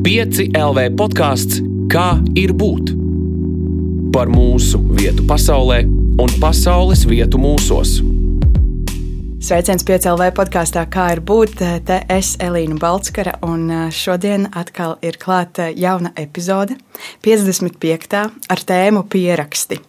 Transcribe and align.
5 0.00 0.54
LV 0.56 0.84
podkāsts 0.96 1.58
Kā 1.92 2.14
ir 2.38 2.54
būt? 2.56 2.92
Par 4.14 4.30
mūsu 4.32 4.78
vietu 4.96 5.26
pasaulē 5.28 5.82
un 6.22 6.32
pasaules 6.40 7.02
vietu 7.10 7.36
mūsos. 7.42 7.98
Sveiciens 9.44 9.84
piecēlē 9.84 10.30
podkāstā, 10.32 10.86
kā 10.88 11.10
ir 11.16 11.20
būt. 11.20 11.60
Te 11.84 12.00
es 12.16 12.32
Elīna 12.40 12.80
Balskara, 12.80 13.36
un 13.44 13.68
šodien 13.92 14.48
atkal 14.56 14.96
ir 15.04 15.20
klāta 15.20 15.68
jauna 15.68 16.14
epizode, 16.16 16.80
55. 17.26 18.24
ar 18.24 18.66
tēmu 18.72 19.04
pieraksti. 19.04 19.82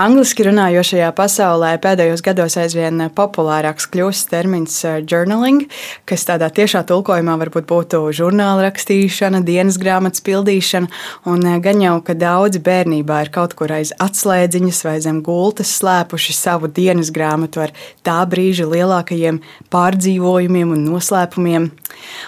Angliski 0.00 0.46
runājošajā 0.46 1.08
pasaulē 1.16 1.72
pēdējos 1.82 2.22
gados 2.24 2.56
aizvien 2.60 3.06
populārāks 3.16 3.88
kļūst 3.92 4.30
termins 4.32 4.76
uh, 4.84 4.98
journaling, 5.00 5.64
kas 6.08 6.26
tādā 6.28 6.50
tiešā 6.52 6.84
tulkojumā 6.88 7.36
varbūt 7.40 7.68
būtu 7.70 8.02
žurnāla 8.16 8.66
rakstīšana, 8.68 9.42
dienas 9.46 9.78
grāmatas 9.82 10.24
pildīšana, 10.26 10.90
un 11.32 11.46
uh, 11.46 11.58
gan 11.64 11.82
jau, 11.84 11.96
ka 12.06 12.16
daudzi 12.18 12.62
bērnībā 12.64 13.22
ir 13.24 13.32
kaut 13.34 13.56
kur 13.58 13.72
aiz 13.76 13.94
atslēdziņas 14.02 14.82
vai 14.86 14.96
zem 15.04 15.22
gultas 15.26 15.72
slēpuši 15.80 16.36
savu 16.36 16.70
dienas 16.72 17.12
grāmatu 17.14 17.64
ar 17.66 17.74
tā 18.06 18.20
brīža 18.28 18.68
lielākajiem 18.70 19.42
pārdzīvojumiem 19.72 20.76
un 20.76 20.86
noslēpumiem. 20.90 21.70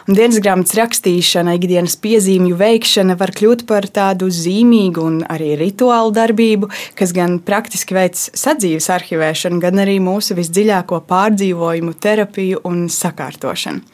Un 0.08 0.16
dienas 0.16 0.40
grāmatas 0.40 0.76
rakstīšana, 0.78 1.56
ikdienas 1.58 1.96
piezīmju 2.00 2.56
veikšana 2.58 3.16
var 3.20 3.32
kļūt 3.36 3.64
par 3.68 3.88
tādu 3.92 4.30
zīmīgu 4.32 5.04
un 5.04 5.18
arī 5.28 5.52
rituālu 5.60 6.14
darbību, 6.16 6.70
kas 6.98 7.12
gan 7.16 7.38
praktiski 7.44 7.96
veids 7.96 8.28
sadzīves 8.38 8.88
arhivēšanu, 8.94 9.60
gan 9.62 9.82
arī 9.84 9.98
mūsu 10.02 10.36
visdziļāko 10.38 11.02
pārdzīvojumu, 11.08 11.94
terapiju 12.00 12.62
un 12.68 12.86
sakārtošanu. 12.92 13.84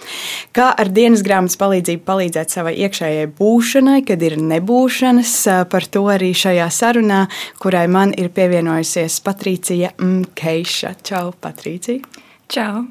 Kā 0.54 0.70
ar 0.70 0.90
dienas 0.94 1.24
grāmatas 1.26 1.58
palīdzību 1.60 2.04
palīdzēt 2.06 2.54
savai 2.54 2.76
iekšējai 2.86 3.30
būšanai, 3.38 4.00
kad 4.06 4.22
ir 4.22 4.38
nebūšanas, 4.40 5.36
par 5.72 5.88
to 5.90 6.06
arī 6.14 6.32
šajā 6.36 6.70
sarunā, 6.74 7.24
kurai 7.62 7.86
man 7.90 8.14
ir 8.14 8.30
pievienojusies 8.34 9.20
Patricija 9.24 9.94
Keiša. 10.38 10.96
Čau, 11.02 11.32
Patricija! 11.40 12.22
Čau! 12.48 12.84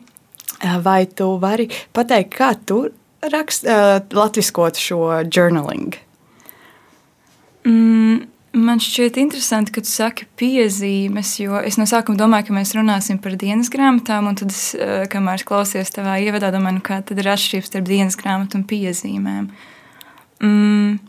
Vai 0.62 1.06
tu 1.10 1.34
vari 1.42 1.68
pateikt, 1.96 2.36
kā 2.38 2.54
tu 2.66 2.86
rakst, 3.34 3.66
uh, 3.68 4.00
latviskot 4.16 4.80
šo 4.80 5.00
journaling? 5.28 5.96
Mm, 7.68 8.26
man 8.60 8.82
šķiet 8.84 9.18
interesanti, 9.22 9.74
ka 9.76 9.84
tu 9.84 9.92
saki 9.92 10.28
piezīmes, 10.40 11.34
jo 11.42 11.60
es 11.64 11.80
no 11.80 11.88
sākuma 11.90 12.20
domāju, 12.20 12.50
ka 12.50 12.58
mēs 12.58 12.76
runāsim 12.78 13.20
par 13.24 13.38
dienas 13.40 13.72
grāmatām, 13.74 14.30
un 14.32 14.40
tad, 14.40 14.52
es, 14.56 14.74
uh, 14.78 15.06
kamēr 15.12 15.42
es 15.42 15.48
klausījos 15.48 15.94
tavā 15.96 16.18
ievadā, 16.24 16.52
domāju, 16.54 16.80
nu, 16.80 16.86
kāda 16.86 17.18
ir 17.18 17.32
atšķirība 17.34 17.70
starp 17.70 17.90
dienas 17.90 18.20
grāmatu 18.20 18.60
un 18.60 18.68
piezīmēm. 18.70 19.50
Mm, 20.44 21.00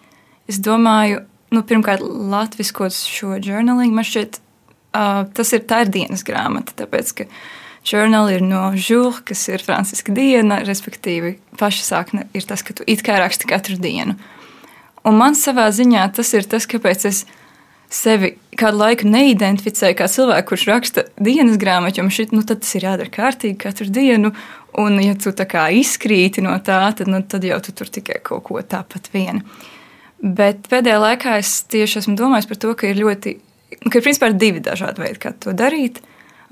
es 0.51 0.63
domāju, 0.63 1.25
nu, 1.55 1.67
pirmkārt, 1.67 2.03
latviskot 2.05 2.95
šo 2.95 3.37
journaling, 3.39 3.95
man 3.95 4.07
šķiet, 4.07 4.41
uh, 4.95 5.27
tas 5.35 5.55
ir 5.55 5.67
tā 5.69 5.85
ir 5.85 5.95
dienas 5.95 6.27
grāmata, 6.27 6.75
tāpēc, 6.85 7.15
ka 7.19 7.31
Journal 7.85 8.31
ir 8.33 8.41
no 8.45 8.71
žūra, 8.73 9.21
kas 9.29 9.43
ir 9.53 9.63
franciska 9.65 10.15
diena, 10.17 10.63
respektīvi, 10.65 11.37
paša 11.61 11.85
sākne 11.85 12.27
ir 12.33 12.47
tas, 12.49 12.65
ka 12.65 12.77
tu 12.77 12.87
it 12.89 13.05
kā 13.05 13.19
raksti 13.21 13.49
katru 13.51 13.77
dienu. 13.81 14.17
Un 15.05 15.19
man 15.21 15.37
savā 15.37 15.67
ziņā 15.69 16.07
tas 16.17 16.33
ir 16.33 16.49
tas, 16.49 16.65
kāpēc 16.65 17.05
es 17.11 17.25
sevi 17.93 18.35
kādu 18.59 18.81
laiku 18.81 19.09
neidentificēju 19.11 19.99
kā 19.99 20.09
cilvēku, 20.11 20.49
kurš 20.49 20.67
raksta 20.71 21.05
dienas 21.21 21.59
grāmatu, 21.61 22.01
jo 22.01 22.09
šķiet, 22.09 22.33
nu, 22.35 22.43
tas 22.49 22.73
ir 22.79 22.87
jādara 22.89 23.13
kārtīgi 23.13 23.59
katru 23.61 23.91
dienu. 23.93 24.33
Un, 24.81 24.97
ja 25.05 25.15
tu 25.15 25.31
tā 25.37 25.47
kā 25.47 25.69
izkrīti 25.77 26.43
no 26.43 26.57
tā, 26.65 26.81
tad, 26.97 27.11
nu, 27.11 27.21
tad 27.23 27.45
jau 27.47 27.61
tu 27.63 27.77
tur 27.77 27.93
tikai 27.93 28.19
kaut 28.25 28.47
ko 28.49 28.65
tāpat 28.65 29.13
viena. 29.13 29.45
Bet 30.25 30.67
pēdējā 30.73 30.97
laikā 31.03 31.37
es 31.43 31.61
tieši 31.71 32.01
esmu 32.01 32.17
domājis 32.19 32.49
par 32.49 32.59
to, 32.63 32.73
ka 32.79 32.89
ir 32.89 32.99
ļoti, 32.99 33.37
ka 33.85 34.01
ir 34.01 34.07
principā 34.07 34.33
divi 34.33 34.65
dažādi 34.65 35.05
veidi, 35.05 35.21
kā 35.21 35.35
to 35.37 35.53
darīt. 35.55 36.01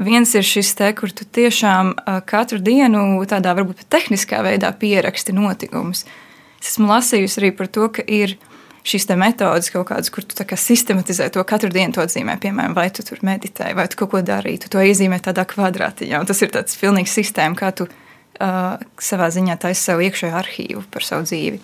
Viens 0.01 0.31
ir 0.35 0.47
šis 0.47 0.73
te, 0.79 0.89
kur 0.97 1.13
tu 1.13 1.27
tiešām 1.29 1.93
katru 2.29 2.59
dienu 2.63 3.21
tādā 3.29 3.53
varbūt 3.59 3.85
tehniskā 3.93 4.41
veidā 4.45 4.73
pieraksti 4.73 5.35
notikumus. 5.37 6.07
Es 6.63 6.75
esmu 6.75 6.89
lasījusi 6.89 7.41
arī 7.41 7.51
par 7.59 7.69
to, 7.69 7.89
ka 7.93 8.05
ir 8.07 8.37
šīs 8.87 9.07
metodes 9.19 9.71
kaut 9.71 9.89
kādas, 9.91 10.11
kur 10.11 10.25
tu 10.25 10.35
sistematizē 10.57 11.29
to 11.31 11.45
katru 11.45 11.71
dienu, 11.71 11.93
to 11.95 12.03
atzīmē. 12.03 12.39
Piemēram, 12.43 12.75
vai 12.75 12.89
tu 12.91 13.05
tur 13.07 13.21
meditēji, 13.23 13.77
vai 13.79 13.87
tu 13.89 14.01
kaut 14.01 14.11
ko 14.15 14.23
darīji, 14.27 14.65
tu 14.65 14.73
to 14.75 14.83
iezīmē 14.83 15.21
tādā 15.23 15.45
kvadrātiņā. 15.47 16.25
Tas 16.27 16.43
ir 16.43 16.51
tāds 16.55 16.79
pilnīgs 16.81 17.15
sistēma, 17.15 17.59
kā 17.59 17.71
tu 17.77 17.87
uh, 17.87 18.83
savā 18.99 19.31
ziņā 19.35 19.59
taisi 19.63 19.87
savu 19.87 20.07
iekšējo 20.09 20.39
arhīvu 20.41 20.85
par 20.91 21.07
savu 21.07 21.29
dzīvi. 21.29 21.63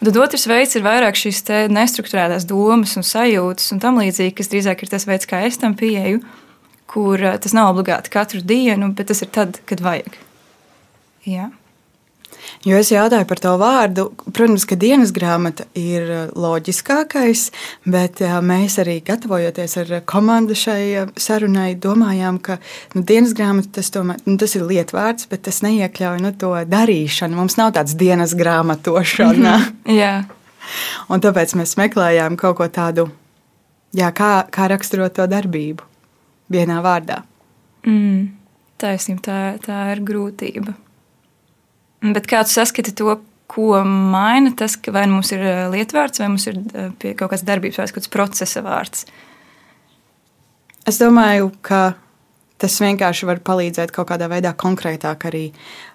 Un 0.00 0.10
tad 0.10 0.18
otrs 0.20 0.46
veids 0.50 0.74
ir 0.76 0.84
vairāk 0.84 1.16
šīs 1.16 1.42
nestruktūrētās 1.72 2.46
domas 2.50 2.96
un 2.98 3.06
sajūtas 3.06 3.72
un 3.72 3.82
tam 3.82 4.02
līdzīgi, 4.02 4.34
kas 4.36 4.50
drīzāk 4.52 4.84
ir 4.84 4.90
tas 4.92 5.06
veids, 5.08 5.30
kā 5.30 5.40
es 5.48 5.58
tam 5.62 5.76
pieeju 5.78 6.20
kur 6.94 7.22
eh, 7.22 7.36
tas 7.42 7.56
nav 7.56 7.72
obligāti 7.74 8.12
katru 8.14 8.40
dienu, 8.44 8.92
bet 8.94 9.10
tas 9.10 9.24
ir 9.24 9.34
tad, 9.34 9.58
kad 9.68 9.82
vajag. 9.82 10.16
Jā. 11.26 11.50
Jo 12.64 12.76
es 12.80 12.90
jautāju 12.92 13.26
par 13.28 13.40
to 13.40 13.52
vārdu. 13.60 14.04
Protams, 14.26 14.66
ka 14.68 14.76
dienas 14.80 15.10
grāmata 15.16 15.66
ir 15.78 16.04
eh, 16.04 16.20
loģiskākais, 16.38 17.48
bet 17.90 18.22
eh, 18.24 18.36
mēs 18.44 18.78
arī 18.82 18.98
gatavojoties 19.06 19.76
ar 19.82 19.94
komandu 20.08 20.56
šai 20.58 21.08
sarunai, 21.20 21.72
domājām, 21.80 22.38
ka 22.44 22.58
nu, 22.94 23.02
dienas 23.02 23.34
grāmata 23.36 23.80
tas, 23.80 23.90
tomēr, 23.94 24.20
nu, 24.28 24.36
tas 24.40 24.54
ir 24.54 24.66
lietvārds, 24.68 25.26
bet 25.32 25.46
tas 25.48 25.62
neiekļauj 25.66 26.22
nu, 26.22 26.34
to 26.38 26.52
darīšanu. 26.70 27.40
Mums 27.40 27.58
nav 27.60 27.74
tāds 27.78 27.96
dienas 27.98 28.36
grāmatošana. 28.38 29.56
Jā. 30.00 30.14
Un 31.12 31.20
tāpēc 31.20 31.56
mēs 31.58 31.74
meklējām 31.80 32.38
kaut 32.40 32.56
ko 32.60 32.70
tādu, 32.72 33.08
jā, 33.96 34.08
kā, 34.16 34.36
kā 34.54 34.70
raksturot 34.72 35.18
to 35.18 35.26
darbību 35.28 35.90
vienā 36.54 36.80
vārdā. 36.84 37.20
Mm, 37.84 38.30
taisnība, 38.80 39.22
tā, 39.26 39.38
tā 39.64 39.80
ir 39.92 40.02
grūtība. 40.06 40.74
Bet 42.14 42.28
kā 42.28 42.42
tu 42.44 42.52
saskati 42.54 42.94
to, 42.96 43.18
ko 43.50 43.80
maina 43.84 44.52
tas, 44.56 44.76
ka 44.80 44.92
vai 44.94 45.04
mums 45.10 45.32
ir 45.34 45.44
eh, 45.44 45.64
lietvārds, 45.72 46.20
vai 46.22 46.30
mums 46.32 46.46
ir 46.50 46.60
eh, 46.60 47.12
kaut 47.12 47.30
kādas 47.30 47.44
darbības 47.46 47.80
kaut 47.80 47.98
kāds 47.98 48.12
procesa 48.12 48.64
vārds? 48.64 49.06
Es 50.84 51.00
domāju, 51.00 51.50
ka 51.64 51.94
tas 52.60 52.76
vienkārši 52.80 53.28
var 53.28 53.40
palīdzēt 53.44 53.92
kaut 53.94 54.10
kādā 54.10 54.28
veidā 54.30 54.52
konkrētāk 54.56 55.28
arī 55.30 55.44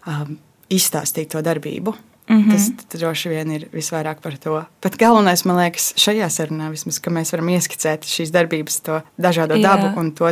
um, 0.09 0.35
izstāstīt 0.73 1.31
to 1.33 1.41
darbību. 1.45 1.93
Mm 2.29 2.43
-hmm. 2.43 2.51
Tas 2.51 2.99
droši 2.99 3.29
vien 3.29 3.51
ir 3.51 3.67
visvairāk 3.73 4.21
par 4.21 4.37
to. 4.37 4.65
Bet 4.81 4.97
galvenais, 4.97 5.45
man 5.45 5.57
liekas, 5.57 5.93
šajā 5.97 6.29
sarunā 6.29 6.69
vismaz, 6.69 6.99
ka 6.99 7.09
mēs 7.09 7.31
varam 7.31 7.49
ieskicēt 7.49 8.05
šīs 8.05 8.31
darbības, 8.31 8.81
to 8.81 9.01
dažādo 9.17 9.55
Jā. 9.55 9.61
dabu, 9.61 9.99
un 9.99 10.11
to 10.11 10.25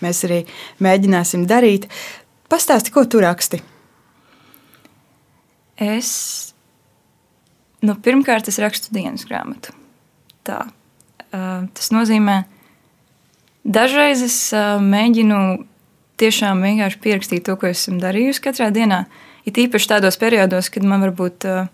mēs 0.00 0.24
arī 0.24 0.46
mēģināsim 0.80 1.46
darīt. 1.46 1.88
Pastāsti, 2.48 2.90
ko 2.90 3.04
tu 3.04 3.20
raksti? 3.20 3.60
Es 5.76 6.54
nu, 7.82 7.94
pirmkārt 7.94 8.48
es 8.48 8.58
rakstu 8.58 8.88
dienas 8.94 9.24
grāmatu. 9.24 9.72
Tā. 10.44 10.66
Uh, 11.32 11.68
tas 11.74 11.90
nozīmē, 11.90 12.44
dažreiz 13.64 14.22
es 14.22 14.52
uh, 14.52 14.80
mēģinu 14.80 15.66
tiešām 16.16 16.62
vienkārši 16.62 16.98
pierakstīt 16.98 17.44
to, 17.44 17.56
ko 17.56 17.66
esmu 17.66 18.00
darījusi 18.00 18.40
katrā 18.40 18.70
dienā. 18.70 19.00
Uh, 19.00 19.25
It 19.46 19.58
īpaši 19.62 19.90
tādos 19.94 20.18
periodos, 20.18 20.70
kad 20.74 20.86
man 20.86 21.04
varbūt 21.06 21.46
uh, 21.46 21.68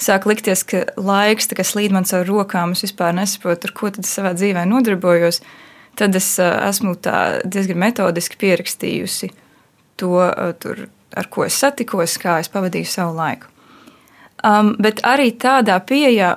sāk 0.00 0.26
likties, 0.30 0.64
ka 0.64 0.86
laiks 0.96 1.50
slīd 1.52 1.92
man 1.92 2.08
caur 2.08 2.26
rokām, 2.28 2.72
es 2.72 2.86
vispār 2.86 3.12
nesaprotu, 3.16 3.68
ar 3.68 3.74
ko 3.76 3.90
tad 3.92 4.08
savā 4.08 4.32
dzīvē 4.36 4.64
nodarbojos, 4.68 5.42
tad 5.98 6.16
es 6.16 6.30
uh, 6.40 6.54
esmu 6.70 6.96
diezgan 7.44 7.78
metodiski 7.84 8.40
pierakstījusi 8.40 9.30
to, 10.00 10.14
uh, 10.16 10.54
tur, 10.58 10.88
ar 11.12 11.28
ko 11.28 11.44
es 11.44 11.58
satikos, 11.58 12.16
kā 12.22 12.38
es 12.40 12.48
pavadīju 12.48 12.88
savu 12.88 13.16
laiku. 13.18 13.52
Um, 14.46 14.76
bet 14.78 15.02
arī 15.02 15.32
tādā 15.34 15.80
pieejā 15.82 16.36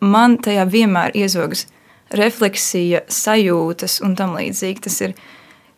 man 0.00 0.38
tajā 0.40 0.64
vienmēr 0.72 1.12
iezogas 1.14 1.66
refleksija, 2.16 3.02
sajūtas 3.08 4.00
un 4.04 4.16
tam 4.16 4.36
līdzīgi. 4.36 4.84
Tas 4.84 5.00
ir 5.04 5.14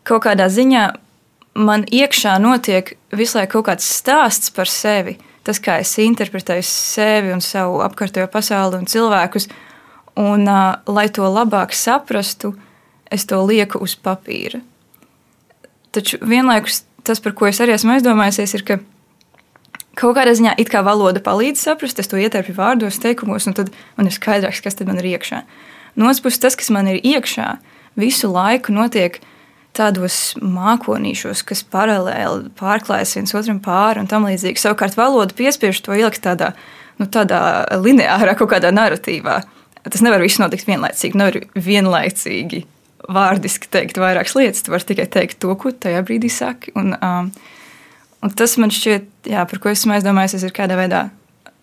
kaut 0.07 0.25
kādā 0.27 0.49
ziņā 0.51 0.85
man 1.55 1.85
iekšā 1.91 2.37
notiek 2.43 2.95
visu 3.15 3.39
laiku 3.39 3.59
kaut 3.59 3.71
kāds 3.71 3.89
stāsts 4.01 4.53
par 4.55 4.71
sevi. 4.71 5.17
Tas, 5.45 5.61
kā 5.61 5.77
es 5.83 5.93
interpretēju 6.01 6.65
sevi 6.65 7.35
un 7.35 7.43
savu 7.45 7.83
apkārtējo 7.85 8.31
pasauli 8.33 8.81
un 8.81 8.89
cilvēkus, 8.89 9.49
un, 10.17 10.47
uh, 10.49 10.79
lai 10.89 11.09
to 11.13 11.27
labāk 11.29 11.75
saprastu, 11.77 12.55
es 13.13 13.27
to 13.29 13.43
lieku 13.45 13.83
uz 13.85 13.93
papīra. 14.01 14.63
Taču 15.93 16.19
vienlaikus 16.25 16.83
tas, 17.05 17.21
par 17.21 17.35
ko 17.37 17.51
es 17.51 17.61
arī 17.61 17.75
esmu 17.77 17.99
aizdomājusies, 17.99 18.57
ir, 18.57 18.65
ka 18.65 18.79
kaut 20.01 20.17
kādā 20.17 20.33
ziņā 20.35 20.57
it 20.59 20.73
kā 20.73 20.81
valoda 20.87 21.21
palīdz 21.23 21.61
saprast, 21.61 22.01
es 22.01 22.09
to 22.11 22.19
ietērpu 22.19 22.57
vārdos, 22.57 22.99
teikumos, 23.03 23.47
un 23.51 23.59
tad 23.59 23.71
man 23.99 24.09
ir 24.09 24.17
skaidrāks, 24.17 24.65
kas 24.65 24.81
man 24.81 24.99
ir 25.03 25.13
iekšā. 25.13 25.45
No 25.95 26.09
otras 26.09 26.25
puses, 26.25 26.41
tas, 26.43 26.57
kas 26.59 26.73
man 26.75 26.89
ir 26.91 27.05
iekšā, 27.05 27.59
visu 28.01 28.33
laiku 28.33 28.73
notiek 28.75 29.21
tādos 29.75 30.19
mākonīšos, 30.41 31.43
kas 31.47 31.65
paralēli 31.71 32.53
pārklājas 32.59 33.17
viens 33.19 33.35
otram 33.35 33.61
pāri 33.65 34.03
un 34.03 34.09
tam 34.11 34.27
līdzīgi. 34.29 34.63
Savukārt 34.63 34.97
valoda 34.99 35.35
piespiež 35.37 35.83
to 35.85 35.97
ielikt 35.97 36.23
tādā 36.25 36.53
nu, 37.01 37.09
tādā 37.11 37.41
lineārā, 37.83 38.37
kaut 38.39 38.53
kādā 38.55 38.71
narratīvā. 38.75 39.41
Tas 39.85 40.05
nevar 40.05 40.23
viss 40.25 40.41
notikt 40.41 40.69
vienlaicīgi. 40.69 41.19
Nevar 41.21 41.41
vienlaicīgi 41.67 42.63
vārdiski 43.13 43.69
teikt 43.73 44.01
vairākas 44.01 44.37
lietas. 44.39 44.63
Tu 44.65 44.73
vari 44.73 44.89
tikai 44.89 45.09
teikt 45.19 45.41
to, 45.43 45.53
ko 45.61 45.75
tajā 45.75 46.01
brīdī 46.07 46.31
saki. 46.33 46.73
Un, 46.79 46.95
um, 46.97 47.29
un 48.25 48.33
tas 48.39 48.57
man 48.61 48.73
šķiet, 48.73 49.11
jā, 49.35 49.45
par 49.51 49.61
ko 49.61 49.73
esmu 49.73 49.99
aizdomājies, 49.99 50.47
ir 50.47 50.57
kādā 50.57 50.79
veidā 50.81 51.09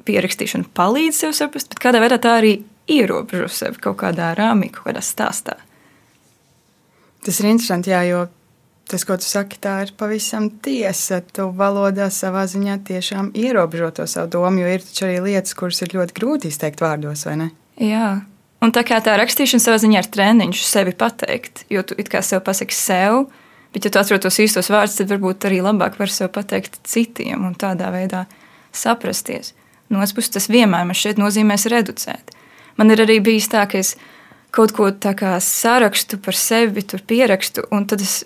pierakstīšana 0.05 0.69
palīdz 0.77 1.23
sev 1.23 1.35
saprast, 1.37 1.71
bet 1.71 1.81
kādā 1.81 2.01
veidā 2.03 2.19
tā 2.21 2.37
arī 2.41 2.55
ierobežo 2.91 3.49
sevi 3.53 3.81
kaut 3.81 3.99
kādā 4.01 4.31
rāmī, 4.37 4.71
kaut 4.73 4.89
kādā 4.89 5.03
stāstā. 5.05 5.57
Tas 7.25 7.39
ir 7.41 7.51
interesanti, 7.51 7.91
jā, 7.93 8.01
jo 8.09 8.21
tas, 8.91 9.05
ko 9.07 9.15
tu 9.19 9.27
saki, 9.27 9.59
tā 9.61 9.77
ir 9.85 9.93
pavisam 9.97 10.49
tiesa. 10.63 11.21
Tu 11.21 11.45
valodā 11.57 12.09
savā 12.11 12.43
ziņā 12.49 12.79
tiešām 12.87 13.31
ierobežo 13.37 13.91
to 13.99 14.07
savu 14.09 14.31
domu, 14.33 14.63
jo 14.63 14.73
ir 14.73 14.83
taču 14.83 15.07
arī 15.07 15.21
lietas, 15.29 15.55
kuras 15.57 15.81
ir 15.85 15.93
ļoti 15.95 16.17
grūti 16.17 16.51
izteikt 16.51 16.83
vārdos, 16.83 17.23
vai 17.29 17.37
ne? 17.43 17.47
Jā. 17.81 18.09
Un 18.61 18.73
tā 18.75 18.83
kā 18.85 18.99
tā 19.01 19.15
rakstīšana 19.17 19.63
savā 19.63 19.79
ziņā 19.81 20.03
ir 20.03 20.09
treniņš 20.13 20.65
sevi 20.67 20.93
pateikt, 20.97 21.63
jo 21.73 21.81
tu 21.87 21.97
it 22.01 22.11
kā 22.13 22.21
sev 22.25 22.43
pasaki 22.45 22.75
sev, 22.77 23.23
bet 23.73 23.87
ja 23.87 23.93
tu 23.93 24.01
atrod 24.01 24.21
tos 24.21 24.37
īstos 24.43 24.69
vārdus, 24.69 24.99
tad 24.99 25.09
varbūt 25.09 25.47
arī 25.49 25.63
labāk 25.65 25.97
var 25.97 26.11
sev 26.13 26.29
pateikt 26.35 26.77
citiem 26.85 27.47
un 27.47 27.55
tādā 27.57 27.89
veidā 27.93 28.27
saprasties. 28.75 29.55
No 29.89 29.99
otras 29.99 30.13
puses, 30.15 30.33
tas 30.35 30.47
vienmēr 30.51 30.85
man 30.87 30.95
šeit 30.97 31.17
nozīmēs 31.19 31.65
reducēt. 31.73 32.35
Man 32.77 32.93
ir 32.93 33.01
arī 33.03 33.17
bijis 33.23 33.49
tā, 33.51 33.65
ka 33.67 33.81
es 33.81 33.95
kaut 34.51 34.75
ko 34.75 34.89
tādu 34.91 35.31
sarakstu 35.43 36.19
par 36.21 36.37
sevi, 36.37 36.83
tur 36.83 37.03
pierakstu, 37.07 37.63
un 37.71 37.87
tad 37.87 38.03
es 38.03 38.21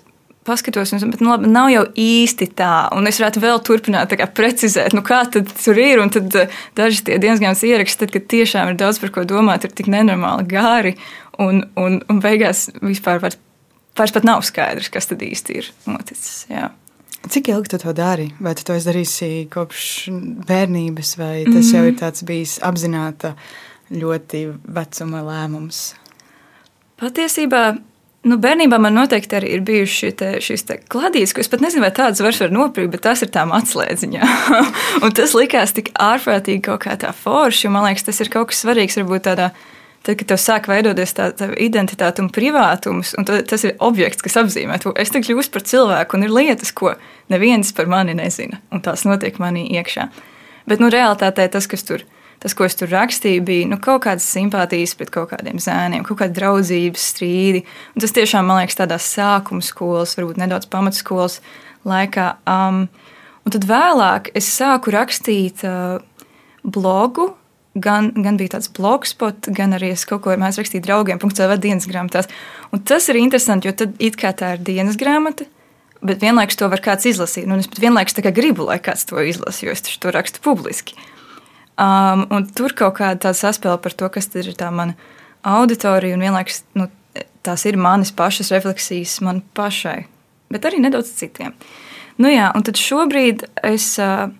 paskatos, 0.46 0.92
un, 0.92 1.10
bet 1.10 1.22
nu, 1.22 1.30
labi, 1.32 1.50
nav 1.50 1.68
jau 1.72 1.82
īsti 1.98 2.48
tā. 2.58 2.72
Un 2.94 3.08
es 3.10 3.18
varētu 3.20 3.42
vēl 3.42 3.60
turpināt 3.66 4.14
kā, 4.18 4.28
precizēt, 4.30 4.94
nu, 4.96 5.02
kā 5.06 5.24
tur 5.32 5.80
ir. 5.80 6.00
Un 6.02 6.12
tad 6.14 6.34
uh, 6.38 6.60
daži 6.78 7.02
tie 7.08 7.18
dienas 7.22 7.42
grāmatas 7.42 7.64
ieraksti, 7.66 8.04
tad, 8.04 8.14
kad 8.14 8.28
tiešām 8.30 8.72
ir 8.72 8.80
daudz 8.80 9.00
par 9.02 9.14
ko 9.14 9.26
domāt, 9.28 9.66
ir 9.66 9.74
tik 9.76 9.90
nenormāli 9.92 10.46
gāri. 10.50 10.94
Un, 11.42 11.64
un, 11.76 12.00
un 12.08 12.22
beigās 12.22 12.68
vispār 12.78 13.20
vairs, 13.24 13.38
vairs 13.98 14.14
pat 14.14 14.28
nav 14.28 14.46
skaidrs, 14.46 14.90
kas 14.92 15.10
tad 15.10 15.24
īsti 15.26 15.60
ir 15.60 15.70
noticis. 15.90 16.46
Jā. 16.52 16.70
Cik 17.26 17.50
ilgi 17.50 17.72
tu 17.72 17.82
to 17.82 17.92
dari? 17.96 18.28
Vai 18.38 18.54
tu 18.54 18.62
to 18.68 18.76
darīsi 18.78 19.48
kopš 19.50 19.86
bērnības, 20.46 21.16
vai 21.18 21.36
tas 21.48 21.64
mm. 21.64 21.72
jau 21.74 21.86
ir 21.90 21.96
tāds 21.98 22.22
bijis 22.26 22.58
apzināta 22.64 23.34
ļoti 23.90 24.46
vecuma 24.78 25.24
lēmums? 25.26 25.88
Patiesībā 27.00 27.66
Nu, 28.26 28.40
bērnībā 28.42 28.78
man 28.82 28.96
noteikti 28.96 29.36
arī 29.38 29.52
ir 29.54 29.62
bijušas 29.66 30.16
te, 30.18 30.28
šīs 30.42 30.64
kladītes, 30.90 31.30
ko 31.34 31.44
es 31.44 31.50
pat 31.52 31.62
nezinu, 31.62 31.84
vai 31.84 31.92
tādas 31.94 32.18
vairs 32.24 32.40
var 32.42 32.50
nopirkt, 32.50 32.90
bet 32.96 33.04
tās 33.04 33.22
ir 33.22 33.30
tām 33.30 33.52
atslēdziņā. 33.54 34.30
un 35.04 35.14
tas 35.14 35.34
likās 35.38 35.76
tik 35.76 35.92
ārprātīgi 36.02 36.64
kaut 36.66 36.82
kā 36.82 36.96
tā 36.98 37.12
forši. 37.14 37.70
Man 37.70 37.86
liekas, 37.86 38.08
tas 38.08 38.18
ir 38.24 38.32
kaut 38.32 38.50
kas 38.50 38.64
svarīgs 38.64 38.98
varbūt 38.98 39.28
tādā. 39.28 39.52
Tad, 40.06 40.18
kad 40.18 40.30
tev 40.30 40.38
sāk 40.38 40.66
veidoties 40.70 41.14
tā, 41.18 41.28
tā 41.34 41.48
identitāte 41.62 42.22
un 42.22 42.32
privātums, 42.34 43.14
un 43.18 43.26
tas 43.26 43.64
ir 43.66 43.74
objekts, 43.82 44.22
kas 44.22 44.38
apzīmē 44.42 44.78
to, 44.82 44.92
es 44.98 45.10
te 45.10 45.22
kļūstu 45.22 45.54
par 45.54 45.64
cilvēku, 45.66 46.18
un 46.18 46.26
ir 46.26 46.34
lietas, 46.34 46.70
ko 46.74 46.92
neviens 47.32 47.72
par 47.74 47.90
mani 47.90 48.14
nezina, 48.14 48.60
un 48.70 48.82
tās 48.86 49.02
notiek 49.06 49.38
manī 49.42 49.64
iekšā. 49.74 50.06
Bet, 50.70 50.82
nu, 50.82 50.90
realitātē 50.94 51.48
tas, 51.50 51.66
kas 51.70 51.82
tur 51.86 52.02
ir 52.02 52.06
tas, 52.46 52.54
ko 52.54 52.66
es 52.66 52.78
tur 52.78 52.90
rakstīju, 52.92 53.42
bija 53.46 53.66
nu, 53.66 53.78
kaut 53.82 54.04
kādas 54.04 54.26
simpātijas 54.30 54.94
pret 54.98 55.10
kaut 55.14 55.32
kādiem 55.32 55.58
zēniem, 55.62 56.04
kaut 56.06 56.20
kāda 56.20 56.36
draudzības 56.36 57.06
strīdi. 57.12 57.64
Un 57.94 58.04
tas 58.04 58.14
tiešām 58.14 58.46
man 58.46 58.60
liekas 58.62 58.78
tādā 58.78 59.00
sākuma 59.02 59.64
skolas, 59.66 60.14
varbūt 60.18 60.38
nedaudz 60.38 60.68
pamatskolas 60.70 61.40
laikā. 61.88 62.28
Um, 62.50 62.84
un 63.42 63.56
tad 63.56 63.66
vēlāk 63.66 64.30
es 64.38 64.50
sāku 64.54 64.94
rakstīt 64.94 65.66
uh, 65.66 65.98
blogu. 66.62 67.32
Gan, 67.76 68.08
gan 68.24 68.38
bija 68.40 68.54
tāds 68.54 68.70
blogspot, 68.72 69.50
gan 69.52 69.76
arī 69.76 69.90
es 69.92 70.06
kaut 70.08 70.22
ko 70.24 70.32
mēģināju 70.32 70.62
rakstīt 70.62 70.86
draugiem, 70.86 71.18
punkcēlā 71.20 71.58
dienas 71.60 71.84
grāmatās. 71.90 72.30
Un 72.72 72.80
tas 72.88 73.04
ir 73.12 73.18
interesanti, 73.20 73.68
jo 73.68 73.74
tad 73.76 73.98
it 74.00 74.16
kā 74.16 74.30
tā 74.32 74.54
ir 74.54 74.62
dienas 74.64 74.96
grāmata, 74.96 75.44
bet 76.00 76.24
vienlaikus 76.24 76.56
to 76.56 76.70
var 76.72 76.80
kāds 76.80 77.04
izlasīt. 77.10 77.44
Un 77.44 77.60
es 77.60 77.68
pat 77.68 77.82
vienlaikus 77.84 78.16
gribu, 78.32 78.64
lai 78.70 78.78
kāds 78.80 79.04
to 79.10 79.20
izlasa, 79.20 79.66
jo 79.66 79.76
es 79.76 79.84
to 79.84 80.14
rakstu 80.14 80.40
publiski. 80.46 80.96
Uh, 80.96 81.15
Um, 81.76 82.24
tur 82.56 82.72
kaut 82.72 82.94
kāda 82.96 83.18
tāda 83.26 83.36
saspēle 83.36 83.76
par 83.84 83.92
to, 83.92 84.08
kas 84.08 84.30
ir 84.32 84.48
tā 84.56 84.70
mana 84.72 84.94
auditorija, 85.44 86.16
un 86.16 86.24
vienlaikus 86.24 86.62
nu, 86.78 86.86
tās 87.44 87.66
ir 87.68 87.76
manas 87.76 88.14
pašas 88.16 88.48
refleksijas 88.54 89.18
man 89.20 89.42
pašai, 89.56 90.06
bet 90.52 90.64
arī 90.64 90.80
nedaudz 90.80 91.12
citiem. 91.18 91.52
Nu, 92.16 92.30
jā, 92.32 92.48
un 92.56 92.64
tad 92.64 92.80
šobrīd 92.80 93.44
es 93.68 93.90
uh, 94.00 94.30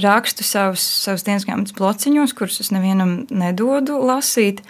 rakstu 0.00 0.46
savus, 0.46 0.80
savus 1.04 1.26
dienas 1.26 1.44
grāmatas 1.44 1.76
blociņos, 1.76 2.32
kurus 2.32 2.62
es 2.64 2.72
nevienam 2.72 3.26
nedodu 3.28 4.00
lasīt. 4.00 4.64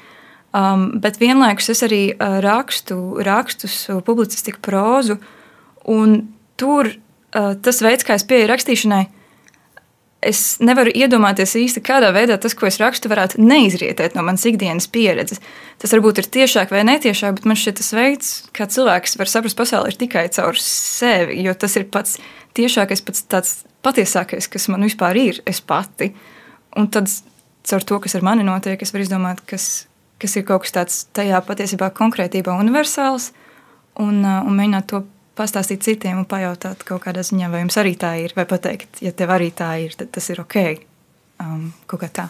Um, 0.54 0.96
bet 1.02 1.22
vienlaikus 1.22 1.70
es 1.70 1.86
arī 1.86 2.02
uh, 2.10 2.40
rakstu 2.42 3.22
rakstus, 3.22 3.84
publicistiku, 4.06 4.58
prózu, 4.66 5.20
tur 6.58 6.90
uh, 6.90 7.54
tas 7.54 7.82
veids, 7.86 8.06
kā 8.06 8.18
es 8.18 8.26
pieeju 8.26 8.50
rakstīšanai, 8.50 9.04
uh, 9.06 9.23
es 10.26 10.40
nevaru 10.64 10.92
iedomāties 10.94 11.54
īsti, 11.60 11.82
kādā 11.84 12.10
veidā 12.14 12.38
tas, 12.40 12.54
ko 12.56 12.68
es 12.68 12.78
rakstu, 12.82 13.10
varētu 13.12 13.42
neizrietēt 13.42 14.16
no 14.16 14.24
manas 14.26 14.46
ikdienas 14.48 14.88
pieredzes. 14.90 15.42
Tas 15.82 15.94
varbūt 15.94 16.22
ir 16.22 16.30
tiešāk 16.38 16.72
vai 16.74 16.84
netiešāk, 16.88 17.36
bet 17.38 17.48
man 17.48 17.58
šķiet, 17.60 17.78
tas 17.80 17.92
veids, 17.96 18.32
kā 18.56 18.66
cilvēks 18.70 19.18
var 19.20 19.30
saprast 19.30 19.58
pasauli, 19.58 19.92
ir 19.92 20.00
tikai 20.00 20.26
caur 20.34 20.58
sevi. 20.60 21.38
Jo 21.44 21.54
tas 21.58 21.76
ir 21.80 21.86
pats 21.92 22.18
tiešākais, 22.58 23.04
pats 23.04 23.24
tāds 23.30 23.54
patiesākais, 23.84 24.48
kas 24.50 24.68
man 24.72 24.86
vispār 24.86 25.20
ir, 25.20 25.40
es 25.48 25.60
pati. 25.64 26.12
Un 26.78 26.88
tad 26.90 27.10
caur 27.68 27.86
to, 27.86 28.00
kas 28.04 28.16
ar 28.18 28.26
mani 28.26 28.46
notiek, 28.46 28.80
es 28.82 28.94
varu 28.94 29.06
izdomāt, 29.06 29.42
kas, 29.48 29.86
kas 30.22 30.36
ir 30.38 30.46
kaut 30.48 30.64
kas 30.64 30.76
tāds 30.76 31.00
tajā 31.16 31.40
patiesībā 31.46 31.90
konkrētībā 31.96 32.56
universāls 32.60 33.32
un, 34.00 34.24
un 34.24 34.56
mēģināt 34.56 34.88
to 34.90 35.04
pastāstīt 35.38 35.84
citiem 35.84 36.22
un 36.22 36.28
pajautāt 36.28 36.84
kaut 36.86 37.04
kādā 37.04 37.24
ziņā, 37.26 37.50
vai 37.52 37.64
jums 37.64 37.78
arī 37.80 37.94
tā 37.98 38.14
ir, 38.22 38.34
vai 38.36 38.46
pateikt, 38.48 39.02
ja 39.04 39.12
tev 39.16 39.34
arī 39.34 39.50
tā 39.54 39.74
ir, 39.82 39.96
tad 39.98 40.12
tas 40.14 40.30
ir 40.30 40.42
ok. 40.44 40.58
Um, 41.42 41.70
kaut 41.90 42.04
kā 42.04 42.10
tā. 42.20 42.28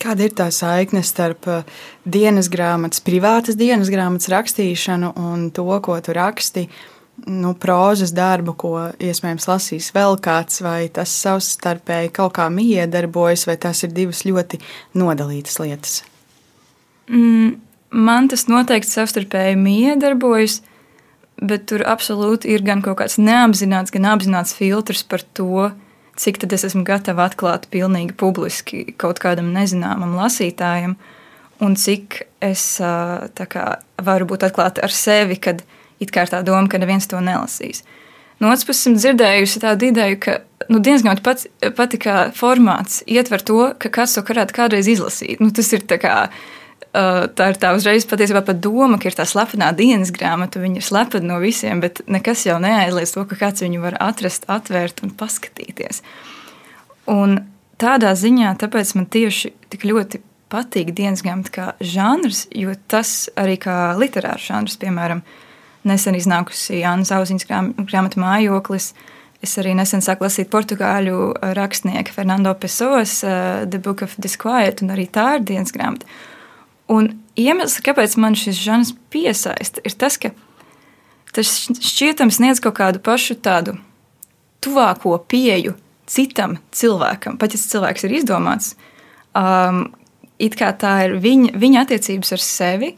Kāda 0.00 0.24
ir 0.24 0.32
tā 0.32 0.46
saikne 0.54 1.02
starp 1.04 1.44
uh, 1.50 1.66
dienas 2.08 2.48
grāmatas, 2.52 3.02
privātas 3.04 3.58
dienas 3.60 3.90
grāmatas 3.92 4.30
rakstīšanu 4.32 5.12
un 5.20 5.50
to, 5.52 5.66
ko 5.84 5.98
tu 6.00 6.16
raksti? 6.16 6.64
Nu, 7.28 7.52
prozas 7.60 8.14
darbu, 8.16 8.54
ko 8.56 8.70
iespējams 8.96 9.44
lasīs 9.50 9.90
vēl 9.92 10.16
kāds, 10.24 10.62
vai 10.64 10.88
tas 10.88 11.12
savstarpēji 11.20 12.14
kaut 12.16 12.32
kā 12.38 12.46
miedarbojas, 12.48 13.44
vai 13.44 13.58
tās 13.60 13.84
ir 13.84 13.92
divas 13.92 14.24
ļoti 14.24 14.62
nodalītas 14.96 15.60
lietas? 15.60 15.98
Mm, 17.12 17.58
man 17.92 18.32
tas 18.32 18.46
noteikti 18.48 18.88
savstarpēji 18.94 19.60
miedarbojas 19.60 20.62
bet 21.40 21.66
tur 21.70 21.84
absolūti 21.88 22.50
ir 22.52 22.64
gan 22.66 22.82
kaut 22.84 23.00
kāds 23.00 23.18
neapzināts, 23.20 23.92
gan 23.94 24.08
apzināts 24.12 24.54
filtrs 24.56 25.02
par 25.08 25.24
to, 25.36 25.70
cik 26.20 26.40
tad 26.42 26.52
es 26.52 26.66
esmu 26.68 26.84
gatava 26.86 27.26
atklāt 27.28 27.68
pilnīgi 27.72 28.16
publiski 28.20 28.84
kaut 29.00 29.22
kādam 29.22 29.52
nezināmam 29.56 30.16
lasītājam, 30.18 30.96
un 31.64 31.76
cik 31.80 32.22
es 32.44 32.64
kā, 32.80 33.64
varu 34.04 34.28
būt 34.28 34.44
atklāta 34.50 34.84
ar 34.84 34.92
sevi, 34.94 35.40
kad 35.40 35.64
it 36.00 36.12
kā 36.12 36.24
ir 36.24 36.32
tā 36.32 36.44
doma, 36.44 36.68
ka 36.68 36.80
neviens 36.80 37.08
to 37.08 37.20
nelasīs. 37.24 37.84
No 38.40 38.48
otras 38.48 38.64
puses, 38.64 38.86
esmu 38.86 38.96
dzirdējusi 38.96 39.60
tādu 39.60 39.90
ideju, 39.90 40.16
ka 40.24 40.38
nu, 40.72 40.80
dienas 40.80 41.04
grāmata 41.04 41.24
pats, 41.26 41.48
pati 41.76 42.00
kā 42.00 42.30
formāts 42.36 43.02
ietver 43.04 43.44
to, 43.44 43.58
ka 43.80 43.90
kāds 43.92 44.16
to 44.16 44.24
varētu 44.24 44.56
kādreiz 44.56 44.88
izlasīt. 44.88 45.42
Nu, 45.44 45.50
tas 45.52 45.68
ir 45.76 45.84
kā 45.84 46.14
tā 46.92 47.50
ir 47.52 47.58
tā 47.62 47.70
uzreiz 47.76 48.06
patiesībā 48.08 48.42
pat 48.46 48.58
doma, 48.62 48.98
ka 48.98 49.10
ir 49.10 49.16
tā 49.18 49.26
slepenā 49.28 49.70
dienas 49.78 50.10
grāmata. 50.14 50.62
Viņa 50.62 50.80
ir 50.80 50.86
slepena 50.86 51.34
no 51.34 51.38
visiem, 51.42 51.82
bet 51.82 52.02
nekas 52.10 52.46
jau 52.48 52.58
neaizliedz 52.62 53.14
to, 53.14 53.24
ka 53.30 53.38
kāds 53.38 53.62
viņu 53.62 53.82
var 53.84 53.98
atrast, 54.02 54.48
atvērt 54.50 55.04
un 55.06 55.14
paskatīties. 55.14 56.02
Un 57.10 57.38
tādā 57.80 58.10
ziņā 58.18 58.56
tāpēc 58.60 58.94
man 58.98 59.06
tieši 59.10 59.52
tik 59.70 59.86
ļoti 59.86 60.22
patīk 60.50 60.90
dienas 60.96 61.22
grāmata 61.22 61.54
kā 61.54 61.68
žanrs, 61.78 62.48
jo 62.50 62.74
tas 62.90 63.30
arī 63.38 63.54
kā 63.62 63.94
literārs 63.98 64.48
žanrs, 64.50 64.76
piemēram, 64.82 65.22
nesen 65.86 66.18
iznākusi 66.18 66.82
Jānis 66.82 67.12
Zauziņas 67.12 67.46
grāmata 67.86 68.20
Mājoklis. 68.20 68.90
Es 69.40 69.54
arī 69.56 69.72
nesen 69.78 70.02
sāku 70.04 70.26
lasīt 70.26 70.50
portugāļu 70.52 71.30
rakstnieku 71.56 72.12
Fernando 72.12 72.52
Pessoas 72.60 73.22
uh, 73.24 73.62
The 73.64 73.78
Book 73.80 74.02
of 74.04 74.18
Disquiet, 74.20 74.82
un 74.84 74.92
arī 74.92 75.06
tā 75.08 75.38
ir 75.38 75.46
dienas 75.48 75.72
grāmata. 75.72 76.04
Un 76.90 77.12
iemesls, 77.38 77.78
kāpēc 77.86 78.16
man 78.20 78.36
šis 78.38 78.58
žanrs 78.58 78.94
piesaista, 79.12 79.82
ir 79.86 79.94
tas, 79.98 80.18
ka 80.20 80.32
tas 81.34 81.52
šķietami 81.70 82.34
sniedz 82.34 82.62
kaut 82.62 82.74
kādu 82.80 83.02
pašu 83.02 83.36
tādu 83.38 83.76
tuvāko 84.64 85.14
pieju 85.30 85.76
citam 86.10 86.58
cilvēkam, 86.74 87.38
pat 87.38 87.54
ja 87.54 87.60
cilvēks 87.62 88.06
ir 88.06 88.16
izdomāts. 88.18 88.74
Um, 89.38 89.92
it 90.42 90.56
kā 90.58 90.72
tā 90.74 90.96
ir 91.06 91.14
viņa, 91.22 91.54
viņa 91.60 91.84
attiecības 91.84 92.34
ar 92.34 92.42
sevi, 92.42 92.90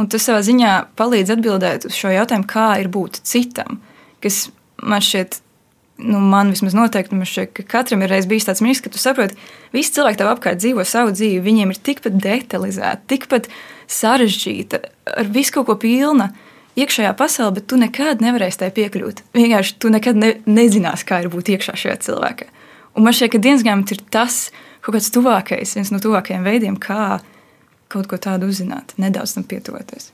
un 0.00 0.08
tas 0.08 0.24
savā 0.24 0.40
ziņā 0.46 0.72
palīdz 0.98 1.34
atbildēt 1.36 1.88
uz 1.90 1.98
šo 1.98 2.14
jautājumu, 2.14 2.48
kā 2.48 2.70
ir 2.80 2.88
būt 2.94 3.20
citam, 3.28 3.82
kas 4.24 4.46
man 4.80 5.04
šķiet 5.04 5.42
nu, 5.98 6.20
man 6.20 6.52
vismaz 6.54 6.76
noteikti, 6.76 7.16
man 7.18 7.28
šķiet, 7.28 7.52
ka 7.56 7.64
katram 7.76 8.02
ir 8.06 8.14
bijis 8.30 8.46
tāds 8.48 8.62
mirklis, 8.62 8.82
ka 8.84 8.92
tu 8.94 9.00
saproti, 9.02 9.38
visi 9.74 9.94
cilvēki 9.96 10.20
tev 10.20 10.30
apkārt 10.30 10.60
dzīvo 10.62 10.84
savu 10.86 11.14
dzīvi, 11.14 11.42
viņiem 11.44 11.74
ir 11.74 11.80
tikpat 11.88 12.18
detalizēta, 12.22 13.02
tikpat 13.10 13.48
sarežģīta, 13.90 14.82
ar 15.18 15.32
visu 15.34 15.56
kaut 15.56 15.68
ko 15.70 15.78
pilna 15.82 16.30
iekšējā 16.78 17.14
pasaulē, 17.18 17.56
bet 17.58 17.66
tu 17.70 17.78
nekad 17.80 18.22
nevarēsi 18.22 18.62
tai 18.62 18.70
piekļūt. 18.76 19.24
Vienkārši 19.34 19.78
tu 19.82 19.90
nekad 19.90 20.20
ne, 20.20 20.34
nezināsi, 20.46 21.06
kā 21.08 21.22
ir 21.24 21.32
būt 21.32 21.50
iekšā 21.56 21.74
šajā 21.82 21.96
cilvēkā. 22.06 22.50
Un 22.94 23.06
man 23.06 23.16
šķiet, 23.16 23.32
ka 23.34 23.42
dienas 23.42 23.64
grāmata 23.66 23.96
ir 23.96 24.04
tas 24.14 24.48
kaut 24.84 24.94
kāds 24.94 25.10
tuvākais, 25.14 25.74
viens 25.78 25.90
no 25.94 25.98
tuvākajiem 26.02 26.46
veidiem, 26.46 26.78
kā 26.78 27.18
kaut 27.90 28.06
ko 28.10 28.20
tādu 28.20 28.50
uzzināt, 28.52 28.94
nedaudz 29.00 29.34
tam 29.34 29.48
pietuvoties. 29.48 30.12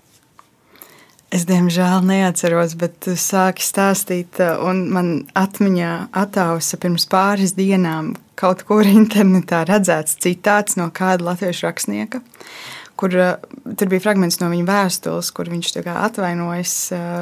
Es 1.35 1.49
diemžēl 1.49 2.05
neatceros, 2.07 2.77
bet 2.79 3.01
tu 3.03 3.17
sāki 3.19 3.65
stāstīt, 3.67 4.39
un 4.63 4.85
man 4.95 5.09
atmiņā 5.35 5.95
attausa 6.15 6.79
pirms 6.79 7.09
pāris 7.11 7.57
dienām 7.59 8.13
kaut 8.39 8.63
kur 8.69 8.87
internetā 9.03 9.65
redzēts 9.67 10.21
citāts 10.23 10.79
no 10.79 10.93
kāda 10.95 11.33
latviešu 11.33 11.67
rakstnieka 11.67 12.23
kur 12.95 13.11
tur 13.75 13.89
bija 13.91 14.03
fragments 14.05 14.39
no 14.39 14.47
viņa 14.53 14.65
vēstules, 14.69 15.31
kur 15.35 15.49
viņš 15.51 15.73
atvainojas 15.83 16.75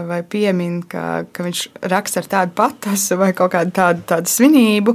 vai 0.09 0.19
piemin, 0.21 0.83
ka, 0.85 1.25
ka 1.33 1.47
viņš 1.47 1.62
raksta 1.88 2.21
ar 2.21 2.28
tādu 2.35 2.54
patosu 2.59 3.16
vai 3.21 3.31
kaut 3.37 3.54
kādu 3.54 3.73
tādu, 3.78 4.04
tādu 4.09 4.28
svinību, 4.28 4.95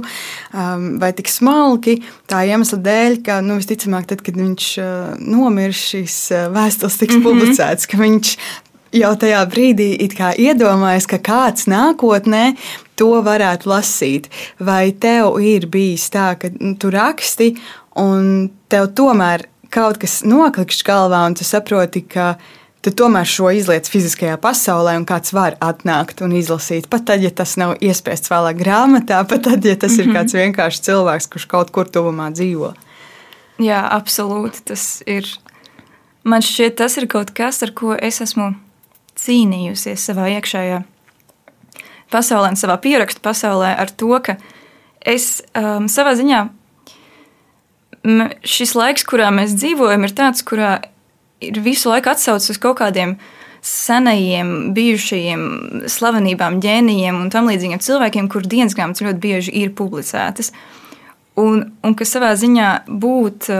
vai 1.02 1.10
tik 1.18 1.32
smalki, 1.32 1.98
tā 2.30 2.44
iemesla 2.46 2.78
dēļ, 2.84 3.18
ka 3.26 3.40
nu, 3.42 3.58
visticamāk, 3.58 4.06
tad, 4.12 4.22
kad 4.22 4.38
viņš 4.38 4.70
nomirs, 5.18 5.82
šīs 5.92 6.20
vēstules 6.54 7.00
tiks 7.02 7.16
mm 7.16 7.20
-hmm. 7.20 7.26
publicētas, 7.26 7.90
ka 7.90 7.98
viņš 7.98 8.34
jau 8.94 9.12
tajā 9.20 9.40
brīdī 9.50 9.90
iedomājas, 9.98 11.08
ka 11.08 11.18
kāds 11.18 11.68
nākotnē 11.70 12.56
to 12.98 13.20
varētu 13.24 13.70
lasīt. 13.70 14.28
Vai 14.58 14.90
tev 14.92 15.38
ir 15.42 15.68
bijis 15.70 16.08
tā, 16.14 16.32
ka 16.40 16.50
nu, 16.58 16.74
tu 16.80 16.90
raksti 16.94 17.54
un 17.98 18.48
tev 18.70 18.92
tomēr 18.98 19.46
kaut 19.74 19.98
kas 20.00 20.22
noklikšķi 20.24 20.86
galvā, 20.86 21.26
un 21.28 21.36
tu 21.36 21.44
saproti, 21.44 22.02
ka 22.08 22.36
tu 22.84 22.92
tomēr 22.94 23.28
šo 23.28 23.50
izliec 23.52 23.88
fiziskajā 23.90 24.38
pasaulē, 24.40 24.96
un 25.00 25.06
kāds 25.08 25.34
var 25.36 25.58
atnākt 25.64 26.22
un 26.24 26.32
izlasīt. 26.38 26.88
Pat 26.90 27.04
tad, 27.10 27.24
ja 27.24 27.30
tas 27.34 27.56
nav 27.60 27.76
iespējas 27.84 28.30
vēlāk 28.32 28.62
grāmatā, 28.62 29.20
pat 29.28 29.44
tad, 29.50 29.64
ja 29.64 29.76
tas 29.76 29.92
mm 29.92 29.96
-hmm. 29.96 30.00
ir 30.00 30.06
mhm. 30.06 30.16
kāds 30.16 30.38
vienkāršs 30.38 30.84
cilvēks, 30.88 31.28
kurš 31.32 31.46
kaut 31.46 31.70
kur 31.70 31.90
tuvumā 31.90 32.30
dzīvo. 32.32 32.74
Jā, 33.58 33.82
absolūti. 33.90 34.62
Tas 34.64 35.02
ir. 35.06 35.26
Man 36.24 36.42
šķiet, 36.42 36.74
tas 36.76 36.96
ir 36.98 37.06
kaut 37.06 37.30
kas, 37.30 37.62
ar 37.62 37.70
ko 37.70 37.96
es 37.98 38.20
esmu 38.20 38.54
cīnījusies 39.18 40.06
savā 40.10 40.28
iekšējā 40.36 40.82
pasaulē, 42.12 42.54
savā 42.56 42.78
pierakstu 42.82 43.22
pasaulē, 43.24 43.74
ar 43.76 43.90
to, 43.90 44.14
ka 44.24 44.38
es 45.04 45.38
um, 45.58 45.88
savā 45.90 46.14
ziņā 46.18 46.46
šis 48.46 48.74
laiks, 48.78 49.04
kurā 49.08 49.32
mēs 49.34 49.56
dzīvojam, 49.58 50.06
ir 50.06 50.14
tāds, 50.16 50.44
kurā 50.46 50.78
ir 51.44 51.58
visu 51.62 51.90
laiku 51.90 52.12
atsaucis 52.12 52.54
uz 52.54 52.60
kaut 52.62 52.78
kādiem 52.80 53.16
senajiem, 53.64 54.72
bijušajiem 54.76 55.42
slavenībām, 55.90 56.60
ģēnijiem 56.62 57.18
un 57.18 57.30
tam 57.34 57.50
līdzīgiem 57.50 57.82
cilvēkiem, 57.82 58.28
kur 58.30 58.46
dienas 58.46 58.76
grāmatas 58.78 59.02
ļoti 59.04 59.22
bieži 59.22 59.54
ir 59.60 59.74
publicētas. 59.76 60.52
Un, 61.38 61.64
un 61.84 61.94
kas 61.98 62.14
savā 62.14 62.30
ziņā 62.38 62.70
būt, 62.88 63.50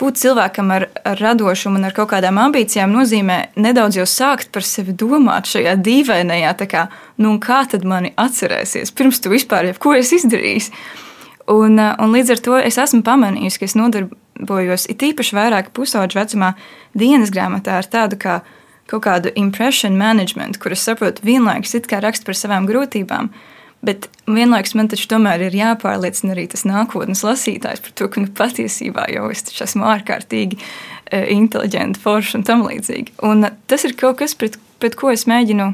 būt 0.00 0.18
cilvēkam 0.20 0.72
ar, 0.74 0.88
ar 1.06 1.20
radošumu 1.20 1.78
un 1.78 1.88
ar 1.88 1.94
kaut 1.96 2.10
kādām 2.12 2.38
ambīcijām 2.42 2.92
nozīmē 2.94 3.38
nedaudz 3.60 4.00
jau 4.00 4.06
sākt 4.08 4.50
par 4.54 4.66
sevi 4.66 4.94
domāt 4.96 5.48
šajā 5.50 5.76
dīvainajā, 5.84 6.54
kā, 6.70 6.88
nu, 7.22 7.36
kā 7.42 7.62
tad 7.70 7.86
mani 7.88 8.12
atcerēsies, 8.20 8.94
pirms 8.96 9.22
tu 9.22 9.32
vispār 9.32 9.70
jau 9.70 9.78
ko 9.86 9.94
esi 9.98 10.18
izdarījis. 10.20 10.70
Un, 11.52 11.78
eh, 11.78 11.94
un 12.00 12.12
līdz 12.12 12.30
ar 12.34 12.44
to 12.44 12.58
es 12.58 12.78
esmu 12.80 13.02
pamanījusi, 13.04 13.60
ka 13.60 13.64
es 13.68 13.76
nodarbojos 13.76 14.88
it 14.88 15.04
īpaši 15.04 15.36
vairāk 15.36 15.72
pusauģu 15.76 16.20
vecumā 16.20 16.54
dienas 16.96 17.30
grāmatā 17.30 17.78
ar 17.78 17.84
tādu 17.84 18.16
kā 18.16 18.40
kaut 18.86 19.04
kādu 19.04 19.32
impression 19.36 19.96
management, 19.98 20.58
kur 20.60 20.72
es 20.72 20.84
saprotu, 20.84 21.24
vienlaikus 21.24 21.74
it 21.74 21.88
kā 21.88 22.00
rakstu 22.04 22.28
par 22.28 22.36
savām 22.36 22.68
grūtībām, 22.68 23.30
bet 23.84 24.08
vienlaikus 24.26 24.74
man 24.78 24.88
taču 24.92 25.08
tomēr 25.10 25.46
ir 25.46 25.56
jāpārliecina 25.58 26.34
arī 26.34 26.46
tas 26.52 26.64
nākotnes 26.68 27.24
lasītājs 27.26 27.84
par 27.84 27.94
to, 27.98 28.08
ka 28.10 28.24
nu, 28.24 28.32
patiesībā 28.40 29.06
jau 29.12 29.28
es 29.32 29.44
esmu 29.52 29.86
ārkārtīgi 29.92 30.60
uh, 30.60 31.24
inteliģenti, 31.36 32.00
forši 32.02 32.40
un 32.40 32.46
tam 32.48 32.64
līdzīgi. 32.66 33.18
Un 33.28 33.48
uh, 33.48 33.54
tas 33.70 33.86
ir 33.86 33.96
kaut 34.00 34.20
kas, 34.22 34.36
pret, 34.38 34.58
pret 34.82 34.98
ko 35.00 35.12
es 35.14 35.28
mēģinu 35.30 35.72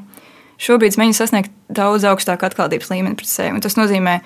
šobrīd 0.60 0.98
mēģinu 1.00 1.16
sasniegt 1.16 1.56
daudz 1.72 2.04
augstāku 2.08 2.46
atklātības 2.48 2.92
līmeni 2.92 3.18
pret 3.18 3.30
sevi. 3.30 3.62
Tas 3.64 3.78
nozīmē, 3.78 4.18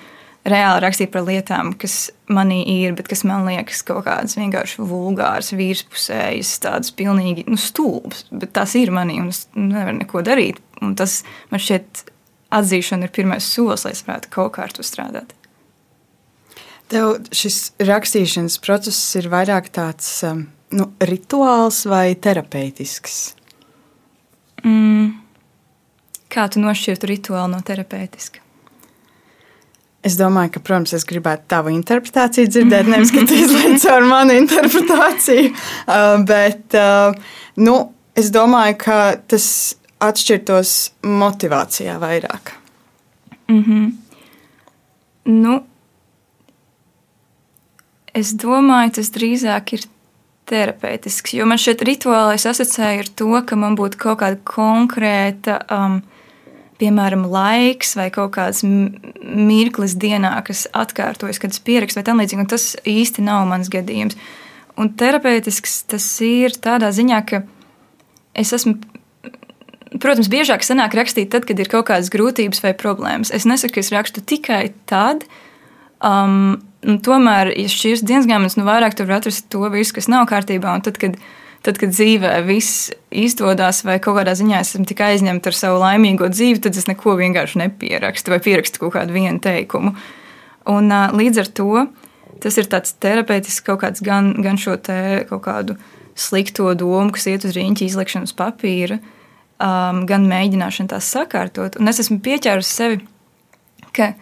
reāli 0.45 0.81
rakstīt 0.83 1.11
par 1.13 1.25
lietām, 1.25 1.73
kas 1.79 2.09
manī 2.31 2.61
ir, 2.69 2.95
bet 2.97 3.09
kas 3.09 3.23
man 3.27 3.47
liekas 3.47 3.81
kaut 3.87 4.05
kādas 4.07 4.37
vienkārši 4.37 4.85
vulgāras, 4.85 5.53
virspusējas, 5.57 6.57
tādas 6.65 6.93
pilnīgi 6.95 7.47
nu, 7.49 7.57
stulbas. 7.61 8.25
Bet 8.31 8.53
tās 8.57 8.75
ir 8.77 8.93
manī, 8.95 9.19
un 9.23 9.31
es 9.33 9.45
nevaru 9.55 9.97
neko 10.01 10.25
darīt. 10.25 10.61
Un 10.83 10.93
tas 10.99 11.21
man 11.51 11.63
šķiet, 11.63 12.05
atzīšana 12.53 13.07
ir 13.07 13.13
pirmais 13.15 13.47
solis, 13.47 13.85
lai 13.85 13.93
es 13.95 14.03
varētu 14.05 14.31
kaut 14.33 14.55
kā 14.55 14.65
ar 14.65 14.75
to 14.75 14.85
strādāt. 14.85 15.33
Tev 16.91 17.17
šis 17.33 17.71
rakstīšanas 17.81 18.59
process 18.61 19.15
ir 19.17 19.29
vairāk 19.31 19.71
tāds 19.73 20.09
um, 20.27 20.45
nu, 20.75 20.91
rituāls 21.01 21.81
vai 21.89 22.13
terapeitisks? 22.13 23.33
Mm. 24.65 25.15
Kā 26.29 26.49
tu 26.51 26.61
nošķirtu 26.61 27.09
rituālu 27.09 27.55
no 27.55 27.61
terapeitiska? 27.65 28.41
Es 30.05 30.17
domāju, 30.19 30.51
ka, 30.53 30.61
protams, 30.61 30.93
es 30.93 31.05
gribētu 31.09 31.47
tavu 31.49 31.71
interpretāciju 31.73 32.51
dzirdēt, 32.51 32.89
nevis 32.91 33.13
ka 33.13 33.23
tu 33.25 33.37
izlaiž 33.43 33.87
ar 33.89 34.05
manu 34.05 34.35
interpretāciju. 34.37 35.49
Uh, 35.87 36.19
bet 36.29 36.77
uh, 36.77 37.15
nu, 37.57 37.79
es 38.13 38.29
domāju, 38.33 38.77
ka 38.83 38.99
tas 39.25 39.47
atšķirtos 40.03 40.71
motivācijā 41.03 41.97
vairāk. 41.99 42.51
Mm 43.47 43.63
-hmm. 43.63 43.91
nu, 45.25 45.63
es 48.13 48.33
domāju, 48.33 48.91
tas 48.91 49.11
drīzāk 49.11 49.73
ir 49.73 49.85
terapeitisks. 50.45 51.33
Jo 51.33 51.45
man 51.45 51.57
šeit 51.57 51.81
rituāli 51.81 52.35
es 52.35 52.45
asociēju 52.45 52.99
ar 52.99 53.07
to, 53.15 53.41
ka 53.45 53.55
man 53.55 53.75
būtu 53.75 53.97
kaut 53.97 54.19
kāda 54.19 54.37
konkrēta. 54.43 55.59
Um, 55.71 56.01
piemēram, 56.79 57.25
laiks 57.31 57.95
vai 57.95 58.09
kaut 58.11 58.33
kāds 58.35 58.63
mirklis 58.65 59.95
dienā, 59.95 60.33
kas 60.47 60.67
atkārtojas, 60.75 61.39
kad 61.39 61.55
es 61.55 61.61
pierakstu 61.63 62.01
vai 62.01 62.03
tam 62.07 62.19
līdzīgi, 62.19 62.47
tas 62.51 62.75
īsti 62.83 63.23
nav 63.25 63.47
mans 63.47 63.71
gadījums. 63.71 64.17
Un 64.75 64.91
terapeitisks 64.99 65.83
tas 65.87 66.05
ir 66.21 66.57
tādā 66.59 66.91
ziņā, 66.91 67.21
ka 67.29 67.43
es 68.35 68.51
esmu. 68.53 68.75
Protams, 70.01 70.29
biežāk 70.31 70.65
sanāk 70.65 70.95
rakstīt 70.97 71.31
tad, 71.31 71.45
kad 71.47 71.59
ir 71.61 71.69
kaut 71.71 71.87
kādas 71.87 72.11
grūtības 72.13 72.61
vai 72.65 72.73
problēmas. 72.77 73.31
Es 73.35 73.47
nesaku, 73.47 73.77
ka 73.77 73.83
es 73.83 73.93
rakstu 73.93 74.23
tikai 74.25 74.73
tad, 74.89 75.23
um, 76.03 76.57
tomēr, 76.83 77.53
ja 77.55 77.71
šīs 77.71 78.03
dienas 78.03 78.27
grāmatas, 78.27 78.57
nu 78.59 78.67
vairāk 78.67 78.97
tur 78.97 79.07
var 79.09 79.21
atrast 79.21 79.47
to 79.53 79.63
visu, 79.73 79.95
kas 79.95 80.11
nav 80.11 80.27
kārtībā, 80.31 80.75
tad, 80.83 80.99
kad 81.01 81.19
tad, 81.65 81.79
kad 81.81 81.93
dzīvē 81.93 82.37
viss 82.45 82.91
izdodas, 83.09 83.81
vai 83.87 83.97
kaut 84.03 84.19
kādā 84.19 84.35
ziņā 84.37 84.61
esmu 84.61 84.85
tik 84.89 85.01
aizņemta 85.05 85.51
ar 85.51 85.57
savu 85.57 85.81
laimīgo 85.81 86.29
dzīvi, 86.29 86.61
tad 86.61 86.77
es 86.77 86.87
neko 86.89 87.15
vienkārši 87.19 87.61
nepierakstu 87.63 88.33
vai 88.33 88.39
pierakstu 88.43 88.83
kaut 88.83 88.95
kādu 88.97 89.15
vienu 89.15 89.41
teikumu. 89.41 89.95
Un, 90.69 90.91
līdz 90.91 91.41
ar 91.43 91.51
to 91.57 91.85
tas 92.43 92.57
ir 92.59 92.69
tāds 92.69 92.93
terapeitisks 93.01 93.65
kaut 93.65 93.81
kāds 93.81 94.03
gan, 94.05 94.33
gan 94.45 94.59
šo 94.61 94.75
te 94.81 95.25
kaut 95.29 95.45
kādu 95.47 95.77
slikto 96.19 96.69
domu, 96.77 97.13
kas 97.15 97.27
iet 97.31 97.47
uz 97.47 97.55
rīņķa 97.55 97.87
izlikšanu 97.87 98.29
uz 98.29 98.35
papīra, 98.37 98.99
um, 99.59 100.05
gan 100.09 100.29
mēģināšanu 100.31 100.93
tās 100.93 101.11
sakārtot. 101.15 101.79
Un 101.79 101.91
es 101.91 102.01
esmu 102.03 102.21
pieķērusi 102.25 102.71
sevi, 102.71 103.01
ka 103.95 104.13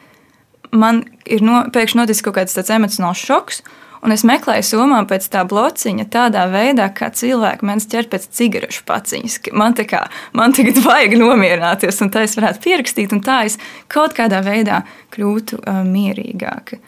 man 0.74 1.04
ir 1.26 1.46
no, 1.46 1.64
pēkšņi 1.74 2.02
noticis 2.02 2.26
kaut 2.26 2.40
kāds 2.40 2.76
emocionāls 2.76 3.24
šoks, 3.24 3.64
Un 4.04 4.12
es 4.12 4.26
meklēju 4.28 4.66
somā 4.68 4.98
pēc 5.08 5.30
tā 5.32 5.46
blociņa 5.48 6.10
tādā 6.12 6.44
veidā, 6.52 6.90
kā 6.92 7.08
cilvēki 7.16 7.64
mēdz 7.70 7.86
ķert 7.92 8.10
pēc 8.12 8.26
cigarešu 8.36 8.84
paciņas. 8.90 9.38
Man, 9.56 9.78
kā, 9.88 10.02
man 10.36 10.56
tagad 10.56 10.82
vajag 10.84 11.16
nomierināties, 11.22 12.02
un 12.04 12.12
tā 12.12 12.26
es 12.28 12.36
varētu 12.36 12.60
pierakstīt, 12.66 13.16
un 13.16 13.24
tā 13.24 13.46
es 13.48 13.56
kaut 13.92 14.16
kādā 14.18 14.42
veidā 14.44 14.82
kļūtu 15.16 15.62
uh, 15.62 15.80
mierīgāka. 15.88 16.82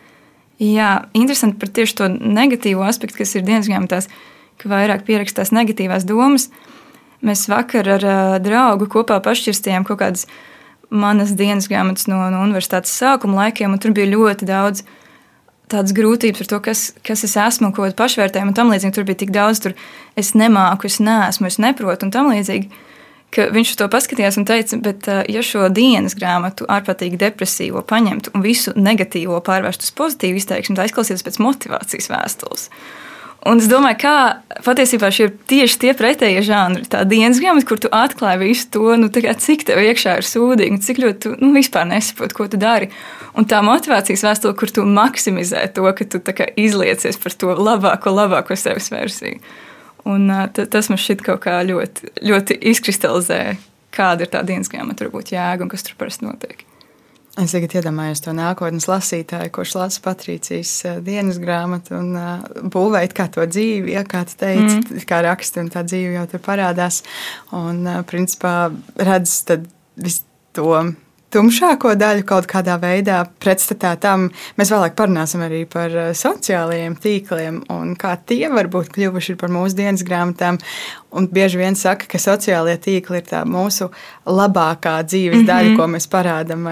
Jā, 0.59 0.91
interesanti 1.15 1.59
par 1.61 1.71
tieši 1.77 1.97
to 2.01 2.09
negatīvo 2.11 2.83
aspektu, 2.83 3.21
kas 3.21 3.31
ir 3.39 3.47
dienas 3.47 3.71
grāmatās, 3.71 4.11
ka 4.59 4.71
vairāk 4.71 5.07
pierakstās 5.07 5.55
negatīvās 5.55 6.03
domas. 6.07 6.49
Mēs 7.25 7.47
vakar 7.51 7.89
ar 7.97 8.05
uh, 8.05 8.35
draugu 8.43 8.89
kopā 8.91 9.17
pašķirstījām 9.25 9.87
kaut 9.87 10.01
kādas 10.03 10.27
manas 10.93 11.33
dienas 11.35 11.67
grāmatas 11.71 12.05
no, 12.11 12.19
no 12.31 12.43
universitātes 12.45 12.93
sākuma 12.93 13.45
laikiem, 13.45 13.73
un 13.73 13.81
tur 13.81 13.95
bija 13.97 14.13
ļoti 14.13 14.47
daudz 14.49 14.85
uh, 14.85 14.93
tādas 15.71 15.93
grūtības 15.95 16.43
ar 16.43 16.49
to, 16.49 16.59
kas, 16.67 16.87
kas 17.05 17.23
es 17.27 17.35
esmu, 17.39 17.71
ko 17.75 17.87
pašvērtējumu 17.97 18.53
un 18.53 18.57
tam 18.57 18.73
līdzīgi. 18.73 18.95
Tur 18.95 19.07
bija 19.07 19.21
tik 19.23 19.31
daudz, 19.35 19.61
tur 19.63 19.75
es 20.19 20.33
nemāku, 20.37 20.89
es 20.89 20.99
neesmu, 21.03 21.49
es 21.49 21.59
neprotu 21.61 22.07
un 22.07 22.13
tam 22.13 22.29
līdzīgi. 22.33 22.83
viņš 23.35 23.73
to 23.75 23.87
paskatījās 23.91 24.37
un 24.39 24.45
teica, 24.47 24.77
bet 24.79 25.07
ja 25.27 25.41
šo 25.43 25.67
dienas 25.73 26.15
grāmatu 26.15 26.67
ārprātīgi 26.71 27.19
depresīvo 27.19 27.81
paņemtu 27.83 28.31
un 28.35 28.45
visu 28.45 28.71
negatīvo 28.75 29.41
pārvērstu 29.43 29.89
uz 29.89 29.95
pozitīvu 29.97 30.39
izteiksmi, 30.39 30.77
tad 30.77 30.87
izklausītos 30.87 31.25
pēc 31.25 31.41
motivācijas 31.43 32.11
vēstules. 32.13 32.69
Un 33.45 33.59
es 33.61 33.67
domāju, 33.69 33.99
kā 34.01 34.13
patiesībā 34.65 35.11
šie 35.13 35.27
ir 35.27 35.33
tieši 35.49 35.77
tie 35.83 35.91
pretējie 35.97 36.41
žanri. 36.47 36.87
Tā 36.89 37.03
dienas 37.05 37.37
grāmata, 37.41 37.67
kur 37.69 37.81
tu 37.81 37.91
atklāji 37.93 38.41
visu 38.41 38.71
to, 38.73 38.95
nu, 38.97 39.11
kā, 39.13 39.35
cik 39.37 39.67
tev 39.67 39.83
iekšā 39.83 40.15
ir 40.17 40.25
sūdīgi, 40.25 40.79
cik 40.81 41.01
ļoti 41.03 41.21
tu 41.21 41.33
nu, 41.43 41.51
vispār 41.53 41.85
nesaproti, 41.91 42.37
ko 42.37 42.47
tu 42.49 42.57
dari. 42.61 42.89
Un 43.37 43.45
tā 43.45 43.61
motivācijas 43.65 44.25
vēstule, 44.25 44.57
kur 44.57 44.73
tu 44.73 44.87
maksimizē 44.89 45.61
to, 45.77 45.85
ka 45.85 46.09
tu 46.09 46.23
kā, 46.25 46.49
izliecies 46.57 47.21
par 47.21 47.37
to 47.37 47.53
labāko, 47.53 48.15
labāko 48.17 48.57
sevis 48.57 48.89
versiju. 48.89 49.37
Un, 50.09 50.25
tas 50.53 50.89
man 50.89 51.01
šķiet 51.01 51.21
kaut 51.25 51.45
kā 51.45 51.59
ļoti, 51.65 52.15
ļoti 52.25 52.57
izkristalizē, 52.73 53.41
kāda 53.93 54.25
ir 54.25 54.33
tā 54.33 54.41
dienas 54.45 54.73
grāmata, 54.73 55.05
varbūt 55.05 55.35
jēga 55.37 55.65
un 55.65 55.69
kas 55.69 55.85
tur 55.85 55.97
parasti 56.01 56.25
notiek. 56.25 56.65
Es 57.35 57.51
tagad 57.51 57.73
iedomājos 57.75 58.21
to 58.23 58.31
nākotnes 58.31 58.85
lasītāju, 58.87 59.51
kurš 59.57 59.73
lasa 59.75 60.03
Patricijas 60.05 60.71
eh, 60.87 60.99
dienas 61.03 61.35
grāmatu 61.41 61.97
un 61.97 62.13
uh, 62.15 62.45
būvēt 62.71 63.11
kā 63.17 63.25
to 63.33 63.43
dzīvi, 63.43 63.91
ja, 63.91 64.05
kā 64.07 64.21
tu 64.29 64.37
teici, 64.39 64.77
mm. 64.79 65.03
kā 65.09 65.19
raksti, 65.25 65.65
un 65.65 65.71
tā 65.73 65.83
dzīve 65.83 66.15
jau 66.15 66.23
tur 66.31 66.43
parādās. 66.45 67.01
Un, 67.51 67.81
uh, 67.83 67.99
principā, 68.07 68.69
redz 68.95 69.41
to 70.55 70.69
tumšāko 71.35 71.93
daļu 71.99 72.23
kaut 72.27 72.47
kādā 72.49 72.77
veidā 72.79 73.19
pretstatā 73.43 73.95
tam. 74.01 74.29
Mēs 74.59 74.71
vēlāk 74.71 74.95
parunāsim 74.97 75.43
arī 75.45 75.63
par 75.69 75.91
eh, 75.91 76.11
sociālajiem 76.15 76.95
tīkliem 77.01 77.61
un 77.75 77.95
kā 77.99 78.15
tie 78.27 78.45
varbūt 78.51 78.93
kļuvuši 78.95 79.35
par 79.41 79.51
mūsu 79.53 79.77
dienas 79.79 80.05
grāmatām. 80.07 80.59
Un 81.15 81.27
bieži 81.31 81.59
vien 81.59 81.77
saka, 81.79 82.07
ka 82.11 82.19
sociālie 82.19 82.75
tīkli 82.81 83.21
ir 83.21 83.27
tā 83.27 83.43
mūsu 83.47 83.87
labākā 84.27 84.97
dzīves 85.07 85.41
mm 85.41 85.43
-hmm. 85.43 85.51
daļa, 85.51 85.75
ko 85.79 85.87
mēs 85.93 86.09
parādām. 86.11 86.67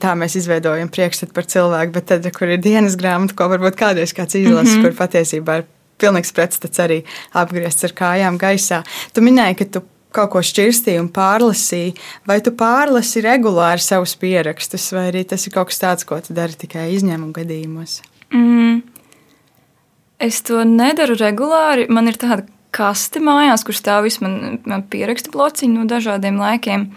Tā 0.00 0.14
mēs 0.16 0.36
izveidojam 0.40 0.88
priekšstatu 0.88 1.32
par 1.32 1.44
cilvēku, 1.44 1.92
bet 1.92 2.06
tad, 2.06 2.30
kur 2.32 2.48
ir 2.48 2.60
dienas 2.60 2.96
grāmata, 2.96 3.36
ko 3.36 3.48
varbūt 3.52 3.76
kādreiz 3.76 4.16
kāds 4.16 4.36
izlases, 4.36 4.76
mm 4.76 4.80
-hmm. 4.80 4.82
kur 4.82 5.06
patiesībā 5.06 5.58
ir 5.58 5.64
pilnīgs 6.00 6.32
pretstats 6.32 6.78
arī 6.78 7.02
apgriezts 7.32 7.84
ar 7.84 7.92
kājām 7.92 8.38
gaisā. 8.38 8.82
Tu 9.12 9.20
minēji, 9.20 9.58
ka 9.58 9.64
tu 9.64 9.82
kaut 10.14 10.32
ko 10.34 10.42
šķirstīji 10.44 11.02
un 11.02 11.10
pārlasīji, 11.14 11.94
vai 12.28 12.38
tu 12.44 12.54
pārlasi 12.56 13.22
regulāri 13.24 13.82
savus 13.82 14.14
pierakstus, 14.20 14.88
vai 14.94 15.08
arī 15.10 15.24
tas 15.28 15.46
ir 15.46 15.54
kaut 15.54 15.72
kas 15.72 15.82
tāds, 15.82 16.08
ko 16.08 16.20
tu 16.22 16.36
dari 16.36 16.56
tikai 16.58 16.90
izņēmumu 16.96 17.34
gadījumos? 17.36 18.00
Mm. 18.34 18.82
Es 20.24 20.40
to 20.46 20.62
nedaru 20.64 21.16
regulāri. 21.18 21.88
Man 21.92 22.08
ir 22.08 22.18
tāda 22.20 22.46
kaste 22.74 23.20
mājās, 23.22 23.64
kur 23.66 23.76
stāv 23.76 24.06
visi 24.06 24.22
man, 24.24 24.60
man 24.68 24.86
pierakstu 24.90 25.32
blociņi 25.34 25.76
no 25.76 25.84
dažādiem 25.90 26.38
laikiem. 26.40 26.88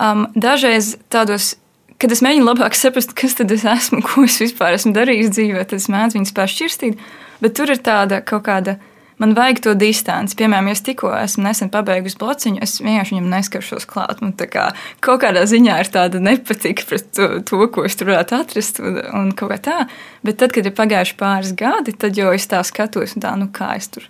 Um, 0.00 0.26
dažreiz 0.34 0.94
tādos, 1.12 1.54
kad 2.02 2.14
es 2.14 2.22
mēģinu 2.24 2.48
labāk 2.48 2.74
saprast, 2.78 3.14
kas 3.18 3.36
tad 3.38 3.52
es 3.54 3.66
esmu, 3.68 4.02
ko 4.06 4.26
es 4.26 4.40
vispār 4.42 4.78
esmu 4.78 4.94
darījis 4.96 5.34
dzīvē, 5.36 5.66
tad 5.68 5.78
es 5.82 5.90
mēdzu 5.92 6.18
viņus 6.18 6.34
pāršķirstīt. 6.38 7.06
Bet 7.44 7.56
tur 7.58 7.74
ir 7.74 7.82
tāda 7.84 8.22
kaut 8.26 8.46
kāda 8.48 8.78
man 9.22 9.34
vajag 9.36 9.60
to 9.64 9.74
distanci. 9.78 10.36
Piemēram, 10.38 10.68
es 10.72 10.82
tikko 10.84 11.12
esmu 11.16 11.46
nesen 11.46 11.70
pabeigusi 11.72 12.18
blociņu, 12.20 12.60
es 12.64 12.76
vienkārši 12.82 13.16
viņam 13.16 13.30
neskaršos 13.32 13.88
klāt. 13.90 14.20
Man 14.24 14.34
kā, 14.34 14.68
kaut 15.04 15.22
kādā 15.24 15.44
ziņā 15.50 15.78
ir 15.82 15.90
tāda 15.94 16.20
nepatika 16.22 16.86
pret 16.88 17.08
to, 17.16 17.30
to, 17.46 17.62
ko 17.74 17.86
es 17.88 17.98
tur 18.00 18.12
varētu 18.12 18.38
atrast, 18.38 18.82
un, 18.82 19.00
un 19.20 19.32
kaut 19.36 19.54
kā 19.54 19.60
tā. 19.68 19.78
Bet 20.26 20.40
tad, 20.42 20.54
kad 20.56 20.66
ir 20.66 20.76
pagājuši 20.76 21.18
pāris 21.20 21.56
gadi, 21.58 21.96
tad 21.96 22.18
jau 22.18 22.32
es 22.34 22.48
tā 22.50 22.62
skatos, 22.66 23.16
un 23.16 23.24
tā, 23.24 23.34
nu 23.40 23.50
kā 23.54 23.74
es 23.78 23.90
tur. 23.94 24.08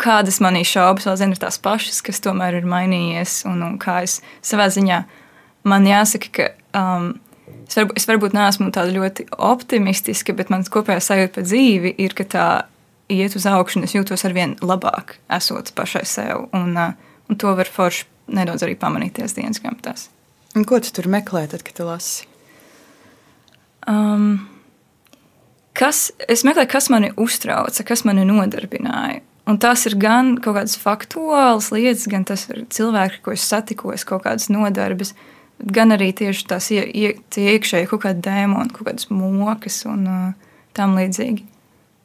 Kādas 0.00 0.42
manī 0.44 0.60
šaubas 0.68 1.06
vēl 1.08 1.20
zinu, 1.22 1.36
ir 1.36 1.40
tās 1.40 1.56
pašas, 1.62 2.02
kas 2.04 2.20
tomēr 2.20 2.58
ir 2.58 2.66
mainījies, 2.68 3.46
un, 3.48 3.62
un 3.64 3.78
kā 3.80 4.02
es 4.04 4.18
savā 4.44 4.68
ziņā 4.72 5.04
man 5.66 5.88
jāsaka, 5.88 6.32
ka 6.36 6.50
um, 6.76 7.14
es, 7.64 7.76
varbūt, 7.78 7.96
es 7.96 8.08
varbūt 8.08 8.36
neesmu 8.36 8.70
tāda 8.74 8.92
ļoti 8.94 9.30
optimistiska, 9.32 10.34
bet 10.36 10.52
mans 10.52 10.70
kopējā 10.72 11.02
sajūta 11.02 11.38
par 11.38 11.46
dzīvi 11.48 11.94
ir, 12.04 12.14
ka 12.18 12.28
tā 12.28 12.48
iet 13.12 13.36
uz 13.38 13.46
augšu, 13.46 13.80
un 13.80 13.86
es 13.86 13.94
jūtos 13.94 14.24
ar 14.26 14.34
vien 14.36 14.56
labāk, 14.64 15.16
esot 15.32 15.72
pašai 15.76 16.04
sev. 16.08 16.48
Un, 16.56 16.74
uh, 16.76 16.94
un 17.30 17.38
to 17.40 17.52
var 17.58 17.70
forši 17.70 18.06
nedaudz 18.36 18.64
arī 18.66 18.76
pamanīties 18.78 19.36
dienas 19.36 19.62
grāmatās. 19.62 20.08
Un 20.56 20.64
ko 20.66 20.80
tu 20.80 20.90
tur 20.94 21.08
meklē, 21.12 21.44
tad, 21.52 21.62
kad 21.66 21.76
tu 21.76 21.86
lasi? 21.86 22.26
Um, 23.86 24.48
kas, 25.76 26.10
es 26.26 26.42
meklēju, 26.46 26.70
kas 26.72 26.90
mani 26.90 27.12
uztrauca, 27.20 27.84
kas 27.86 28.06
mani 28.08 28.26
nodarbināja. 28.26 29.22
Un 29.46 29.60
tas 29.62 29.84
ir 29.86 29.94
gan 30.02 30.34
kaut 30.42 30.56
kādas 30.56 30.74
faktuālas 30.80 31.68
lietas, 31.70 32.08
gan 32.10 32.24
tas 32.26 32.48
ir 32.50 32.64
cilvēki, 32.72 33.20
ko 33.22 33.34
es 33.36 33.44
satikos, 33.46 34.02
kaut 34.08 34.24
kādas 34.24 34.48
nodarbes, 34.50 35.12
gan 35.62 35.94
arī 35.94 36.10
tieši 36.18 36.48
tās 36.50 36.66
ie, 36.74 36.82
ie, 36.82 37.12
iekšēji 37.54 37.86
kaut 37.92 38.02
kādi 38.08 38.24
dēmoni, 38.26 38.72
kaut 38.74 38.88
kādas 38.88 39.06
mokas 39.12 39.84
un 39.86 40.02
uh, 40.10 40.56
tam 40.74 40.98
līdzīgi. 40.98 41.46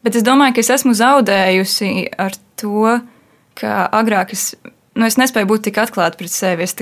Bet 0.05 0.17
es 0.17 0.25
domāju, 0.25 0.55
ka 0.57 0.63
es 0.63 0.71
esmu 0.73 0.95
zaudējusi 0.97 1.91
ar 2.21 2.35
to, 2.59 2.99
ka 3.59 3.85
agrāk 3.93 4.33
es, 4.33 4.51
nu, 4.97 5.05
es 5.05 5.19
nespēju 5.21 5.49
būt 5.49 5.67
tik 5.69 5.81
atklāta 5.81 6.17
pret 6.17 6.33
sevi. 6.33 6.65
Es 6.65 6.75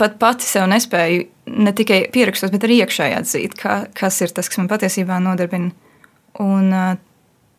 pat 0.00 0.18
pati 0.18 0.46
sev 0.46 0.68
nespēju 0.70 1.26
ne 1.62 1.72
tikai 1.76 2.04
pierakstot, 2.14 2.52
bet 2.54 2.64
arī 2.66 2.80
iekšēji 2.82 3.16
atzīt, 3.18 3.56
kā, 3.58 3.82
kas 3.98 4.20
ir 4.24 4.32
tas, 4.34 4.48
kas 4.50 4.60
man 4.62 4.70
patiesībā 4.70 5.18
nodarbina. 5.22 5.74
Un, 6.42 6.70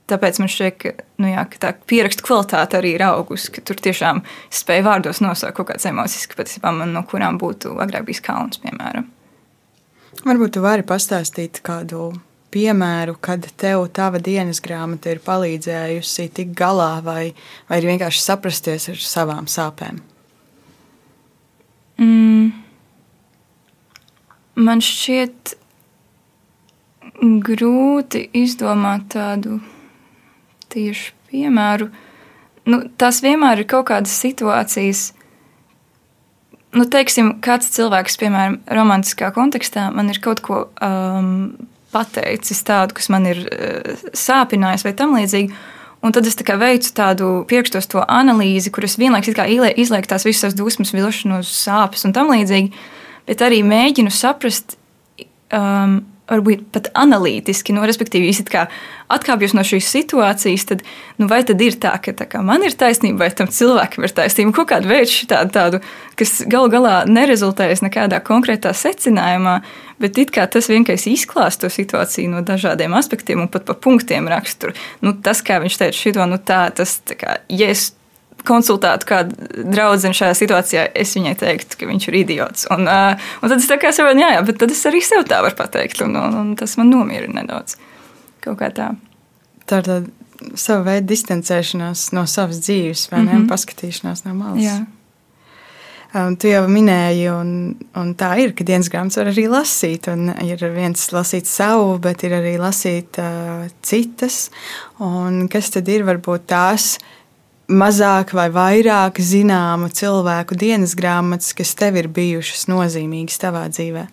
tāpēc 0.10 0.39
man 0.41 0.52
šķiet, 0.52 1.04
nu 1.21 1.32
jā, 1.32 1.43
ka 1.52 1.62
tā 1.62 1.71
pierakstu 1.88 2.26
kvalitāte 2.28 2.80
arī 2.80 2.95
ir 2.97 3.06
augusi, 3.08 3.52
ka 3.54 3.63
tur 3.65 3.80
tiešām 3.84 4.23
spēja 4.54 4.88
vārdos 4.88 5.21
nosaukt 5.23 5.60
kaut 5.60 5.71
kādas 5.71 5.88
emocijas, 5.89 6.28
ka 6.28 6.39
patiesībā 6.41 6.73
man 6.76 6.95
no 6.95 7.04
kurām 7.08 7.39
būtu 7.41 7.76
agrāk 7.84 8.08
bijis 8.10 8.23
kauns, 8.26 8.60
piemēram. 8.63 9.08
Varbūt 10.23 10.56
tu 10.56 10.63
vari 10.63 10.86
pastāstīt 10.88 11.62
kādu 11.65 12.12
piemēru, 12.54 13.18
kad 13.24 13.46
tev 13.60 13.88
tava 13.96 14.22
dienas 14.24 14.62
grāmata 14.63 15.13
ir 15.13 15.22
palīdzējusi 15.26 16.30
tikt 16.38 16.54
galā 16.58 16.98
vai, 17.06 17.34
vai 17.70 17.82
vienkārši 17.84 18.22
saprasties 18.24 18.89
ar 18.94 19.02
savām 19.02 19.50
sāpēm? 19.50 20.00
Mm. 22.02 22.52
Man 24.63 24.82
šķiet 24.86 25.56
grūti 27.22 28.28
izdomāt 28.38 29.10
tādu 29.13 29.60
tieši 30.74 31.12
piemēru. 31.32 31.89
Nu, 32.70 32.80
tās 32.98 33.22
vienmēr 33.24 33.63
ir 33.63 33.70
kaut 33.70 33.89
kādas 33.89 34.13
situācijas, 34.24 35.10
nu, 36.78 36.86
teiksim, 36.89 37.36
kāds 37.44 37.70
cilvēks, 37.76 38.18
piemēram, 38.22 38.62
romantiskā 38.80 39.34
kontekstā, 39.36 39.89
man 39.96 40.12
ir 40.13 40.22
kaut 40.24 40.42
ko 40.46 40.66
um, 40.80 41.34
pateicis 41.93 42.63
tādu, 42.67 42.97
kas 42.97 43.10
man 43.13 43.29
ir 43.29 43.45
eh, 43.47 44.03
sāpinājis 44.17 44.86
vai 44.88 44.93
tam 44.97 45.15
līdzīgi. 45.17 45.53
Un 46.03 46.12
tad 46.12 46.27
es 46.27 46.36
tā 46.36 46.58
veicu 46.60 46.89
tādu 46.97 47.27
priekšstos 47.47 47.88
to 47.93 48.01
analīzi, 48.03 48.73
kuras 48.75 48.97
vienlaikus 48.99 49.38
izlieku 49.79 50.10
tās 50.12 50.25
visas 50.27 50.56
dusmas, 50.58 50.91
vilšanos, 50.91 51.47
sāpes 51.47 52.03
un 52.03 52.12
tam 52.15 52.34
līdzīgi, 52.34 52.73
bet 53.29 53.43
arī 53.45 53.62
mēģinu 53.63 54.12
saprast, 54.12 54.75
um, 55.56 56.01
varbūt 56.34 56.65
pat 56.74 56.89
analītiski, 56.98 57.76
nu, 57.76 57.86
respektīvi, 57.88 58.32
ja 58.34 58.65
atkāpjos 59.13 59.54
no 59.56 59.63
šīs 59.67 59.89
situācijas, 59.93 60.65
tad 60.69 60.84
nu, 61.22 61.28
vai 61.32 61.43
tad 61.48 61.62
ir 61.62 61.78
tā, 61.82 61.93
ka 62.02 62.13
tā 62.17 62.28
man 62.46 62.65
ir 62.65 62.76
taisnība, 62.78 63.26
vai 63.26 63.32
tam 63.38 63.50
cilvēkam 63.52 64.08
ir 64.08 64.15
taisnība, 64.15 64.56
kaut 64.58 64.72
kādu 64.74 64.91
veidu 64.91 65.28
tādu, 65.30 65.54
tādu, 65.54 65.82
kas 66.19 66.41
galu 66.50 66.72
galā 66.74 66.96
nerezultējas 67.10 67.84
nekādā 67.86 68.19
konkrētā 68.26 68.74
secinājumā, 68.78 69.60
bet 70.02 70.19
it 70.22 70.34
kā 70.36 70.48
tas 70.52 70.69
vienkārši 70.72 71.15
izklāst 71.17 71.63
to 71.63 71.72
situāciju 71.72 72.34
no 72.34 72.43
dažādiem 72.46 72.96
aspektiem 72.98 73.46
un 73.46 73.52
pat 73.52 73.67
pa 73.69 73.78
punktiem 73.78 74.30
raksturu. 74.32 74.76
Nu, 75.06 75.15
tas, 75.15 75.43
kā 75.46 75.60
viņš 75.63 75.82
teica, 75.82 76.00
šito, 76.00 76.30
nu 76.30 76.39
tā, 76.41 76.65
tas, 76.76 77.00
tā 77.06 77.19
kā, 77.19 77.38
ja 77.52 77.69
es 77.74 77.91
konsultētu 78.48 79.08
kādu 79.10 79.63
draugu 79.72 80.13
šajā 80.13 80.34
situācijā, 80.38 80.88
es 81.00 81.13
viņai 81.17 81.36
teiktu, 81.39 81.80
ka 81.80 81.89
viņš 81.89 82.08
ir 82.10 82.19
idiots. 82.24 82.67
Un, 82.74 82.88
uh, 82.89 83.30
un 83.41 83.54
tad 83.54 83.60
es 83.60 83.69
tā 83.69 83.78
kā 83.82 83.93
saprotu, 83.96 84.24
jā, 84.24 84.34
jā, 84.36 84.41
bet 84.48 84.60
tad 84.63 84.74
es 84.74 84.84
arī 84.89 85.04
sev 85.06 85.26
tā 85.30 85.43
varu 85.46 85.60
pateikt, 85.60 86.02
un, 86.06 86.17
un, 86.19 86.39
un 86.41 86.52
tas 86.60 86.76
man 86.80 86.91
nomierina 86.91 87.41
nedaudz. 87.41 87.78
Kaut 88.43 88.60
kā 88.60 88.72
tā. 88.76 88.91
Tā 89.69 89.80
ir 89.80 89.88
tāda 89.88 90.02
sava 90.60 90.84
veida 90.89 91.08
distancēšanās 91.08 92.10
no 92.15 92.26
savas 92.28 92.60
dzīves, 92.65 93.08
vai 93.12 93.22
mm 93.22 93.30
-hmm. 93.30 93.46
ne? 93.46 93.50
Paskatīšanās 93.52 94.26
no 94.26 94.34
malas. 94.34 94.63
Jā. 94.63 94.84
Um, 96.13 96.36
tu 96.38 96.46
jau 96.48 96.67
minēji, 96.69 97.26
un, 97.34 97.76
un 97.98 98.12
tā 98.13 98.36
ir, 98.38 98.52
ka 98.54 98.63
dienas 98.63 98.89
grāmatas 98.93 99.17
var 99.17 99.32
arī 99.32 99.48
lasīt. 99.50 100.08
Ir 100.46 100.65
viens 100.76 101.08
lasīt 101.12 101.50
savu, 101.50 101.98
bet 101.98 102.24
ir 102.24 102.36
arī 102.38 102.54
lasīt 102.62 103.17
uh, 103.17 103.65
citas. 103.82 104.52
Un 105.00 105.48
kas 105.50 105.72
tad 105.74 105.89
ir 105.89 106.06
varbūt 106.06 106.46
tās 106.46 107.00
mazāk 107.71 108.34
vai 108.36 108.49
vairāk 108.54 109.21
zināmu 109.23 109.89
cilvēku 109.93 110.58
dienas 110.60 110.97
grāmatas, 110.99 111.54
kas 111.56 111.73
tev 111.80 112.02
ir 112.02 112.12
bijušas 112.12 112.67
nozīmīgas 112.71 113.39
tavā 113.41 113.65
dzīvē? 113.71 114.08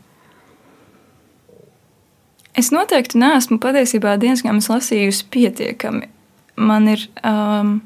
Es 2.58 2.72
noteikti 2.74 3.20
neesmu 3.20 3.60
patiesībā 3.62 4.16
dienas 4.20 4.42
grāmatas 4.44 4.70
lasījusi 4.72 5.28
pietiekami. 5.32 6.10
Man 6.60 6.90
ir, 6.92 7.06
um, 7.24 7.78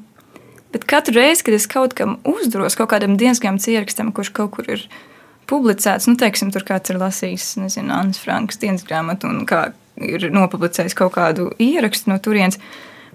Bet 0.75 0.83
katru 0.83 1.15
reizi, 1.15 1.45
kad 1.47 1.55
es 1.55 1.69
kaut 1.71 1.93
kam 1.95 2.17
uzduros, 2.27 2.75
kaut 2.75 2.89
kādam 2.91 3.13
dienasgrāmatas 3.15 3.69
ierakstam, 3.71 4.09
kurš 4.11 4.33
kaut 4.35 4.57
kur 4.57 4.65
ir 4.67 4.81
publicēts, 5.47 6.09
nu, 6.09 6.17
teiksim, 6.19 6.49
tur 6.51 6.65
kāds 6.67 6.91
ir 6.91 6.99
lasījis, 6.99 7.45
nezinu, 7.61 7.93
Annas 7.95 8.19
Frankas 8.19 8.59
dienasgrāmatu 8.59 9.29
un 9.29 9.45
kā 9.47 9.69
ir 10.03 10.25
nopublicējis 10.35 10.97
kaut 10.99 11.13
kādu 11.15 11.47
ierakstu 11.63 12.11
no 12.11 12.19
turienes, 12.19 12.59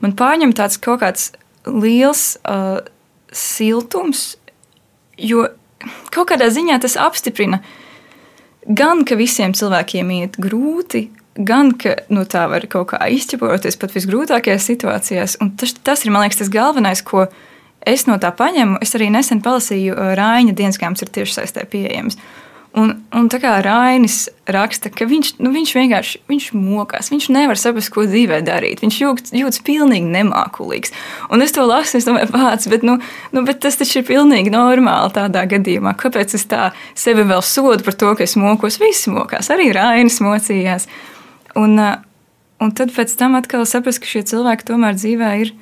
man 0.00 0.16
pārņem 0.16 0.56
tāds 0.56 0.80
kaut 0.80 1.02
kāds 1.02 1.26
liels 1.66 2.34
uh, 2.44 2.80
siltums, 3.32 4.34
jo 5.20 5.46
kaut 6.12 6.30
kādā 6.32 6.50
ziņā 6.52 6.80
tas 6.82 6.96
apstiprina 7.00 7.60
gan, 8.66 9.04
ka 9.08 9.16
visiem 9.18 9.54
cilvēkiem 9.56 10.10
iet 10.18 10.38
grūti, 10.40 11.08
gan 11.36 11.72
ka 11.78 11.96
nu, 12.12 12.24
tā 12.28 12.46
var 12.50 12.66
kaut 12.70 12.92
kā 12.92 13.00
izķepoties 13.14 13.78
pat 13.80 13.94
visgrūtākajās 13.96 14.66
situācijās. 14.72 15.38
Un 15.40 15.54
tas, 15.60 15.74
tas 15.84 16.04
ir, 16.04 16.12
man 16.12 16.26
liekas, 16.26 16.42
tas 16.42 16.52
galvenais, 16.52 17.02
ko 17.06 17.26
es 17.86 18.04
no 18.08 18.18
tā 18.20 18.32
paņemu, 18.36 18.80
es 18.84 18.92
arī 18.98 19.08
nesen 19.12 19.40
palasīju 19.44 19.96
uh, 19.96 20.12
Rāņa 20.18 20.56
dienas 20.56 20.80
grāmatas, 20.80 21.06
ir 21.06 21.14
tieši 21.16 21.38
saistē 21.38 21.64
pieejams. 21.70 22.18
Un, 22.78 22.92
un 23.10 23.26
tā 23.26 23.40
kā 23.42 23.56
Rainis 23.64 24.28
raksta, 24.46 24.92
ka 24.94 25.02
viņš, 25.10 25.32
nu, 25.42 25.50
viņš 25.50 25.70
vienkārši 25.74 26.20
viņš 26.30 26.44
mokās, 26.54 27.08
viņš 27.10 27.24
nevar 27.34 27.58
saprast, 27.58 27.90
ko 27.90 28.04
dzīvē 28.06 28.38
darīt. 28.46 28.84
Viņš 28.84 28.98
jūtas, 29.00 29.32
jūtas 29.34 29.62
pilnīgi 29.66 30.06
nemākulīgs. 30.06 30.92
Un 31.34 31.42
es 31.42 31.50
to 31.56 31.64
lasu, 31.66 31.98
es 31.98 32.06
domāju, 32.06 32.28
pats, 32.30 32.68
bet, 32.70 32.84
nu, 32.86 33.00
nu, 33.34 33.42
bet 33.46 33.58
tas 33.64 33.80
taču 33.80 33.98
ir 33.98 34.06
pilnīgi 34.06 34.52
normāli 34.54 35.10
tādā 35.16 35.42
gadījumā. 35.50 35.96
Kāpēc 35.98 36.36
es 36.38 36.46
tā 36.50 36.68
sevi 36.94 37.24
vēl 37.26 37.42
sodu 37.42 37.82
par 37.86 37.96
to, 37.98 38.12
ka 38.14 38.22
es 38.28 38.36
mokos? 38.38 38.78
Visi 38.78 39.10
mokās, 39.10 39.50
arī 39.50 39.72
Rainis 39.74 40.20
mocījās. 40.22 40.86
Un, 41.58 41.74
uh, 41.74 41.96
un 42.62 42.70
tad 42.78 42.94
pēc 42.94 43.16
tam 43.18 43.34
atkal 43.40 43.66
saprast, 43.66 44.04
ka 44.04 44.12
šie 44.12 44.22
cilvēki 44.30 44.68
tomēr 44.70 44.94
dzīvē 44.94 45.32
ir 45.42 45.52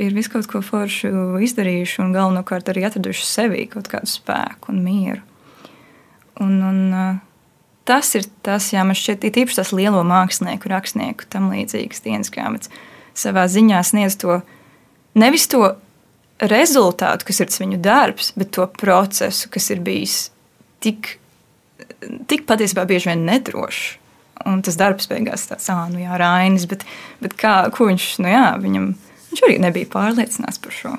ir 0.00 0.16
visu 0.16 0.32
kaut 0.32 0.48
ko 0.50 0.62
foršu 0.64 1.36
izdarījuši 1.44 2.00
un 2.02 2.16
galvenokārt 2.16 2.72
arī 2.72 2.86
atraduši 2.88 3.28
sevī 3.28 3.66
kaut 3.70 3.92
kādu 3.92 4.08
spēku 4.10 4.72
un 4.72 4.80
mieru. 4.82 5.20
Un, 6.40 6.56
un, 6.64 6.80
tas 7.88 8.14
ir 8.16 8.26
tas, 8.46 8.70
jā, 8.72 8.84
man 8.86 8.96
šķiet, 8.96 9.26
ir 9.28 9.42
īpaši 9.44 9.60
tas 9.60 9.72
lielo 9.76 10.02
mākslinieku, 10.06 10.70
rakstnieku, 10.72 11.28
tam 11.32 11.50
līdzīgas 11.52 12.04
dienas 12.04 12.32
grāmatas. 12.32 12.72
Savā 13.18 13.44
ziņā 13.50 13.82
sniedz 13.84 14.16
to 14.22 14.40
nevis 15.18 15.48
to 15.52 15.74
rezultātu, 16.40 17.28
kas 17.28 17.42
ir 17.44 17.52
viņu 17.52 17.80
darbs, 17.84 18.32
bet 18.38 18.54
to 18.56 18.66
procesu, 18.80 19.50
kas 19.52 19.68
ir 19.74 19.82
bijis 19.84 20.30
tik, 20.82 21.18
tik 22.30 22.46
patiesībā 22.48 22.86
bieži 22.88 23.12
vien 23.12 23.26
nedrošs. 23.28 23.98
Un 24.48 24.58
tas 24.64 24.74
darbs 24.74 25.06
beigās 25.06 25.44
tāds, 25.46 25.68
nu 25.92 26.00
jā, 26.00 26.16
Rainis, 26.18 26.64
bet, 26.66 26.82
bet 27.22 27.36
kā, 27.38 27.68
ko 27.70 27.86
viņš, 27.86 28.06
nu 28.24 28.32
jā, 28.32 28.46
viņam 28.58 28.88
Viņš 29.32 29.46
arī 29.46 29.56
nebija 29.64 29.88
pārliecināts 29.88 30.60
par 30.60 30.74
šo. 30.76 30.90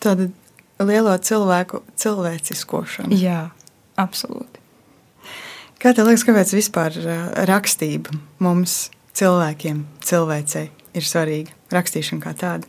Tāda 0.00 0.30
lielo 0.80 1.12
cilvēku 1.20 1.82
cilvēciskošana. 2.00 3.12
Jā, 3.12 3.50
absolūti. 3.98 4.62
Kā 5.78 5.92
tev 5.94 6.08
liekas, 6.08 6.24
kāpēc 6.26 6.54
vispār 6.56 6.96
rakstība 7.46 8.16
mums, 8.42 8.88
cilvēkiem, 9.18 9.84
cilvēcei, 10.02 10.66
ir 10.98 11.06
svarīga? 11.06 11.54
Rakstīšana 11.74 12.24
kā 12.24 12.32
tāda. 12.38 12.66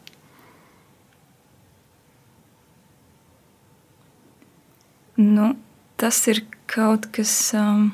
Nu, 5.20 5.52
tas 6.00 6.22
ir 6.32 6.46
kaut 6.70 7.10
kas. 7.12 7.34
Um, 7.58 7.90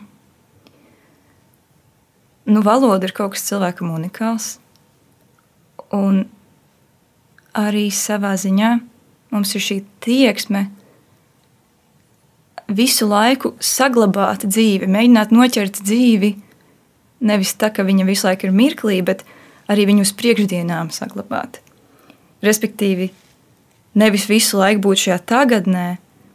nu, 2.46 2.62
valoda 2.62 3.08
ir 3.08 3.16
kaut 3.18 3.34
kas 3.34 3.48
cilvēkam 3.48 3.96
unikāls. 3.96 4.60
Un 5.96 6.26
arī 7.56 7.88
savā 7.90 8.36
ziņā 8.38 8.76
mums 9.32 9.56
ir 9.58 9.64
šī 9.64 9.80
tieksme 10.06 10.68
visu 12.68 13.08
laiku 13.10 13.54
saglabāt 13.60 14.46
dzīvi, 14.48 14.90
mēģināt 14.90 15.34
noķert 15.36 15.82
dzīvi. 15.86 16.32
Nevis 17.26 17.56
tā, 17.60 17.72
ka 17.74 17.86
viņa 17.86 18.06
visu 18.08 18.28
laiku 18.28 18.48
ir 18.48 18.56
mirklī, 18.56 19.00
bet 19.06 19.24
arī 19.72 19.88
viņu 19.90 20.06
uz 20.06 20.14
priekšdienām 20.18 20.92
saglabāt. 20.94 21.62
Respektīvi, 22.46 23.10
nevis 23.98 24.28
visu 24.30 24.60
laiku 24.60 24.84
būt 24.86 25.06
šajā 25.06 25.20
tagadnē, 25.26 25.88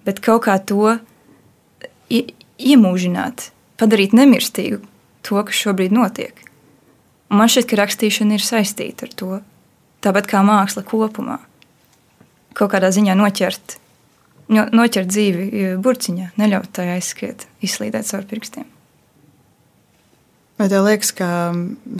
bet 0.06 0.22
kaut 0.24 0.46
kā 0.48 0.56
to 0.58 0.96
iemūžināt, 2.10 3.50
padarīt 3.80 4.16
nemirstīgu 4.16 4.80
to, 5.26 5.42
kas 5.44 5.60
šobrīd 5.66 5.94
notiek. 5.94 6.34
Un 7.30 7.38
man 7.38 7.50
šķiet, 7.50 7.68
ka 7.70 7.78
rakstīšana 7.78 8.34
ir 8.34 8.42
saistīta 8.42 9.06
ar 9.06 9.14
to. 9.14 9.38
Tāpat 10.02 10.26
kā 10.26 10.40
māksla 10.42 10.82
kopumā. 10.86 11.38
Kaut 12.56 12.72
kādā 12.72 12.90
ziņā 12.90 13.14
noķert, 13.14 13.76
noķert 14.50 15.10
dzīvi 15.10 15.46
e, 15.46 15.70
burciņā, 15.82 16.32
neļaut 16.40 16.70
tai 16.74 16.90
aizskriet, 16.96 17.46
izslīdēt 17.64 18.08
caur 18.10 18.26
pirkstiem. 18.30 18.66
Vai 20.60 20.66
tev 20.68 20.84
liekas, 20.84 21.14
ka 21.16 21.28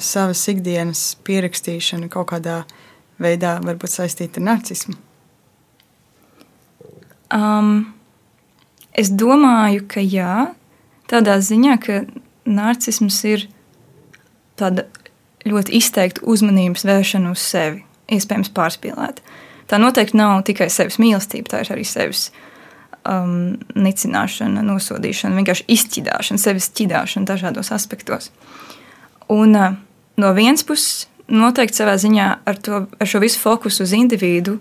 savas 0.05 0.43
ikdienas 0.53 1.15
pierakstīšana 1.25 2.11
kaut 2.13 2.29
kādā 2.35 2.59
veidā 3.23 3.55
var 3.65 3.79
būt 3.81 3.95
saistīta 3.95 4.41
ar 4.43 4.49
narcismu? 4.51 4.99
Um, 7.33 7.95
es 8.93 9.09
domāju, 9.15 9.87
ka 9.89 10.03
jā, 10.05 10.51
tādā 11.09 11.39
ziņā, 11.41 11.77
ka 11.81 12.03
narcisms 12.45 13.23
ir 13.31 13.47
tāda 14.61 14.89
ļoti 15.49 15.79
izteikta 15.79 16.27
uzmanības 16.29 16.85
vēršana 16.85 17.33
uz 17.33 17.41
sevi, 17.41 17.85
iespējams, 18.13 18.53
pārspīlēta. 18.57 19.25
Tā 19.71 19.79
noteikti 19.79 20.19
nav 20.19 20.41
tikai 20.49 20.67
sevis 20.73 20.99
mīlestība, 20.99 21.53
tā 21.53 21.61
ir 21.63 21.71
arī 21.77 21.85
sevis 21.87 22.29
um, 23.07 23.55
nicināšana, 23.79 24.65
nosodīšana, 24.67 25.39
vienkārši 25.39 25.69
izķidāšana, 25.77 26.43
sevis 26.43 26.71
ķidāšana 26.75 27.29
dažādos 27.29 27.71
aspektos. 27.77 28.33
Un 29.31 29.55
uh, 29.55 29.79
no 30.19 30.35
vienas 30.35 30.67
puses, 30.67 31.07
noteikti 31.31 31.79
savā 31.79 31.95
ziņā 32.03 32.29
ar, 32.51 32.59
to, 32.59 32.85
ar 32.91 33.11
šo 33.11 33.23
visu 33.23 33.39
fokusu 33.39 33.87
uz 33.87 33.95
individu, 33.95 34.59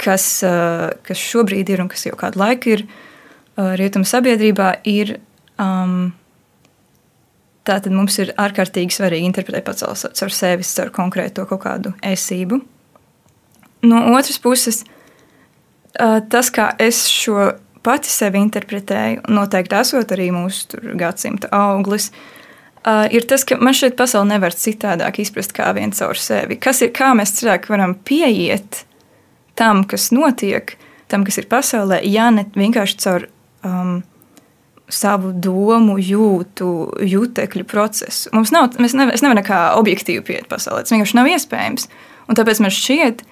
kas, 0.00 0.28
uh, 0.44 0.90
kas 1.06 1.20
šobrīd 1.32 1.72
ir 1.72 1.84
un 1.84 1.88
kas 1.92 2.04
jau 2.04 2.16
kādu 2.20 2.42
laiku 2.42 2.76
ir 2.76 2.84
uh, 2.84 3.72
rietumu 3.80 4.08
sabiedrībā, 4.08 4.74
ir 4.84 5.16
um, 5.56 6.10
Tātad 7.70 7.92
mums 7.92 8.16
ir 8.18 8.32
ārkārtīgi 8.40 8.94
svarīgi 8.96 9.28
interpretēt 9.28 9.66
pats 9.66 10.06
caur 10.16 10.32
sevi, 10.32 10.64
caur 10.64 10.92
konkrēto 10.96 11.44
kaut 11.46 11.60
kādu 11.66 11.92
esību. 12.02 12.56
No 13.82 14.02
otras 14.12 14.38
puses, 14.42 14.82
tas, 15.96 16.50
kā 16.52 16.70
es 16.78 17.06
šo 17.08 17.52
pati 17.84 18.12
sevi 18.12 18.42
interpretēju, 18.44 19.24
noteikti 19.32 19.78
esot 19.78 20.12
arī 20.12 20.28
mūsu 20.34 20.82
gadsimta 21.00 21.48
auglis, 21.56 22.10
ir 23.12 23.24
tas, 23.28 23.46
ka 23.48 23.56
man 23.60 23.76
šeit 23.76 23.96
pasaule 23.96 24.28
nevar 24.34 24.52
citādāk 24.56 25.22
izprast 25.24 25.54
kā 25.56 25.70
vien 25.76 25.92
caur 25.96 26.20
sevi. 26.20 26.58
Kas 26.60 26.82
ir, 26.84 26.92
kā 26.96 27.14
mēs 27.16 27.38
cilvēki 27.38 27.72
varam 27.72 27.96
pieiet 28.04 28.84
tam, 29.56 29.84
kas 29.88 30.10
notiek, 30.12 30.76
tam, 31.08 31.24
kas 31.24 31.40
ir 31.40 31.48
pasaulē, 31.50 32.02
ja 32.04 32.28
ne 32.32 32.46
vienkārši 32.56 33.00
caur 33.00 33.26
um, 33.66 33.98
savu 34.90 35.32
domu, 35.32 35.96
jūtu, 36.02 36.70
jutekļu 37.06 37.66
procesu. 37.68 38.30
Mums 38.34 38.52
nav, 38.54 38.72
mēs 38.82 38.96
nevar, 38.96 39.16
nevaram 39.22 39.40
nekā 39.40 39.60
objektīvi 39.80 40.24
pieiet 40.26 40.48
pasaulē. 40.50 40.84
Tas 40.84 40.94
vienkārši 40.94 41.18
nav 41.18 41.28
iespējams. 41.30 41.86
Un 42.30 42.38
tāpēc 42.38 42.62
man 42.62 42.74
šķiet, 42.74 43.22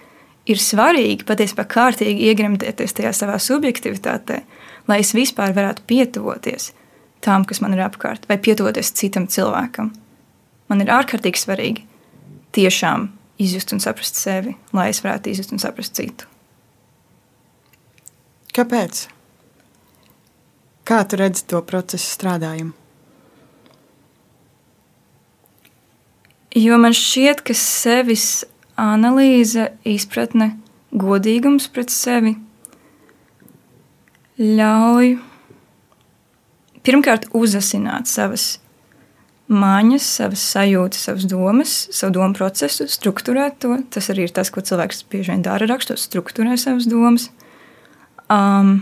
ir 0.48 0.61
svarīgi 0.62 1.26
patiesībā 1.28 1.66
kārtīgi 1.68 2.30
iegremdēties 2.30 2.96
tajā 2.96 3.12
savā 3.16 3.37
subjektivitātē, 3.42 4.40
lai 4.88 5.00
es 5.02 5.12
vispār 5.16 5.54
varētu 5.56 5.84
pietuvoties 5.88 6.72
tām, 7.24 7.44
kas 7.48 7.61
man 7.64 7.74
ir 7.74 7.84
apkārt, 7.84 8.28
vai 8.30 8.38
pietuvoties 8.40 8.94
citam 8.96 9.26
cilvēkam. 9.30 9.92
Man 10.68 10.84
ir 10.84 10.92
ārkārtīgi 10.94 11.40
svarīgi 11.40 11.84
tiešām 12.56 13.08
izjust 13.42 13.72
un 13.74 13.82
saprast 13.82 14.18
sevi, 14.18 14.56
lai 14.74 14.88
es 14.92 15.02
varētu 15.04 15.32
izjust 15.32 15.54
un 15.54 15.62
saprast 15.62 15.96
citu. 15.98 16.28
Kāpēc? 18.56 19.06
Kā 20.88 21.02
tu 21.04 21.18
redzi 21.20 21.44
to 21.50 21.61
procesu 21.68 22.08
strādājumu? 22.14 22.72
Jo 26.56 26.78
man 26.80 26.94
šķiet, 26.96 27.42
ka 27.44 27.54
sevis 27.54 28.46
analīze, 28.79 29.73
izpratne, 29.88 30.53
godīgums 30.95 31.69
pret 31.73 31.93
sevi 31.93 32.37
ļauj 34.38 35.17
pirmkārt 36.87 37.27
uzasināt 37.37 38.09
savas 38.09 38.47
mājas, 39.49 40.07
savas 40.19 40.45
sajūtas, 40.53 41.09
savas 41.09 41.27
domas, 41.29 41.75
savu 41.95 42.14
domu 42.17 42.37
procesu, 42.37 42.87
struktūrēt 42.88 43.59
to. 43.64 43.81
Tas 43.93 44.11
arī 44.12 44.29
ir 44.29 44.37
tas, 44.37 44.53
ko 44.53 44.62
cilvēks 44.64 45.03
bieži 45.11 45.35
vien 45.35 45.43
dara, 45.45 45.67
rakstot, 45.69 46.01
struktūrē 46.01 46.57
savas 46.61 46.87
domas. 46.88 47.29
Um, 48.29 48.79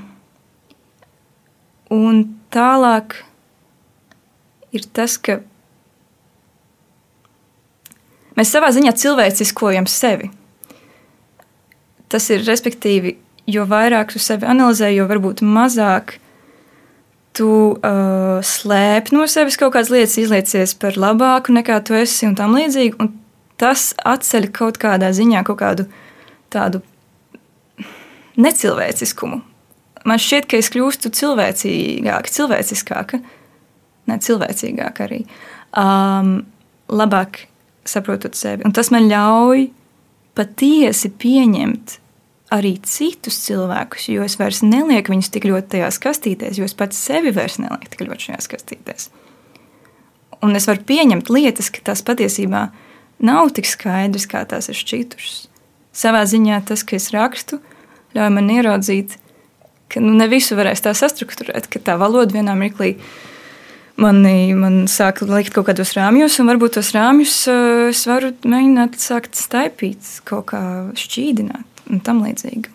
Un 1.92 2.24
tālāk 2.50 3.14
ir 4.74 4.86
tas, 4.90 5.14
ka 5.22 5.38
mēs 8.36 8.52
savā 8.52 8.72
ziņā 8.74 8.92
cilvēciskojam 8.96 9.88
sevi. 9.90 10.30
tas 12.08 12.28
ir 12.30 12.44
respektīvi, 12.46 13.16
jo 13.50 13.64
vairāk 13.66 14.12
tu 14.14 14.20
sevi 14.22 14.46
analizē, 14.46 14.92
jo 14.94 15.08
varbūt 15.10 15.42
mazāk 15.42 16.18
tu 17.36 17.50
uh, 17.76 18.38
slēp 18.40 19.10
no 19.12 19.26
sevis 19.28 19.58
kaut 19.60 19.74
kādas 19.74 19.90
lietas, 19.92 20.16
izliecies 20.22 20.74
par 20.80 20.96
labāku 20.96 21.52
nekā 21.56 21.80
tu 21.84 21.96
esi 21.98 22.28
un 22.28 22.36
tam 22.38 22.54
līdzīgi. 22.56 22.96
Un 23.02 23.12
tas 23.60 23.90
atceļ 24.04 24.48
kaut 24.56 24.78
kādā 24.80 25.10
ziņā 25.16 25.42
kaut 25.48 25.60
kādu 25.60 25.88
tādu 26.52 26.80
necilvēciskumu. 28.40 29.42
Man 30.06 30.22
šķiet, 30.22 30.46
ka 30.48 30.60
es 30.60 30.70
kļūstu 30.70 31.10
cilvēcīgāka, 31.18 32.32
cilvēciskāka, 32.32 33.20
ne 34.06 34.18
cilvēcīgāka 34.22 35.06
arī. 35.08 35.24
Um, 35.76 36.38
labāk 36.88 37.42
saprotot 37.90 38.36
sevi. 38.38 38.64
Un 38.66 38.74
tas 38.76 38.90
man 38.94 39.08
ļauj 39.10 39.68
patiesi 40.36 41.10
pieņemt 41.16 41.98
arī 42.54 42.76
citus 42.86 43.40
cilvēkus, 43.46 44.08
jo 44.12 44.24
es 44.26 44.36
vairs 44.38 44.62
nelieku 44.62 45.12
viņus 45.12 45.32
tik 45.34 45.48
ļoti 45.48 45.72
tajās 45.76 45.98
kastītēs, 46.02 46.60
jo 46.60 46.68
es 46.68 46.76
pats 46.78 46.98
sevi 47.08 47.32
vairs 47.34 47.58
nelieku 47.62 47.90
tik 47.90 48.06
ļoti 48.06 48.28
šajās 48.28 48.50
kastītēs. 48.52 49.08
Un 50.44 50.54
es 50.58 50.68
varu 50.68 50.84
pieņemt 50.86 51.30
lietas, 51.32 51.72
ka 51.74 51.82
tās 51.88 52.04
patiesībā 52.06 52.68
nav 53.26 53.50
tik 53.56 53.66
skaidras, 53.66 54.28
kā 54.30 54.44
tās 54.48 54.70
ir 54.70 54.78
šķitušas. 54.78 55.46
Savā 55.96 56.22
ziņā 56.28 56.60
tas, 56.68 56.84
ka 56.86 56.98
es 56.98 57.08
rakstu, 57.14 57.58
ļauj 58.14 58.32
man 58.36 58.52
ieraudzīt, 58.52 59.16
ka 59.90 60.02
nu, 60.02 60.12
ne 60.18 60.28
visu 60.30 60.58
varēs 60.58 60.84
tā 60.84 60.92
sastruktūrēt, 60.96 61.70
ka 61.72 61.80
tā 61.82 61.96
valoda 62.00 62.36
vienā 62.36 62.54
mirklī 62.58 62.96
mani, 64.00 64.54
man 64.58 64.84
sāk 64.90 65.22
likt 65.26 65.54
kaut 65.56 65.68
kādos 65.70 65.94
rāmjos, 65.96 66.38
un 66.40 66.50
varbūt 66.50 66.76
tos 66.78 66.92
rāmjus 66.96 67.36
uh, 67.52 67.86
es 67.90 68.04
varu 68.08 68.32
mēģināt 68.46 68.98
sākt 69.00 69.38
staipīt, 69.38 70.20
kaut 70.28 70.50
kā 70.52 70.62
šķīdināt 70.98 71.86
un 71.92 72.02
tam 72.04 72.22
līdzīgi. 72.24 72.72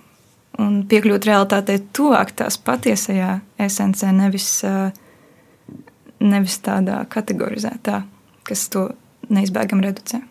Un 0.61 0.81
piekļūt 0.89 1.25
realitātei 1.29 1.79
tuvāk 1.95 2.33
tās 2.37 2.57
patiesajā 2.61 3.37
esencē, 3.61 4.11
nevis, 4.15 4.49
uh, 4.67 4.91
nevis 6.21 6.59
tādā 6.65 7.01
kategorizētā, 7.09 8.03
kas 8.47 8.67
to 8.73 8.89
neizbēgami 9.31 9.87
reducē. 9.87 10.21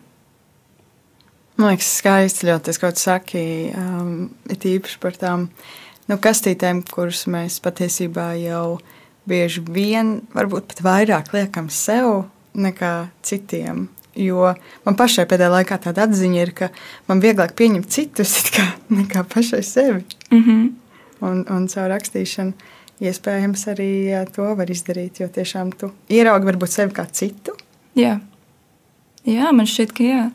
Man 1.59 1.75
liekas, 1.75 1.89
skaisti 1.99 2.47
ļoti 2.47 2.69
tas, 2.69 2.79
ko 2.81 2.89
tu 2.95 3.01
saki. 3.03 3.43
Um, 3.77 4.31
ir 4.49 4.63
īpaši 4.77 4.97
par 5.03 5.17
tām 5.19 5.43
nu, 6.09 6.17
kastītēm, 6.17 6.81
kuras 6.89 7.27
mēs 7.29 7.59
patiesībā 7.61 8.31
jau 8.41 8.79
bieži 9.29 9.63
vien, 9.69 10.21
varbūt 10.33 10.71
pat 10.71 10.83
vairāk 10.85 11.33
liekam 11.35 11.69
sev 11.69 12.25
nekā 12.53 13.09
citiem. 13.25 13.87
Jo 14.17 14.51
man 14.83 14.97
pašai 14.99 15.23
pēdējā 15.29 15.53
laikā 15.53 15.77
tāda 15.85 16.03
atziņa 16.07 16.41
ir, 16.41 16.51
ka 16.55 16.69
man 17.07 17.21
vieglāk 17.23 17.55
pieņemt 17.55 17.87
citus 17.91 18.35
kā, 18.55 18.67
nekā 18.91 19.23
pašai 19.31 19.63
sevi. 19.63 20.03
Mm 20.31 20.43
-hmm. 20.43 20.69
un, 21.21 21.45
un 21.49 21.67
caur 21.67 21.89
rakstīšanu 21.89 22.53
iespējams 23.01 23.67
arī 23.71 24.25
to 24.35 24.55
var 24.55 24.69
izdarīt, 24.69 25.21
jo 25.21 25.27
tiešām 25.27 25.71
tu 25.71 25.91
ieraugi 26.09 26.45
varbūt 26.45 26.69
sevi 26.69 26.93
kā 26.93 27.05
citu. 27.11 27.55
Jā, 27.95 28.19
jā 29.25 29.51
man 29.51 29.65
šķiet, 29.65 29.93
ka 29.97 30.03
jā. 30.03 30.29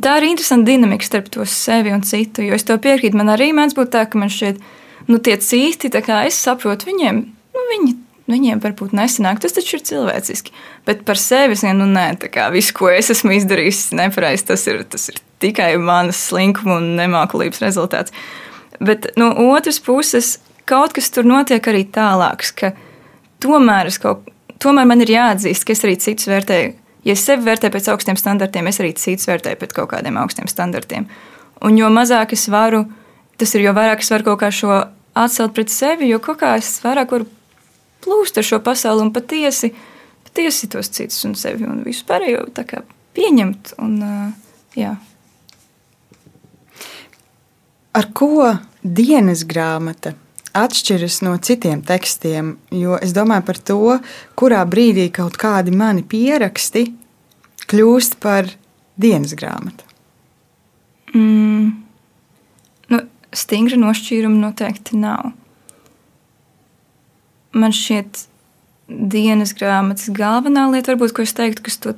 Tā 0.00 0.16
ir 0.16 0.30
interesanta 0.30 0.70
dinamika 0.70 1.04
starp 1.04 1.28
to 1.28 1.44
sevi 1.44 1.92
un 1.92 2.02
citu. 2.02 2.42
Jo 2.42 2.54
es 2.54 2.64
to 2.64 2.78
piekrītu. 2.78 3.16
Man 3.16 3.28
arī 3.28 3.52
mēdz 3.52 3.76
būt 3.76 3.92
tā, 3.92 4.06
ka 4.08 4.18
man 4.18 4.32
šķiet, 4.32 4.60
nu, 5.08 5.18
tie 5.18 5.36
citi, 5.36 5.90
kā 5.90 6.24
es 6.24 6.38
saprotu, 6.40 6.88
viņiem, 6.88 7.33
nu, 7.54 7.64
viņi, 7.70 7.94
viņiem 8.30 8.62
varbūt 8.64 8.94
nesanāk. 8.96 9.40
Tas 9.42 9.56
taču 9.56 9.78
ir 9.78 9.84
cilvēciski. 9.88 10.54
Bet 10.88 11.04
par 11.08 11.20
sevi 11.20 11.56
es 11.56 11.64
nu, 11.66 11.88
nē, 11.90 12.08
tā 12.22 12.30
kā 12.32 12.48
viss, 12.54 12.74
ko 12.76 12.90
es 12.92 13.12
esmu 13.14 13.36
izdarījis 13.38 13.86
nepareizi, 13.96 14.48
tas 14.52 14.66
ir, 14.70 14.82
tas 14.90 15.08
ir 15.12 15.20
tikai 15.44 15.74
manas 15.80 16.20
slinkuma 16.30 16.78
un 16.80 16.94
nemākulības 16.98 17.62
rezultāts. 17.64 18.14
Bet 18.84 19.12
no 19.20 19.30
otras 19.52 19.78
puses, 19.82 20.38
kaut 20.68 20.96
kas 20.96 21.10
tur 21.14 21.26
notiek 21.28 21.64
arī 21.70 21.84
tālāks, 21.94 22.54
ka 22.56 22.72
tomēr, 23.44 23.92
kaut, 24.02 24.26
tomēr 24.62 24.88
man 24.88 25.04
ir 25.04 25.14
jāatzīst, 25.14 25.66
ka 25.66 25.76
es 25.76 25.84
arī 25.86 26.00
citus 26.00 26.30
vērtēju 26.30 26.80
ja 27.04 27.14
es 27.14 27.24
sevi 27.24 27.44
vērtēju 27.46 27.74
pēc 27.74 27.88
augstiem 27.92 28.18
standartiem, 28.20 28.68
es 28.70 28.80
arī 28.82 28.94
citus 28.98 29.28
vērtēju 29.28 29.60
pēc 29.60 29.76
kaut 29.76 29.90
kādiem 29.92 30.18
augstiem 30.20 30.48
standartiem. 30.50 31.08
Un 31.64 31.78
jo 31.78 31.88
mazāk 31.92 32.34
es 32.36 32.46
varu, 32.52 32.84
tas 33.40 33.54
ir 33.56 33.66
jo 33.66 33.74
vairāk 33.76 34.04
es 34.04 34.10
varu 34.12 34.30
kaut 34.30 34.42
kā 34.42 34.50
šo 34.54 34.80
atcelt 35.14 35.54
pret 35.56 35.72
sevi, 35.72 36.10
jo 36.10 36.20
kaut 36.22 36.40
kā 36.42 36.54
es 36.60 36.76
vairāk 36.84 37.14
varu 37.14 37.28
plūst 38.04 38.38
ar 38.38 38.46
šo 38.46 38.60
pasauli 38.64 39.06
un 39.06 39.12
patiesi, 39.14 39.72
patiesi 40.28 40.70
tos 40.72 40.92
citus 40.92 41.24
un 41.28 41.34
sevi 41.38 41.66
un 41.68 41.82
visu 41.86 42.06
pārējo 42.08 42.46
pieņemt. 43.16 43.74
Un, 43.82 43.96
jā. 44.78 44.94
Ar 47.94 48.10
ko 48.12 48.50
dienas 48.82 49.44
grāmata 49.46 50.14
atšķiras 50.54 51.20
no 51.26 51.34
citiem 51.42 51.82
tekstiem, 51.86 52.54
jo 52.74 52.98
es 53.02 53.14
domāju 53.14 53.46
par 53.46 53.58
to, 53.70 53.96
kurā 54.38 54.62
brīdī 54.68 55.08
kaut 55.14 55.38
kādi 55.40 55.74
mani 55.74 56.04
pieraksti 56.06 56.86
kļūst 57.70 58.18
par 58.22 58.50
dienas 59.00 59.34
grāmatu. 59.38 59.86
Mm. 61.14 61.72
Nu, 62.90 63.00
stingra 63.34 63.78
nošķīruma 63.80 64.42
noteikti 64.48 64.98
nav. 65.00 65.32
Man 67.54 67.74
šķiet, 67.74 68.24
dienas 68.88 69.54
grāmatas 69.56 70.10
galvenā 70.14 70.66
lieta, 70.72 70.92
varbūt, 70.92 71.14
ko 71.14 71.24
es 71.24 71.34
teiktu, 71.36 71.64
kas 71.64 71.78
to 71.80 71.94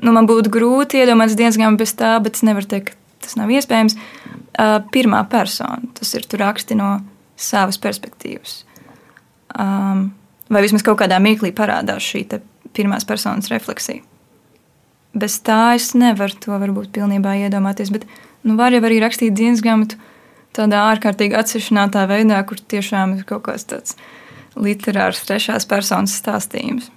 nu, 0.00 0.14
man 0.14 0.28
būtu 0.28 0.52
grūti 0.52 1.00
iedomāties 1.02 1.38
dienas 1.38 1.58
grāmatu 1.60 1.84
bez 1.84 1.94
tā, 1.98 2.14
bet 2.24 2.38
es 2.38 2.44
nevaru 2.46 2.68
teikt, 2.70 2.92
ka 2.92 3.26
tas 3.26 3.36
nav 3.38 3.52
iespējams. 3.52 3.96
Uh, 4.60 4.78
pirmā 4.92 5.22
persona, 5.30 5.78
tas 5.96 6.10
ir 6.16 6.26
tur 6.28 6.42
raksti 6.42 6.76
no 6.78 6.98
savas 7.40 7.78
perspektīvas. 7.80 8.62
Um, 9.56 10.10
vai 10.52 10.62
vismaz 10.64 10.84
kaut 10.86 10.98
kādā 11.00 11.20
mirklī 11.22 11.52
parādās 11.56 12.04
šī 12.04 12.24
pirmās 12.76 13.06
personas 13.06 13.50
refleksija. 13.50 14.02
Bez 15.10 15.40
tā 15.42 15.74
es 15.74 15.90
nevaru 15.98 16.36
to 16.38 16.54
varbūt 16.54 16.92
pilnībā 16.94 17.34
iedomāties, 17.46 17.90
bet 17.90 18.06
nu, 18.46 18.54
var 18.58 18.74
jau 18.74 18.82
arī 18.86 19.00
rakstīt 19.02 19.34
dienas 19.34 19.62
grāmatu 19.64 19.98
tādā 20.54 20.84
ārkārtīgi 20.92 21.38
atsevišķinātā 21.38 22.04
veidā, 22.10 22.38
kur 22.46 22.60
tiešām 22.60 23.16
ir 23.18 23.26
kaut 23.26 23.46
kāds 23.48 23.66
tāds 23.70 23.96
literārs 24.58 25.22
trešās 25.26 25.66
personas 25.68 26.16
stāstījums. 26.18 26.90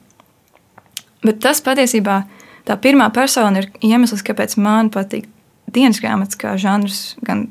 Bet 1.23 1.39
tas 1.43 1.61
patiesībā 1.63 2.23
tā 2.67 2.77
pirmā 2.79 3.09
persona 3.15 3.63
ir 3.63 3.69
iemesls, 3.83 4.23
kāpēc 4.25 4.57
man 4.59 4.91
patīk 4.93 5.29
dienas 5.73 6.01
grāmatas 6.03 6.39
kā 6.39 6.55
žanrs, 6.59 7.15
gan, 7.25 7.47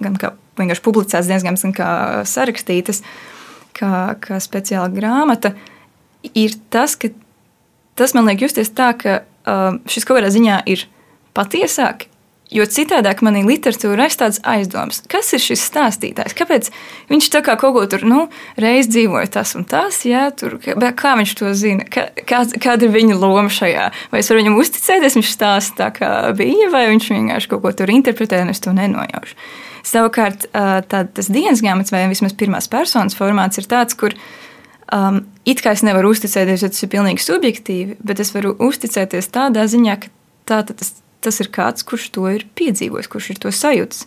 gan 0.00 0.16
kā 0.20 0.34
vienkārši 0.60 0.84
publicētas 0.84 1.30
diezgan 1.30 1.74
kā 1.76 1.90
sarakstītas, 2.28 3.02
kā, 3.76 4.16
kā 4.20 4.40
speciāla 4.42 4.90
grāmata, 4.92 5.54
ir 6.34 6.56
tas, 6.72 6.96
ka 7.00 7.12
tas 7.98 8.14
man 8.16 8.28
liek 8.28 8.44
justies 8.44 8.72
tā, 8.76 8.92
ka 8.98 9.20
uh, 9.22 9.80
šis 9.90 10.06
kaut 10.08 10.20
kādā 10.20 10.32
ziņā 10.32 10.62
ir 10.70 10.86
patiesāk. 11.36 12.09
Jo 12.50 12.64
citādāk 12.66 13.20
manī 13.22 13.44
literatūra 13.46 14.08
ir 14.08 14.14
tāds 14.18 14.40
aizdoms, 14.42 15.04
kas 15.10 15.28
ir 15.36 15.42
šis 15.42 15.62
stāstītājs, 15.68 16.34
kāpēc 16.34 16.70
viņš 17.10 17.28
tā 17.30 17.44
kā 17.46 17.54
kaut 17.60 17.76
ko 17.76 17.84
tur 17.92 18.02
nu, 18.10 18.24
reiz 18.58 18.88
dzīvoja 18.90 19.28
tas 19.36 19.54
un 19.54 19.66
tas, 19.70 20.00
jā, 20.02 20.24
tur, 20.34 20.56
kā 20.58 21.12
viņš 21.20 21.34
to 21.38 21.52
zina, 21.54 21.86
kā, 21.86 22.08
kā, 22.26 22.42
kāda 22.58 22.88
ir 22.88 22.94
viņa 22.96 23.18
loma 23.22 23.52
šajā. 23.54 23.84
Vai 24.10 24.22
es 24.22 24.30
varu 24.32 24.42
viņam 24.42 24.58
uzticēties, 24.58 25.18
viņš 25.20 25.30
stāsta 25.30 25.78
tā, 25.78 25.88
kā 26.00 26.10
bija, 26.38 26.72
vai 26.74 26.88
viņš 26.90 27.10
vienkārši 27.14 27.50
kaut 27.52 27.62
ko 27.62 27.72
tur 27.78 27.92
interpretē, 27.94 28.40
un 28.42 28.50
es 28.50 28.62
to 28.64 28.74
nenojaušu. 28.74 29.38
Savukārt, 29.86 30.48
tā, 30.50 31.04
tas 31.06 31.30
dienas 31.30 31.62
grāmatas 31.62 31.94
vai 31.94 32.02
vismaz 32.10 32.34
pirmās 32.36 32.66
personas 32.70 33.14
formāts 33.16 33.62
ir 33.62 33.68
tāds, 33.70 33.94
kur 33.96 34.16
um, 34.90 35.22
it 35.46 35.62
kā 35.62 35.76
es 35.78 35.84
nevaru 35.86 36.10
uzticēties, 36.16 36.66
jo 36.66 36.72
tas 36.72 36.82
ir 36.82 36.90
pilnīgi 36.92 37.24
subjektīvi, 37.24 38.00
bet 38.02 38.20
es 38.26 38.34
varu 38.34 38.56
uzticēties 38.58 39.30
tādā 39.32 39.64
ziņā, 39.70 39.96
ka 40.02 40.12
tā, 40.50 40.60
tas, 40.74 40.92
tas 41.24 41.40
ir 41.42 41.50
kāds, 41.54 41.84
kurš 41.86 42.10
to 42.16 42.26
ir 42.32 42.46
piedzīvojis, 42.58 43.10
kurš 43.10 43.32
ir 43.34 43.40
to 43.42 43.52
sajūts. 43.54 44.06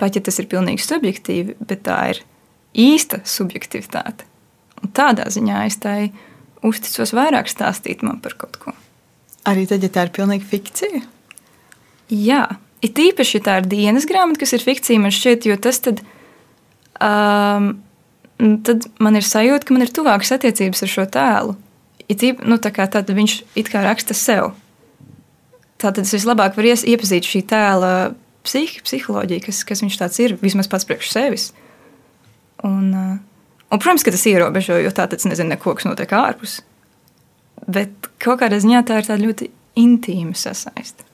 Pat 0.00 0.16
ja 0.16 0.22
tas 0.24 0.40
ir 0.42 0.48
pilnīgi 0.50 0.84
subjektīvi, 0.84 1.56
bet 1.64 1.86
tā 1.86 2.00
ir 2.12 2.22
īsta 2.76 3.22
subjektivitāte. 3.24 4.26
Un 4.82 4.92
tādā 4.96 5.30
ziņā 5.32 5.62
es 5.70 5.78
tai 5.80 6.10
uzticos 6.66 7.14
vairāk 7.16 7.48
stāstīt 7.48 8.04
man 8.04 8.20
par 8.20 8.36
kaut 8.36 8.60
ko. 8.60 8.76
Arī 9.46 9.64
tad, 9.70 9.84
ja 9.86 9.92
tā 9.92 10.08
ir 10.08 10.14
pilnīgi 10.16 10.44
fikcija? 10.50 11.00
Jā, 12.12 12.44
It 12.84 12.98
īpaši, 13.00 13.38
ja 13.38 13.44
tā 13.44 13.54
ir 13.60 13.68
dienas 13.70 14.04
grāmata, 14.08 14.42
kas 14.42 14.52
ir 14.54 14.64
fikcija, 14.64 15.00
man 15.00 15.14
šķiet, 15.14 15.46
jo 15.48 15.56
tas 15.60 15.80
tad, 15.82 16.02
um, 17.00 17.70
tad 18.66 18.84
man 19.02 19.16
ir 19.16 19.24
sajūta, 19.24 19.64
ka 19.66 19.74
man 19.74 19.86
ir 19.86 19.92
tuvākas 19.96 20.34
attiecības 20.36 20.84
ar 20.84 20.92
šo 20.92 21.06
tēlu. 21.16 21.56
It 22.06 22.22
īpaši, 22.22 22.46
nu, 22.46 22.60
tā 22.62 22.70
kā 22.76 22.86
tad 22.92 23.08
viņš 23.10 23.38
it 23.58 23.72
kā 23.72 23.82
raksta 23.86 24.14
sev. 24.16 24.52
Tātad 25.82 26.06
es 26.06 26.14
vislabāk 26.16 26.56
varu 26.56 26.72
iepazīt 26.72 27.28
šī 27.28 27.42
tēla 27.50 27.92
psihi, 28.46 28.82
psiholoģiju, 28.86 29.44
kas, 29.48 29.62
kas 29.68 29.82
viņš 29.84 29.98
tāds 30.00 30.20
ir, 30.22 30.36
vismaz 30.40 30.70
pats 30.72 30.86
priekš 30.88 31.10
sevis. 31.12 31.48
Un, 32.64 32.86
uh, 32.94 33.16
un, 33.68 33.80
protams, 33.80 34.06
ka 34.06 34.14
tas 34.14 34.24
ierobežo, 34.30 34.78
jo 34.80 34.92
tā 34.94 35.08
tad 35.10 35.20
es 35.20 35.28
nezinu, 35.28 35.52
neko, 35.52 35.74
kas 35.76 35.88
notiek 35.88 36.14
ārpus. 36.16 36.60
Bet 37.66 38.08
kaut 38.22 38.40
kādā 38.40 38.60
ziņā 38.62 38.84
tā 38.86 39.00
ir 39.00 39.10
tāda 39.10 39.24
ļoti 39.24 39.50
intīma 39.80 40.36
sasaiste. 40.38 41.04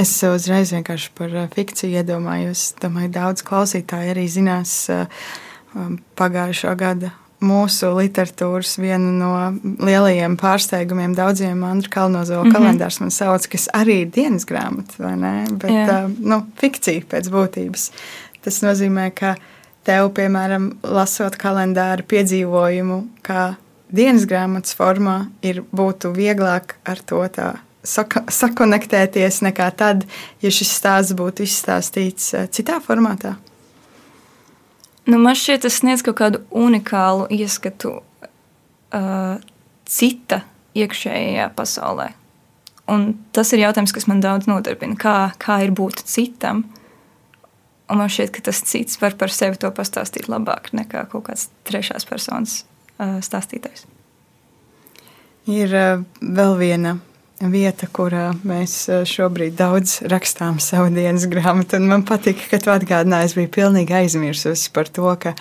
Es 0.00 0.10
uzreiz 0.26 0.72
vienkārši 0.74 1.12
par 1.14 1.34
fikciju 1.52 2.00
iedomājos. 2.00 2.72
Domāju, 2.82 3.12
daudz 3.14 3.44
klausītāju 3.46 4.16
arī 4.16 4.24
zinās 4.30 4.72
pagājušā 6.18 6.72
gada 6.80 7.12
mūsu 7.44 7.90
literatūras 7.96 8.76
vienu 8.80 9.10
no 9.16 9.32
lielajiem 9.84 10.36
pārsteigumiem. 10.40 11.14
Daudziem 11.16 11.64
Andra 11.64 11.90
Kalnozo 11.92 12.38
mm 12.40 12.46
-hmm. 12.46 12.54
kalendārs 12.54 13.00
man 13.00 13.10
sauc, 13.10 13.48
kas 13.52 13.68
arī 13.74 14.00
ir 14.04 14.10
dienas 14.10 14.46
grāmata, 14.46 14.96
vai 14.98 15.16
ne? 15.16 15.44
Bet 15.50 15.70
yeah. 15.70 16.10
nu, 16.18 16.46
fikcija 16.56 17.02
pēc 17.10 17.30
būtības. 17.30 17.90
Tas 18.42 18.62
nozīmē, 18.62 19.10
ka 19.14 19.36
tev, 19.84 20.10
piemēram, 20.10 20.72
lasot 20.82 21.36
kalendāru 21.36 22.02
piedzīvojumu, 22.02 23.04
kā 23.22 23.54
dienas 23.92 24.24
grāmatas 24.26 24.74
formā, 24.74 25.26
ir 25.42 25.62
būtu 25.72 26.12
vieglāk 26.16 26.76
ar 26.84 26.98
to 27.06 27.22
tā 27.28 27.54
sakonektēties 27.86 29.42
nekā 29.46 29.70
tad, 29.78 30.06
ja 30.42 30.50
šis 30.50 30.72
stāsts 30.80 31.14
būtu 31.14 31.46
izstāstīts 31.46 32.34
eh, 32.34 32.48
citā 32.50 32.80
formātā. 32.82 33.36
Nu, 35.06 35.18
man 35.22 35.36
šķiet, 35.38 35.62
tas 35.62 35.78
sniedz 35.80 36.02
kaut 36.02 36.18
kādu 36.18 36.42
unikālu 36.50 37.28
ieskatu 37.30 38.00
uh, 38.00 39.36
cita 39.86 40.40
iekšējā 40.76 41.50
pasaulē. 41.56 42.10
Un 42.90 43.12
tas 43.34 43.50
ir 43.54 43.62
jautājums, 43.62 43.94
kas 43.94 44.08
man 44.10 44.22
daudz 44.22 44.48
nodarbina. 44.50 44.98
Kā, 44.98 45.16
kā 45.42 45.60
ir 45.62 45.72
būt 45.74 46.02
citam? 46.06 46.64
Un 47.86 48.00
man 48.02 48.10
šķiet, 48.10 48.32
ka 48.34 48.42
tas 48.48 48.62
cits 48.66 48.98
var 49.02 49.14
par 49.18 49.30
sevi 49.30 49.58
to 49.62 49.70
pastāstīt 49.74 50.26
labāk 50.30 50.72
nekā 50.74 51.06
kaut 51.12 51.28
kāds 51.28 51.48
trešās 51.66 52.06
personas 52.06 52.64
uh, 52.98 53.18
stāstītājs. 53.22 53.86
Ir 55.46 55.70
uh, 55.70 56.02
vēl 56.18 56.58
viena 56.58 56.96
vieta, 57.40 57.86
kurā 57.92 58.30
mēs 58.46 58.74
eh, 58.88 59.02
šobrīd 59.08 59.56
daudz 59.58 59.98
rakstām 60.08 60.58
savu 60.62 60.88
dienas 60.94 61.26
grāmatu. 61.28 61.78
Man 61.84 62.04
patīk, 62.08 62.46
ka 62.50 62.60
tu 62.62 62.72
atgādināji, 62.72 63.30
es 63.30 63.36
biju 63.36 63.50
pilnīgi 63.52 63.96
aizmirsusi 63.98 64.72
par 64.74 64.88
to, 64.88 65.08
ka 65.20 65.34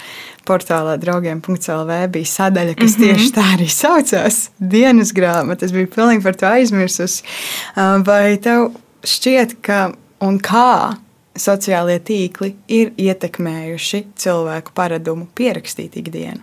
portālā 0.48 0.98
draugiem.clv 1.02 2.00
bija 2.12 2.32
sadaļa, 2.32 2.76
kas 2.76 2.98
mm 2.98 3.04
-hmm. 3.04 3.16
tieši 3.16 3.32
tā 3.38 3.46
arī 3.56 3.70
saucās- 3.72 4.50
dienas 4.76 5.14
grāmata. 5.14 5.66
Es 5.66 5.72
biju 5.72 5.88
pilnīgi 5.88 6.24
par 6.24 6.36
to 6.36 6.46
aizmirsusi. 6.46 7.24
Eh, 7.24 8.04
vai 8.06 8.38
tev 8.38 8.72
šķiet, 9.04 9.62
ka 9.62 9.94
un 10.20 10.40
kā 10.40 10.98
sociālie 11.36 12.00
tīkli 12.00 12.56
ir 12.68 12.92
ietekmējuši 12.98 14.06
cilvēku 14.16 14.72
paradumu 14.74 15.28
pierakstīt 15.36 15.96
ikdienu? 15.96 16.42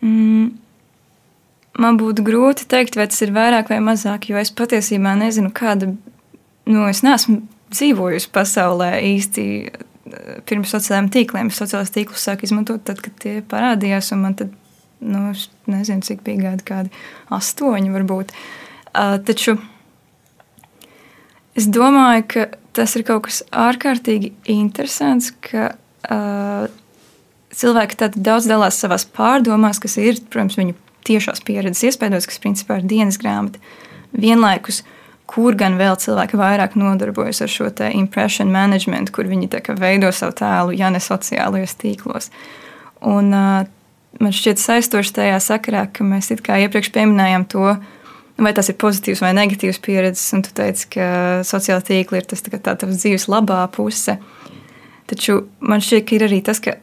Mm. 0.00 0.67
Man 1.78 1.98
būtu 2.00 2.24
grūti 2.26 2.66
pateikt, 2.66 2.96
vai 2.98 3.06
tas 3.10 3.20
ir 3.22 3.30
vairāk 3.34 3.70
vai 3.70 3.78
mazāk, 3.84 4.26
jo 4.30 4.38
es 4.40 4.50
patiesībā 4.50 5.14
nezinu, 5.18 5.52
kāda. 5.54 5.92
Nu, 6.68 6.84
es 6.90 7.04
neesmu 7.06 7.40
dzīvojusi 7.70 8.30
pasaulē 8.34 8.90
īsti 9.12 9.44
eh, 9.68 10.40
pirms 10.48 10.74
sociālajiem 10.74 11.10
tīkliem. 11.14 11.52
Sociālās 11.54 11.94
tīklus 11.94 12.26
sāk 12.26 12.42
izmantot 12.46 12.82
tad, 12.88 13.02
kad 13.04 13.14
tie 13.22 13.38
parādījās, 13.46 14.10
man 14.18 14.34
tad, 14.38 14.50
nu, 14.98 15.30
nezinu, 15.70 16.02
cik 16.04 16.24
bija 16.26 16.48
gadi, 16.48 16.66
kādi 16.66 16.92
astoņi 17.34 17.94
varbūt. 17.94 18.34
Uh, 18.88 19.14
taču 19.22 19.54
es 21.58 21.68
domāju, 21.70 22.24
ka 22.32 22.48
tas 22.74 22.96
ir 22.98 23.04
kaut 23.06 23.28
kas 23.28 23.42
ārkārtīgi 23.54 24.32
interesants, 24.50 25.30
ka 25.44 25.70
uh, 25.76 26.66
cilvēki 27.54 27.98
tad 28.02 28.18
daudz 28.18 28.48
dalās 28.50 28.80
savās 28.80 29.06
pārdomās, 29.06 29.80
kas 29.82 29.98
ir, 30.02 30.18
protams, 30.26 30.58
viņu 30.58 30.76
tiešās 31.06 31.42
pieredzes 31.46 31.84
iespējos, 31.90 32.28
kas 32.28 32.40
principā 32.42 32.78
ir 32.80 32.88
dienas 32.88 33.18
grāmata. 33.20 33.60
Vienlaikus, 34.16 34.82
kur 35.28 35.56
gan 35.58 35.76
vēl 35.80 35.98
cilvēki 36.00 36.38
vairāk 36.40 36.76
nodarbojas 36.80 37.42
ar 37.44 37.52
šo 37.52 37.68
impression 37.92 38.50
management, 38.52 39.12
kur 39.12 39.28
viņi 39.28 39.50
veido 39.78 40.12
savu 40.12 40.36
tēlu, 40.40 40.76
ja 40.78 40.90
ne 40.90 41.00
sociālajos 41.00 41.76
tīklos. 41.82 42.30
Un, 43.04 43.30
man 43.30 44.34
šķiet 44.34 44.58
saistoši 44.58 45.14
tajā 45.20 45.38
sakarā, 45.44 45.86
ka 45.92 46.04
mēs 46.04 46.32
iepriekš 46.32 46.90
pieminējām 46.94 47.44
to, 47.52 47.76
vai 48.38 48.54
tas 48.54 48.70
ir 48.70 48.78
pozitīvs 48.80 49.22
vai 49.22 49.34
negatīvs 49.36 49.80
pieredzes, 49.84 50.32
un 50.36 50.44
tu 50.46 50.54
teici, 50.54 50.88
ka 50.96 51.06
sociālai 51.46 51.84
tīkli 51.84 52.20
ir 52.20 52.28
tas 52.30 52.44
tā, 52.44 52.56
tā 52.56 52.74
tavs 52.78 53.02
dzīves 53.02 53.28
labā 53.30 53.64
puse. 53.74 54.16
Taču 55.08 55.42
man 55.60 55.82
šķiet, 55.84 56.06
ka 56.08 56.16
ir 56.16 56.26
arī 56.28 56.40
tas, 56.44 56.60
ka 56.62 56.78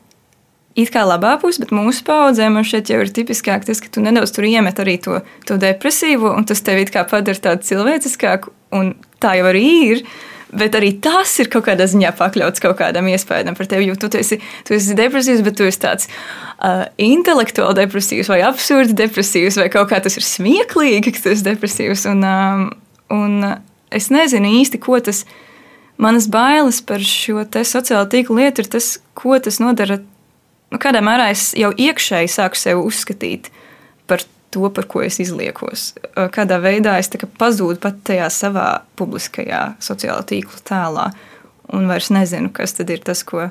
it 0.76 0.92
kā 0.92 1.06
labā 1.08 1.36
puse, 1.42 1.62
bet 1.64 1.74
mūsu 1.76 2.04
paudzē 2.08 2.50
man 2.52 2.68
šeit 2.68 2.92
jau 2.92 3.00
ir 3.04 3.12
tipiskāk 3.16 3.66
tas, 3.68 3.82
ka 3.82 3.92
tu 3.92 4.04
nedaudz 4.04 4.36
tur 4.36 4.48
iemet 4.48 4.80
arī 4.84 4.98
to, 5.02 5.22
to 5.48 5.58
depresīvo, 5.62 6.34
un 6.36 6.48
tas 6.48 6.62
tevi 6.66 6.88
padara 6.92 7.44
tādu 7.50 7.68
cilvēciskāku, 7.68 8.52
un 8.76 8.96
tā 9.24 9.38
jau 9.40 9.52
arī 9.52 9.68
ir. 9.90 10.08
Bet 10.56 10.76
arī 10.78 10.94
tas 11.04 11.34
ir 11.42 11.50
kaut 11.52 11.66
kādā 11.66 11.88
ziņā 11.90 12.14
pakļauts 12.16 12.62
kaut 12.64 12.78
kādam 12.80 13.10
iespējam 13.12 13.58
par 13.58 13.68
tevi. 13.68 13.90
Jo 13.90 13.96
tu 14.00 14.08
esi, 14.16 14.38
tu 14.64 14.76
esi 14.78 14.96
depresīvs, 14.96 15.42
bet 15.44 15.58
tu 15.60 15.66
esi 15.68 15.82
tāds 15.84 16.08
uh, 16.08 16.86
intelektuāli 17.02 17.82
depresīvs, 17.82 18.30
vai 18.32 18.40
absurdi 18.46 18.96
depresīvs, 18.96 19.58
vai 19.60 19.68
kaut 19.74 19.90
kā 19.92 20.00
tas 20.06 20.16
ir 20.16 20.24
smieklīgi, 20.24 21.12
ka 21.12 21.26
tu 21.26 21.34
esi 21.34 21.48
depresīvs. 21.50 22.06
Un, 22.14 22.24
um, 22.30 22.70
un 23.12 23.50
es 23.92 24.08
nezinu 24.14 24.54
īsti, 24.62 24.80
ko 24.86 25.02
tas 25.04 25.26
manas 26.00 26.30
bailes 26.32 26.80
par 26.86 27.04
šo 27.04 27.44
sociālo 27.44 28.06
tīklu 28.12 28.40
lietu 28.40 28.64
ir 28.64 28.72
tas, 28.78 28.94
ko 29.18 29.36
tas 29.42 29.60
nodara 29.64 30.00
nu, 30.76 30.82
kādā 30.82 31.02
mērā 31.04 31.30
es 31.34 31.50
jau 31.58 31.72
iekšēji 31.72 32.32
sāku 32.32 32.60
sevi 32.60 32.84
uzskatīt 32.84 33.50
par 34.10 34.24
to, 34.54 34.70
par 34.72 34.88
ko 34.92 35.04
es 35.06 35.20
izliekos. 35.24 35.94
Kādā 36.36 36.60
veidā 36.64 36.98
es 37.00 37.12
pazūdu 37.40 37.80
pat 37.84 38.02
tajā 38.08 38.30
savā 38.32 38.68
publiskajā 39.00 39.76
sociālā 39.84 40.24
tīkla 40.28 40.64
tēlā, 40.68 41.10
un 41.76 41.88
vairs 41.90 42.12
nezinu, 42.14 42.52
kas 42.56 42.78
tad 42.78 42.92
ir 42.94 43.04
tas, 43.04 43.24
ko 43.24 43.50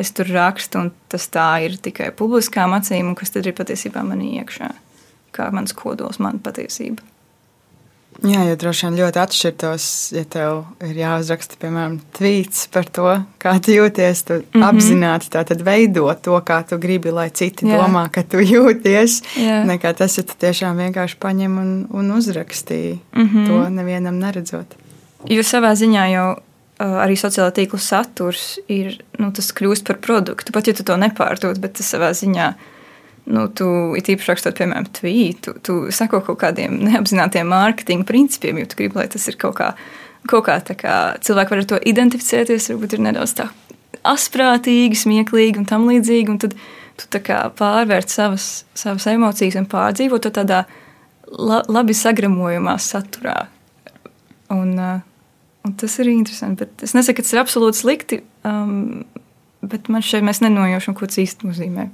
es 0.00 0.12
tur 0.16 0.30
rakstu, 0.32 0.84
un 0.84 0.92
tas 1.12 1.28
tā 1.32 1.48
ir 1.66 1.76
tikai 1.82 2.10
publiskām 2.16 2.76
acīm, 2.78 3.12
un 3.12 3.18
kas 3.18 3.34
tad 3.34 3.48
ir 3.48 3.56
patiesībā 3.58 4.04
manī 4.06 4.36
iekšā, 4.40 4.70
kā 5.36 5.50
mans 5.52 5.76
kodols, 5.76 6.20
mana 6.22 6.40
patiesība. 6.42 7.09
Jā, 8.20 8.42
jo 8.44 8.56
droši 8.60 8.86
vien 8.86 8.96
ļoti 8.98 9.20
atšķirtos, 9.22 9.84
ja 10.12 10.22
tev 10.28 10.58
ir 10.84 10.98
jāuzraksta, 10.98 11.56
piemēram, 11.60 11.94
tvīts 12.16 12.66
par 12.72 12.88
to, 12.92 13.14
kā 13.40 13.54
tu 13.64 13.72
jūties. 13.72 14.22
Tu 14.28 14.34
mm 14.34 14.42
-hmm. 14.52 14.66
apzināti 14.68 15.30
tātad 15.32 15.62
veido 15.64 16.12
to, 16.22 16.36
kā 16.44 16.60
tu 16.68 16.78
gribi, 16.78 17.10
lai 17.10 17.30
citi 17.30 17.66
Jā. 17.66 17.80
domā, 17.80 18.08
ka 18.10 18.22
tu 18.22 18.36
jūties. 18.36 19.22
Jā. 19.36 19.64
Nekā 19.64 19.94
tas, 19.96 20.18
ja 20.18 20.22
tu 20.22 20.34
tiešām 20.38 20.76
vienkārši 20.76 21.16
paņem 21.16 21.58
un, 21.58 21.86
un 21.90 22.10
uzrakstīji 22.10 22.98
mm 23.12 23.28
-hmm. 23.28 23.46
to 23.46 23.68
nevienam 23.68 24.18
neredzot. 24.18 24.76
Jo 25.24 25.42
savā 25.42 25.72
ziņā 25.72 26.04
jau 26.12 26.36
arī 26.78 27.16
sociālā 27.16 27.52
tīkla 27.52 27.78
saturs 27.78 28.58
ir, 28.68 29.04
nu, 29.18 29.32
tas 29.32 29.52
kļūst 29.52 29.84
par 29.84 29.96
produktu. 29.96 30.52
Pat 30.52 30.66
ja 30.66 30.72
tu 30.72 30.82
to 30.82 30.96
nepārdod, 30.96 31.58
bet 31.58 31.72
tas 31.72 31.94
savā 31.94 32.10
ziņā 32.10 32.48
ir 32.48 32.79
nu, 33.28 33.46
tu 33.52 33.66
īpaši 33.98 34.30
rakstot, 34.32 34.56
piemēram, 34.58 34.86
tvītu, 34.96 35.56
tu 35.66 35.80
sako 35.94 36.22
kaut 36.26 36.40
kādiem 36.42 36.78
neapzinātiem 36.88 37.50
mārketinga 37.50 38.08
principiem, 38.08 38.62
jo 38.62 38.70
tu 38.70 38.80
gribi, 38.80 39.00
lai 39.00 39.08
tas 39.12 39.26
ir 39.30 39.38
kaut 39.40 39.58
kā, 39.60 39.72
kaut 40.30 40.46
kā 40.48 40.60
tā 40.64 40.76
kā 40.78 41.00
cilvēki 41.24 41.54
var 41.54 41.64
ar 41.64 41.68
to 41.74 41.80
identificēties, 41.92 42.70
varbūt 42.72 42.96
ir 42.96 43.04
nedaudz 43.08 43.36
tā 43.40 43.50
asprātīgi, 44.06 44.98
smieklīgi 44.98 45.60
un 45.60 45.68
tam 45.68 45.86
līdzīgi, 45.90 46.32
un 46.32 46.40
tad 46.40 46.56
tu 47.00 47.08
tā 47.12 47.20
kā 47.24 47.42
pārvērt 47.56 48.12
savas, 48.12 48.64
savas 48.76 49.06
emocijas 49.10 49.58
un 49.60 49.68
pārdzīvot 49.70 50.24
to 50.24 50.32
tādā 50.40 50.64
la, 51.30 51.62
labi 51.68 51.96
sagramojumā 51.96 52.76
saturā. 52.82 53.44
Un, 54.50 54.74
uh, 54.80 55.00
un 55.66 55.76
tas 55.78 55.96
ir 56.02 56.10
interesanti, 56.12 56.64
bet 56.64 56.84
es 56.86 56.96
nesaku, 56.96 57.20
ka 57.20 57.26
tas 57.26 57.34
ir 57.36 57.42
absolūti 57.42 57.82
slikti, 57.82 58.20
um, 58.48 59.04
bet 59.62 59.90
man 59.92 60.04
šeit 60.04 60.24
mēs 60.26 60.42
nenojaušam, 60.44 60.96
ko 60.96 61.08
tas 61.08 61.20
īsti 61.22 61.48
nozīmē. 61.48 61.90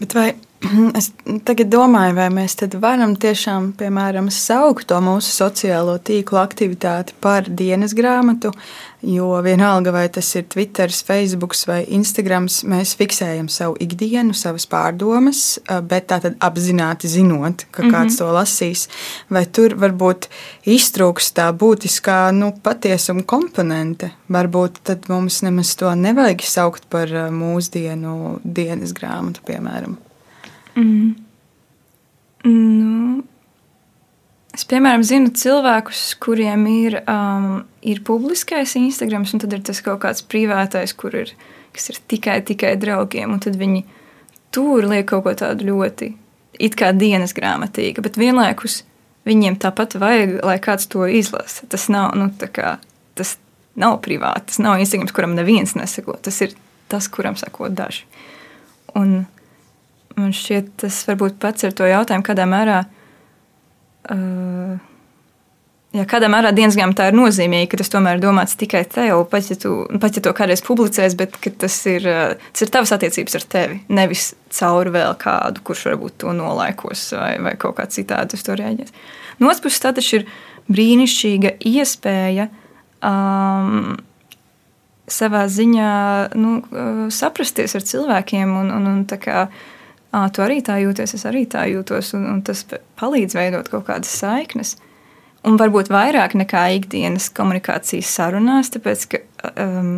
Bet 0.00 0.14
vai 0.16 0.28
es 0.98 1.10
tagad 1.46 1.70
domāju, 1.72 2.16
vai 2.18 2.28
mēs 2.34 2.56
varam 2.82 3.14
tiešām, 3.16 3.72
piemēram, 3.78 4.30
saukt 4.34 4.88
to 4.90 4.98
mūsu 5.04 5.30
sociālo 5.34 5.98
tīklu 6.02 6.40
aktivitāti 6.40 7.14
par 7.22 7.48
dienas 7.48 7.94
grāmatu, 7.94 8.52
jo 9.02 9.42
vienalga, 9.42 9.92
vai 9.94 10.08
tas 10.08 10.28
ir 10.34 10.46
Twitter, 10.50 10.90
Facebook 10.90 11.54
vai 11.68 11.84
Instagram, 11.94 12.48
mēs 12.70 12.94
fiksējam 12.98 13.48
savu 13.52 13.76
ikdienu, 13.80 14.34
savas 14.34 14.66
pārdomas, 14.66 15.60
bet 15.88 16.08
tā 16.10 16.20
tad 16.24 16.38
apzināti 16.40 17.08
zinot, 17.08 17.66
ka 17.70 17.82
mm 17.82 17.88
-hmm. 17.88 17.94
kāds 17.94 18.18
to 18.18 18.26
lasīs, 18.32 18.88
vai 19.30 19.46
tur 19.46 19.74
varbūt 19.74 20.28
iztrūks 20.66 21.32
tā 21.32 21.52
būtiskā 21.52 22.32
nu, 22.32 22.52
patiesuma 22.62 23.22
komponente. 23.22 24.10
Varbūt 24.28 24.82
tad 24.82 25.08
mums 25.08 25.42
nemaz 25.42 25.76
to 25.76 25.94
nevajag 25.94 26.42
saukt 26.42 26.88
par 26.88 27.08
mūsdienu 27.30 28.40
dienas 28.44 28.92
grāmatu, 28.92 29.40
piemēram. 29.46 29.96
Mm. 30.76 31.14
Nu, 32.44 33.22
es, 34.58 34.66
piemēram, 34.68 35.04
zinu 35.06 35.32
cilvēkus, 35.38 36.02
kuriem 36.22 36.66
ir, 36.70 36.98
um, 37.08 37.62
ir 37.86 38.02
publiskais 38.06 38.74
Instagram, 38.78 39.26
un 39.26 39.44
tad 39.44 39.54
ir 39.54 39.62
tas 39.66 39.80
kaut 39.84 40.02
kāds 40.02 40.24
privātais, 40.26 40.94
kur 40.98 41.14
ir, 41.16 41.32
ir 41.78 42.00
tikai, 42.10 42.40
tikai 42.46 42.74
draugiem. 42.80 43.38
Tad 43.42 43.58
viņi 43.60 43.84
tur 44.54 44.86
liek 44.88 45.08
kaut 45.10 45.26
ko 45.26 45.34
tādu 45.38 45.70
ļoti, 45.70 46.12
it 46.58 46.76
kā 46.78 46.90
dienas 46.96 47.36
grāmatīgu, 47.36 48.02
bet 48.04 48.18
vienlaikus 48.18 48.82
viņiem 49.28 49.58
tāpat 49.60 49.98
vajag, 50.00 50.38
lai 50.46 50.58
kāds 50.62 50.88
to 50.90 51.06
izlasa. 51.06 51.68
Tas 51.70 51.88
nav, 51.92 52.16
nu, 52.18 52.30
kā, 52.52 52.78
tas 53.18 53.36
nav 53.78 54.00
privāti, 54.04 54.50
tas 54.50 54.62
nav 54.62 54.80
Instagram, 54.82 55.10
kuram 55.14 55.36
neviens 55.38 55.76
neseko. 55.78 56.16
Tas 56.22 56.40
ir 56.44 56.56
tas, 56.88 57.08
kuram 57.12 57.36
seko 57.38 57.68
daži. 57.70 58.06
Un 58.96 59.26
man 60.18 60.32
šķiet, 60.34 60.72
tas 60.82 61.02
varbūt 61.06 61.36
pats 61.42 61.68
ar 61.68 61.76
to 61.76 61.86
jautājumu, 61.86 62.26
kādā 62.26 62.48
mērā. 62.48 62.82
Ja 65.96 66.04
kādā 66.04 66.28
mērā 66.28 66.50
dienas 66.52 66.76
grāmatā 66.76 67.06
ir 67.08 67.16
nozīmīgi, 67.16 67.70
ka 67.72 67.78
tas 67.80 67.88
tomēr 67.88 68.18
ir 68.18 68.22
domāts 68.22 68.58
tikai 68.60 68.82
tev, 68.92 69.22
pat 69.32 69.46
ja, 69.48 69.56
tu, 69.56 69.70
pat 70.02 70.18
ja 70.18 70.22
to 70.24 70.34
kādreiz 70.36 70.60
publicēs, 70.64 71.16
bet 71.16 71.38
tas 71.62 71.78
ir, 71.88 72.04
tas 72.52 72.64
ir 72.64 72.72
tavas 72.74 72.92
attiecības 72.92 73.38
ar 73.38 73.46
tevi. 73.54 73.78
Nevis 73.96 74.26
caur 74.52 74.90
vēl 74.92 75.16
kādu, 75.20 75.64
kurš 75.64 75.86
varbūt 75.88 76.18
to 76.20 76.34
nolaikos 76.36 77.06
vai, 77.16 77.32
vai 77.46 77.54
kaut 77.60 77.78
kā 77.80 77.88
citādi 77.88 78.36
uz 78.36 78.44
to 78.44 78.58
reaģēs. 78.60 78.92
No 79.40 79.48
otras 79.48 79.64
puses, 79.64 79.80
tas 79.80 80.12
ir 80.12 80.28
brīnišķīga 80.68 81.54
iespēja 81.72 82.50
um, 83.00 83.96
savā 85.08 85.46
ziņā 85.48 85.90
nu, 86.36 86.58
saprasties 87.14 87.78
ar 87.78 87.88
cilvēkiem 87.88 88.54
un, 88.60 88.72
un, 88.76 88.92
un 88.92 89.02
tā 89.08 89.20
kā. 89.22 89.48
Tu 90.08 90.40
arī 90.40 90.62
tā 90.64 90.78
jūties, 90.80 91.12
es 91.18 91.24
arī 91.28 91.44
tā 91.50 91.66
jūtos, 91.68 92.14
un, 92.16 92.24
un 92.30 92.38
tas 92.44 92.62
palīdz 93.00 93.36
veidot 93.36 93.68
kaut 93.68 93.84
kādas 93.90 94.12
saiknes. 94.16 94.78
Un 95.46 95.58
varbūt 95.60 95.90
vairāk 95.92 96.34
nekā 96.38 96.62
ikdienas 96.78 97.28
komunikācijas 97.36 98.08
sarunās, 98.16 98.72
tāpēc 98.74 99.04
ka 99.12 99.20
um, 99.52 99.90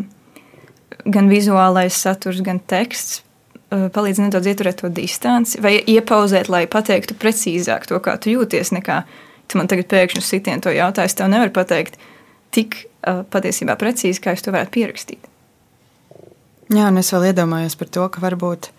gan 1.06 1.30
vizuālais 1.30 1.94
saturs, 1.94 2.42
gan 2.44 2.58
teksts 2.58 3.20
uh, 3.22 3.86
palīdz 3.94 4.24
nedaudz 4.26 4.50
ieturēt 4.50 4.82
to 4.82 4.90
distanci, 4.92 5.62
vai 5.62 5.76
iepauzēt, 5.78 6.50
lai 6.52 6.66
pateiktu 6.70 7.14
precīzāk 7.14 7.86
to, 7.88 8.02
kā 8.02 8.16
tu 8.18 8.34
jūties. 8.34 8.74
Nekā 8.76 9.04
tu 9.46 9.62
man 9.62 9.70
tagad 9.70 9.88
pēkšņi 9.90 10.26
sitienu 10.26 10.66
to 10.66 10.74
jautājumu, 10.74 11.10
es 11.10 11.18
tev 11.18 11.30
nevaru 11.30 11.54
pateikt 11.54 11.96
tik 12.54 12.82
uh, 12.82 13.22
patiesībā 13.30 13.78
precīzi, 13.78 14.22
kā 14.22 14.34
es 14.34 14.42
to 14.42 14.50
varētu 14.54 14.74
pierakstīt. 14.74 15.30
Jā, 16.70 16.90
un 16.90 16.98
es 16.98 17.14
vēl 17.14 17.30
iedomājos 17.30 17.78
par 17.78 17.88
to, 17.94 18.10
ka 18.10 18.22
varbūt 18.22 18.72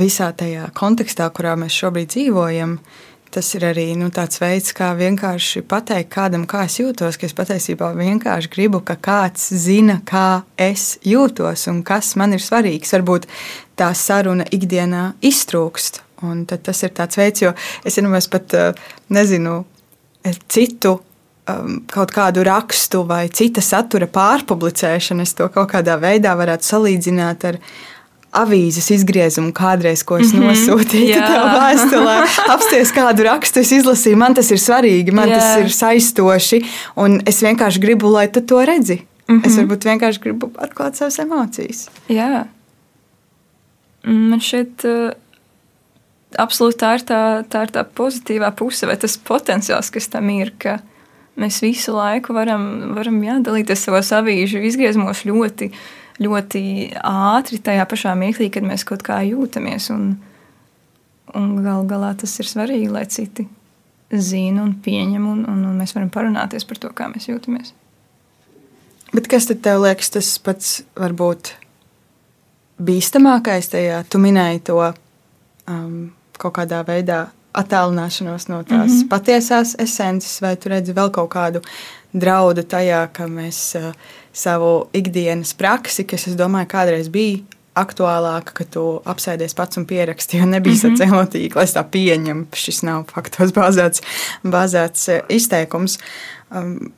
visā 0.00 0.30
tajā 0.36 0.70
kontekstā, 0.76 1.28
kurā 1.34 1.56
mēs 1.58 1.76
šobrīd 1.76 2.10
dzīvojam, 2.12 2.76
tas 3.34 3.48
ir 3.58 3.66
arī 3.68 3.86
nu, 3.98 4.08
tāds 4.14 4.40
veids, 4.40 4.72
kā 4.76 4.92
vienkārši 4.96 5.62
pateikt 5.68 6.12
kādam, 6.14 6.46
kā 6.48 6.64
es 6.68 6.78
jūtos. 6.80 7.18
Es 7.20 7.36
patiesībā 7.36 7.90
vienkārši 7.96 8.52
gribu, 8.52 8.80
ka 8.86 8.96
kāds 8.96 9.50
zina, 9.52 9.98
kā 10.06 10.42
es 10.56 10.96
jūtos 11.04 11.66
un 11.72 11.82
kas 11.86 12.14
man 12.16 12.36
ir 12.36 12.44
svarīgs. 12.44 12.94
Varbūt 12.96 13.28
tā 13.76 13.92
saruna 13.94 14.46
ikdienā 14.48 15.10
iztrūkst. 15.20 16.02
Un 16.24 16.46
tas 16.48 16.78
ir 16.86 16.94
tāds 16.96 17.18
veids, 17.20 17.42
jo 17.44 17.52
es 17.84 17.98
vienmēr 17.98 18.24
pat 18.32 18.54
eh, 18.56 18.86
nezinu 19.12 19.58
citu 20.48 20.94
um, 21.50 21.82
kaut 21.92 22.12
kādu 22.14 22.44
rakstu 22.46 23.02
vai 23.06 23.26
cita 23.28 23.60
satura 23.60 24.08
pārpublicēšanu. 24.10 25.26
Es 25.26 25.36
to 25.36 25.48
kaut 25.52 25.70
kādā 25.74 25.98
veidā 26.00 26.34
varētu 26.38 26.70
salīdzināt 26.72 27.46
ar 27.50 27.60
avīzes 28.36 28.88
izgriezumu 28.94 29.52
kādreiz, 29.56 30.04
ko 30.04 30.18
es 30.20 30.32
mm 30.32 30.40
-hmm. 30.40 30.46
nosūtīju 30.50 31.20
tev 31.26 31.44
vēstulē. 31.56 32.16
Apsties 32.54 32.92
kādu 32.94 33.26
rakstu, 33.28 33.60
es 33.60 33.72
izlasīju, 33.72 34.16
man 34.16 34.34
tas 34.34 34.50
ir 34.50 34.60
svarīgi, 34.62 35.12
man 35.12 35.28
Jā. 35.28 35.38
tas 35.38 35.60
ir 35.64 35.72
saistoši, 35.72 36.62
un 36.96 37.20
es 37.26 37.42
vienkārši 37.42 37.80
gribu, 37.80 38.12
lai 38.12 38.28
tu 38.32 38.40
to 38.40 38.64
redzi. 38.64 39.02
Mm 39.28 39.40
-hmm. 39.40 39.46
Es 39.46 39.56
varbūt 39.58 39.84
vienkārši 39.90 40.20
gribu 40.20 40.50
atklāt 40.58 40.94
savas 40.94 41.18
emocijas. 41.18 41.88
Jā. 42.08 42.44
Man 44.04 44.40
šķiet, 44.40 44.84
uh, 44.84 45.12
absolūti 46.38 46.78
tā 46.82 46.94
ir 46.94 47.04
tā, 47.06 47.22
tā 47.50 47.62
ir 47.66 47.72
tā 47.74 47.84
pozitīvā 47.84 48.50
puse, 48.56 48.86
vai 48.86 48.96
tas 48.96 49.18
potenciāls, 49.18 49.90
kas 49.92 50.08
tam 50.08 50.30
ir, 50.30 50.52
ka 50.58 50.78
mēs 51.36 51.60
visu 51.64 51.94
laiku 51.96 52.32
varam, 52.36 52.94
varam 52.96 53.20
jā, 53.24 53.38
dalīties 53.44 53.86
savos 53.88 54.12
avīžu 54.12 54.62
izgriezumos 54.64 55.24
ļoti 55.28 55.70
ļoti 56.22 56.62
ātri 57.02 57.58
tajā 57.62 57.84
pašā 57.88 58.14
mirklī, 58.18 58.48
kad 58.52 58.66
mēs 58.66 58.86
kaut 58.88 59.04
kā 59.06 59.20
jūtamies. 59.26 59.90
Un, 59.94 60.16
un 61.36 61.54
gal 61.64 61.86
galā 61.88 62.14
tas 62.18 62.38
ir 62.40 62.48
svarīgi, 62.48 62.88
lai 62.92 63.04
citi 63.12 63.46
zina 64.12 64.62
un 64.62 64.76
pieņem, 64.82 65.26
un, 65.26 65.44
un, 65.50 65.64
un 65.70 65.78
mēs 65.80 65.96
varam 65.96 66.10
parunāties 66.14 66.66
par 66.68 66.80
to, 66.82 66.92
kā 66.94 67.10
mēs 67.12 67.28
jūtamies. 67.28 67.74
Bet 69.14 69.28
kas 69.30 69.48
tad 69.48 69.62
tev 69.64 69.82
liekas 69.84 70.12
tas 70.14 70.28
pats 70.42 70.76
varbūt 70.98 71.54
bīstamākais 72.82 73.70
tajā? 73.72 74.02
Tu 74.10 74.20
minēji 74.22 74.62
to 74.68 74.78
um, 74.82 75.96
kaut 76.38 76.56
kādā 76.58 76.82
veidā 76.86 77.26
attālināšanos 77.56 78.50
no 78.50 78.62
tās 78.62 78.90
mm 78.90 78.98
-hmm. 78.98 79.08
patiesās 79.08 79.76
esences, 79.78 80.40
vai 80.42 80.56
tu 80.56 80.68
redzi 80.68 80.92
vēl 80.92 81.10
kaut 81.10 81.30
kādu 81.30 81.62
draudu 82.12 82.62
tajā, 82.62 83.08
ka 83.12 83.26
mēs 83.26 83.60
uh, 83.78 83.92
savu 84.36 84.88
ikdienas 84.96 85.54
praksi, 85.56 86.04
kas, 86.08 86.26
es 86.28 86.36
domāju, 86.36 86.68
kādreiz 86.74 87.08
bija 87.12 87.40
aktuālāka, 87.76 88.54
ka 88.56 88.66
tu 88.72 88.82
apsēdies 89.08 89.54
pats 89.56 89.80
un 89.80 89.86
pierakstīji, 89.88 90.40
jo 90.40 90.48
nebija 90.48 90.74
mm 90.74 90.80
-hmm. 90.80 90.96
sociālā 90.96 91.24
tīkla. 91.32 91.64
Es 91.64 91.76
tā 91.76 91.84
pieņemu, 91.84 92.46
šis 92.52 92.82
nav 92.88 93.04
faktos 93.12 93.52
bāzēts, 93.52 94.02
bāzēts 94.44 95.08
eh, 95.12 95.22
izteikums. 95.28 95.98
Um, 96.50 96.92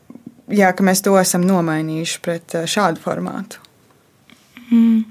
jā, 0.49 0.72
ka 0.72 0.84
mēs 0.84 1.03
to 1.03 1.18
esam 1.18 1.47
nomainījuši 1.47 2.20
pret 2.22 2.55
eh, 2.55 2.66
šādu 2.66 3.03
formātu. 3.03 3.59
Mm. 4.70 5.05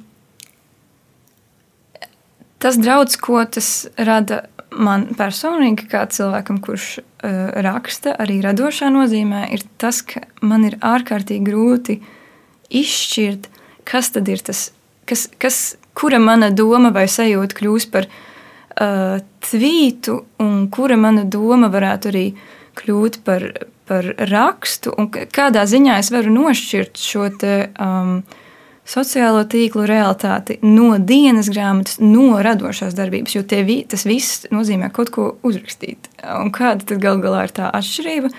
Tas 2.60 2.78
draudz, 2.78 3.18
ko 3.18 3.46
tas 3.46 3.88
rada 3.98 4.44
man 4.72 5.08
personīgi, 5.18 5.88
kā 5.88 6.08
cilvēkam, 6.10 6.60
kurš 6.62 7.00
uh, 7.00 7.62
raksta, 7.64 8.16
arī 8.20 8.42
radošā 8.42 8.90
nozīmē, 8.90 9.54
ir 9.54 9.62
tas, 9.78 10.02
ka 10.02 10.22
man 10.42 10.66
ir 10.66 10.76
ārkārtīgi 10.82 11.46
grūti 11.46 12.00
uh, 12.02 12.16
izšķirt, 12.70 13.47
kas 13.88 14.11
tad 14.15 14.30
ir 14.32 14.41
tas, 14.43 14.72
kas, 15.07 15.28
kas, 15.39 15.76
kura 15.97 16.20
mana 16.22 16.49
doma 16.53 16.91
vai 16.93 17.07
sajūta 17.09 17.57
kļūs 17.57 17.88
par 17.93 18.07
uh, 18.07 19.18
tvītu, 19.47 20.18
un 20.43 20.68
kura 20.74 20.97
mana 20.99 21.26
doma 21.26 21.72
varētu 21.74 22.11
arī 22.11 22.26
kļūt 22.78 23.22
par, 23.26 23.47
par 23.89 24.11
rakstu, 24.30 24.93
un 24.93 25.09
kādā 25.09 25.65
ziņā 25.65 25.97
es 26.03 26.11
varu 26.13 26.34
nošķirt 26.36 27.01
šo 27.01 27.32
te, 27.41 27.55
um, 27.82 28.20
sociālo 28.88 29.41
tīklu 29.49 29.88
realitāti 29.89 30.59
no 30.63 30.93
dienas 30.99 31.49
grāmatas, 31.51 31.97
no 32.03 32.38
radošās 32.43 32.93
darbības, 32.95 33.34
jo 33.36 33.63
vi, 33.65 33.82
tas 33.89 34.05
viss 34.07 34.45
nozīmē 34.53 34.91
kaut 34.95 35.09
ko 35.15 35.32
uzrakstīt. 35.47 36.11
Un 36.38 36.53
kāda 36.55 36.86
tad 36.86 37.01
gal 37.03 37.18
galā 37.24 37.47
ir 37.47 37.55
tā 37.57 37.72
atšķirība? 37.74 38.32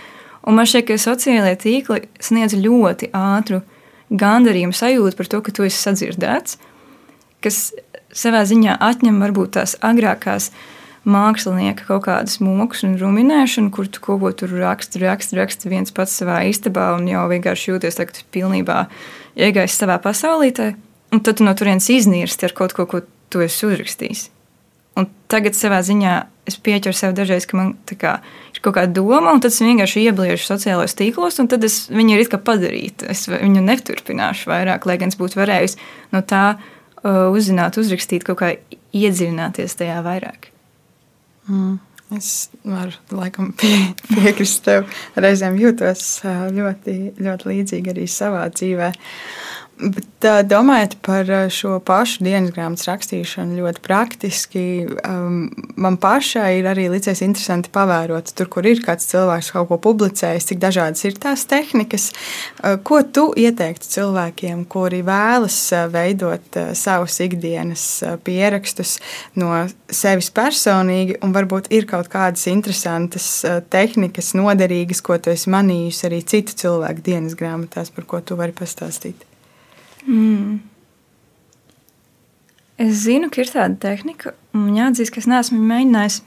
Un 0.49 0.57
man 0.57 0.69
šķiet, 0.71 0.87
ka 0.89 1.01
sociālajie 1.03 1.59
tīkli 1.61 2.07
sniedz 2.23 2.55
ļoti 2.57 3.11
ātru 3.13 3.59
uh, 3.59 3.75
gandarījuma 4.11 4.77
sajūta 4.77 5.19
par 5.19 5.31
to, 5.31 5.43
ka 5.45 5.55
tu 5.55 5.67
esi 5.67 5.79
sadzirdēts, 5.81 6.59
kas 7.45 7.61
savā 8.15 8.43
ziņā 8.49 8.79
atņem 8.83 9.21
varbūt 9.23 9.57
tās 9.59 9.77
agrākās 9.85 10.51
mākslinieka 11.09 11.87
kaut 11.89 12.05
kādas 12.09 12.39
mūkus 12.45 12.83
un 12.85 12.97
ruminēšanu, 13.01 13.71
kur 13.73 13.89
tu 13.89 14.03
kaut 14.05 14.21
ko 14.23 14.33
tur 14.43 14.53
raksti, 14.61 15.01
raksti, 15.05 15.39
raksti 15.39 15.73
viens 15.73 15.95
pats 15.95 16.17
savā 16.21 16.43
istabā 16.49 16.91
un 16.97 17.07
jau 17.09 17.25
vienkārši 17.31 17.73
jūties 17.73 17.97
tā, 17.97 18.09
ka 18.09 18.19
tu 18.19 18.27
pilnībā 18.35 18.81
iegājies 19.39 19.79
savā 19.79 19.97
pasaulītē, 20.05 20.73
un 21.15 21.23
tad 21.25 21.39
tu 21.39 21.47
no 21.47 21.55
turienes 21.57 21.89
iznīrsti 21.93 22.49
ar 22.49 22.57
kaut 22.57 22.75
ko, 22.77 22.89
ko 22.91 23.05
tu 23.33 23.45
esi 23.45 23.69
uzrakstījis. 23.69 24.29
Un 24.99 25.07
tagad 25.31 25.57
savā 25.57 25.79
ziņā 25.87 26.15
es 26.49 26.59
pieķeru 26.61 26.97
sev 26.97 27.15
dažreiz, 27.17 27.47
ka 27.49 27.59
man 27.59 27.73
kā, 28.01 28.19
ir 28.55 28.63
kaut 28.65 28.77
kāda 28.79 28.93
doma, 28.97 29.33
un 29.33 29.43
tad 29.45 29.53
es 29.53 29.61
vienkārši 29.63 30.07
iebliežu 30.09 30.43
sociālajos 30.47 30.97
tīklos, 30.99 31.39
un 31.43 31.51
tad 31.53 31.67
es 31.69 31.81
viņu 31.93 32.19
ir 32.19 32.39
padarīta. 32.45 33.09
Es 33.13 33.27
viņu 33.31 33.65
neturpināšu 33.65 34.51
vairāk, 34.53 34.89
lai 34.89 34.99
gan 35.01 35.13
es 35.13 35.19
būtu 35.21 35.41
varējusi 35.41 35.81
no 36.15 36.23
tā 36.23 36.45
uh, 36.57 37.29
uzzināt, 37.33 37.79
uzrakstīt, 37.81 38.27
kaut 38.27 38.41
kā 38.43 38.55
iedziļināties 38.97 39.79
tajā 39.79 40.01
vairāk. 40.07 40.51
Mm. 41.49 41.77
Es 42.17 42.49
varu 42.65 42.95
laikam 43.13 43.51
pie, 43.53 43.91
piekrist 44.15 44.63
tev. 44.65 44.87
Reizēm 45.21 45.59
jūtos 45.61 46.05
uh, 46.25 46.47
ļoti, 46.57 46.95
ļoti 47.21 47.51
līdzīgi 47.51 47.93
arī 47.93 48.07
savā 48.09 48.47
dzīvēm. 48.55 48.97
Bet, 49.79 50.27
domājot 50.51 50.97
par 51.07 51.29
šo 51.55 51.77
pašu 51.87 52.25
dienas 52.27 52.51
grāmatas 52.51 52.89
rakstīšanu, 52.89 53.61
ļoti 53.61 53.83
praktiski, 53.85 54.63
man 55.79 55.99
pašai 56.03 56.57
ir 56.59 56.67
arī 56.67 56.89
licies 56.91 57.23
interesanti 57.23 57.71
pavērot, 57.71 58.33
tur, 58.35 58.49
kur 58.51 58.67
ir 58.67 58.83
kāds 58.83 59.07
cilvēks 59.13 59.53
kaut 59.55 59.69
ko 59.71 59.79
publicējis, 59.85 60.49
cik 60.51 60.59
dažādas 60.65 61.05
ir 61.07 61.21
tās 61.23 61.47
tehnikas. 61.47 62.09
Ko 62.83 63.05
tu 63.07 63.29
ieteiktu 63.39 63.87
cilvēkiem, 63.93 64.67
kuri 64.67 65.05
vēlas 65.07 65.61
veidot 65.95 66.61
savus 66.75 67.21
ikdienas 67.23 67.87
pierakstus 68.27 68.97
no 69.39 69.53
sevis 69.87 70.33
personīgi, 70.35 71.21
un 71.23 71.39
varbūt 71.39 71.71
ir 71.79 71.87
kaut 71.87 72.11
kādas 72.11 72.51
interesantas 72.51 73.31
tehnikas, 73.71 74.35
noderīgas, 74.35 75.07
ko 75.07 75.23
tu 75.23 75.31
esi 75.31 75.55
manījusi 75.55 76.11
arī 76.11 76.25
citu 76.27 76.59
cilvēku 76.67 77.07
dienas 77.13 77.39
grāmatās, 77.39 77.95
par 77.95 78.11
ko 78.11 78.25
tu 78.27 78.43
vari 78.43 78.57
pastāstīt? 78.59 79.28
Mm. 80.07 80.59
Es 82.79 83.03
zinu, 83.03 83.27
ka 83.35 83.43
ir 83.43 83.51
tāda 83.51 83.75
tehnika, 83.83 84.37
un 84.55 84.71
jāatzīst, 84.77 85.11
ka 85.11 85.23
es 85.23 85.27
neesmu 85.31 85.59
mēģinājis 85.67 86.21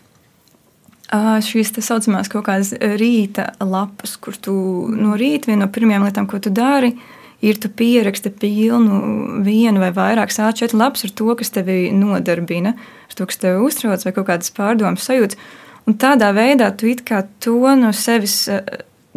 šīs 1.47 1.73
tā 1.75 1.83
saucamās 1.83 2.29
kaut 2.31 2.45
kādas 2.47 2.73
rīta 2.99 3.51
lapas, 3.59 4.17
kur 4.19 4.35
tu 4.35 4.53
no 4.95 5.17
rīta 5.19 5.51
viena 5.51 5.65
no 5.65 5.71
pirmajām 5.71 6.05
lietām, 6.07 6.27
ko 6.27 6.39
tu 6.43 6.51
dari, 6.55 6.93
ir 7.41 7.57
tu 7.59 7.71
pieraksti 7.73 8.31
pilnu 8.31 9.41
vienu 9.43 9.81
vai 9.81 9.91
vairākas 9.95 10.39
A4 10.39 10.77
lapas 10.77 11.03
ar 11.07 11.15
to, 11.15 11.31
kas 11.35 11.51
tevi 11.51 11.89
nodarbina, 11.95 12.75
ar 13.07 13.17
to, 13.17 13.27
kas 13.27 13.41
tevi 13.41 13.63
uztrauc 13.65 14.05
vai 14.05 14.15
kaut 14.15 14.27
kādas 14.29 14.53
pārdomas 14.55 15.07
sajūtas. 15.07 15.39
Un 15.89 15.97
tādā 15.99 16.29
veidā 16.37 16.69
tu 16.77 16.87
it 16.87 17.03
kā 17.07 17.23
to 17.41 17.57
no 17.75 17.91
sevis, 17.91 18.45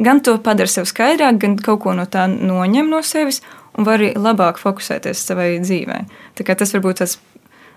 gan 0.00 0.22
to 0.24 0.38
padara 0.42 0.70
sev 0.70 0.88
skaidrāk, 0.88 1.38
gan 1.42 1.58
kaut 1.60 1.84
ko 1.84 1.94
no 1.94 2.08
tā 2.10 2.26
noņem 2.30 2.88
no 2.90 3.02
sevis 3.04 3.42
un 3.78 3.86
vari 3.86 4.12
labāk 4.14 4.58
fokusēties 4.62 5.26
savai 5.28 5.54
dzīvē. 5.62 6.00
Tas 6.34 6.74
varbūt 6.74 7.02
tas 7.02 7.18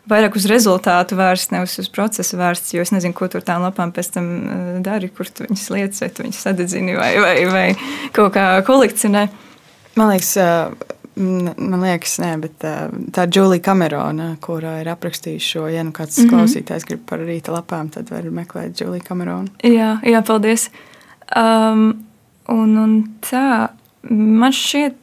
vairāk 0.07 0.37
uz 0.39 0.47
rezultātu 0.49 1.17
vērsts, 1.19 1.51
nevis 1.53 1.77
uz 1.81 1.89
procesu 1.93 2.39
vērsts. 2.39 2.73
Jo 2.75 2.85
es 2.85 2.93
nezinu, 2.95 3.15
ko 3.17 3.29
tur 3.31 3.43
tām 3.45 3.63
lapām 3.65 3.93
pēc 3.95 4.11
tam 4.15 4.27
eh, 4.27 4.67
dari, 4.85 5.11
kur 5.13 5.29
tu 5.29 5.47
viņas 5.47 5.69
lietas, 5.73 6.03
vai 6.03 6.11
tu 6.11 6.25
viņas 6.25 6.43
sadedzini, 6.47 6.97
vai, 6.97 7.13
vai, 7.23 7.37
vai 7.51 7.65
kaut 8.15 8.35
kā 8.37 8.49
kolekcionē. 8.67 9.27
Man 9.97 10.11
liekas, 10.13 10.33
eh, 10.41 10.93
man 11.17 11.83
liekas, 11.83 12.17
nē, 12.23 12.33
bet 12.43 12.67
eh, 12.67 12.83
tā 13.15 13.27
ir 13.27 13.39
Julija 13.39 13.65
Kamerona, 13.67 14.33
kurā 14.43 14.77
ir 14.83 14.91
aprakstījusi 14.93 15.53
šo. 15.55 15.65
Ja 15.73 15.83
nu 15.83 15.95
kāds 15.95 16.19
mm 16.19 16.27
-hmm. 16.27 16.35
klausītājs 16.35 16.87
grib 16.87 17.07
par 17.09 17.19
rīta 17.19 17.55
lapām, 17.55 17.89
tad 17.89 18.11
var 18.11 18.23
meklēt 18.23 18.81
Juliju 18.81 19.03
Kameronu. 19.07 19.47
Jā, 19.63 19.97
jā, 20.03 20.21
paldies. 20.21 20.69
Um, 21.35 22.05
un, 22.47 22.77
un 22.77 23.03
tā, 23.21 23.69
man 24.09 24.51
šķiet, 24.51 24.95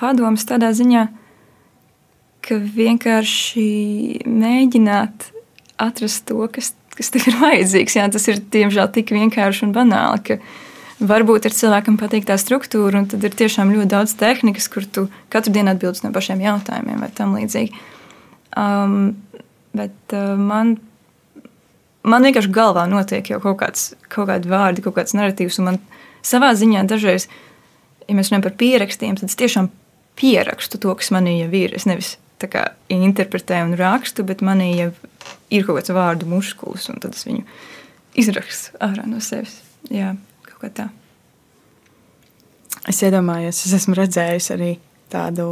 padoms 0.00 0.46
tādā 0.48 0.72
ziņā, 0.76 1.06
ka 2.44 2.56
vienkārši 2.56 3.66
mēģināt 4.26 5.30
atrast 5.80 6.26
to, 6.28 6.40
kas, 6.52 6.72
kas 6.96 7.12
tev 7.12 7.28
ir 7.30 7.38
vajadzīgs. 7.40 7.96
Jā, 7.98 8.08
tas 8.12 8.26
ir 8.32 8.40
diemžēl 8.52 8.90
tik 8.94 9.12
vienkārši 9.16 9.66
un 9.68 9.74
banāli, 9.76 10.40
varbūt 11.00 11.48
ir 11.48 11.56
cilvēkam 11.56 11.96
patīk 12.00 12.26
tā 12.28 12.36
struktūra, 12.40 13.02
un 13.02 13.08
tad 13.10 13.24
ir 13.24 13.36
tiešām 13.36 13.72
ļoti 13.72 13.92
daudz 13.94 14.14
tehnikas, 14.20 14.68
kur 14.72 14.84
tu 14.84 15.06
katru 15.32 15.54
dienu 15.56 15.72
atbildi 15.72 16.04
no 16.04 16.12
pašiem 16.16 16.42
jautājumiem 16.44 17.00
vai 17.00 17.10
tam 17.16 17.36
līdzīgi. 17.38 17.84
Um, 18.58 19.14
bet 19.76 20.16
uh, 20.16 20.34
man, 20.36 20.74
man 22.02 22.26
vienkārši 22.26 22.52
galvā 22.52 22.84
notiek 22.90 23.30
jau 23.32 23.40
kaut, 23.42 23.60
kāds, 23.62 23.92
kaut 24.12 24.28
kādi 24.32 24.50
vārdi, 24.50 24.84
kaut 24.84 24.98
kāds 24.98 25.16
narratīvs, 25.16 25.60
un 25.62 25.70
man 25.70 25.80
savā 26.26 26.52
ziņā 26.58 26.84
dažreiz, 26.90 27.30
ja 28.10 28.16
mēs 28.18 28.30
runājam 28.30 28.48
par 28.48 28.56
pierakstiem, 28.58 29.16
tad 29.18 29.30
es 29.30 29.38
tiešām 29.38 29.70
pierakstu 30.18 30.80
to, 30.82 30.94
kas 30.98 31.12
manī 31.14 31.38
jau 31.38 31.50
ir. 31.56 31.74
Es 31.78 31.86
nevis 31.88 32.16
kā, 32.40 32.70
interpretēju 32.92 33.70
un 33.70 33.76
rakstu, 33.78 34.24
bet 34.26 34.44
manī 34.44 34.72
jau 34.78 34.90
ir 35.52 35.66
kaut 35.66 35.80
kāds 35.80 35.94
vārdu 35.94 36.28
muskulis, 36.30 36.88
un 36.92 37.00
tad 37.02 37.16
es 37.16 37.26
viņu 37.28 37.44
izrakstu 38.20 38.76
ārā 38.82 39.06
no 39.08 39.20
sevis. 39.24 39.60
Jā, 39.92 40.14
kaut 40.48 40.64
kā 40.64 40.72
tā. 40.82 40.88
Es 42.88 43.02
iedomājos, 43.04 43.64
es 43.66 43.74
esmu 43.76 43.96
redzējis 43.98 44.50
arī 44.54 44.70
tādu 45.12 45.48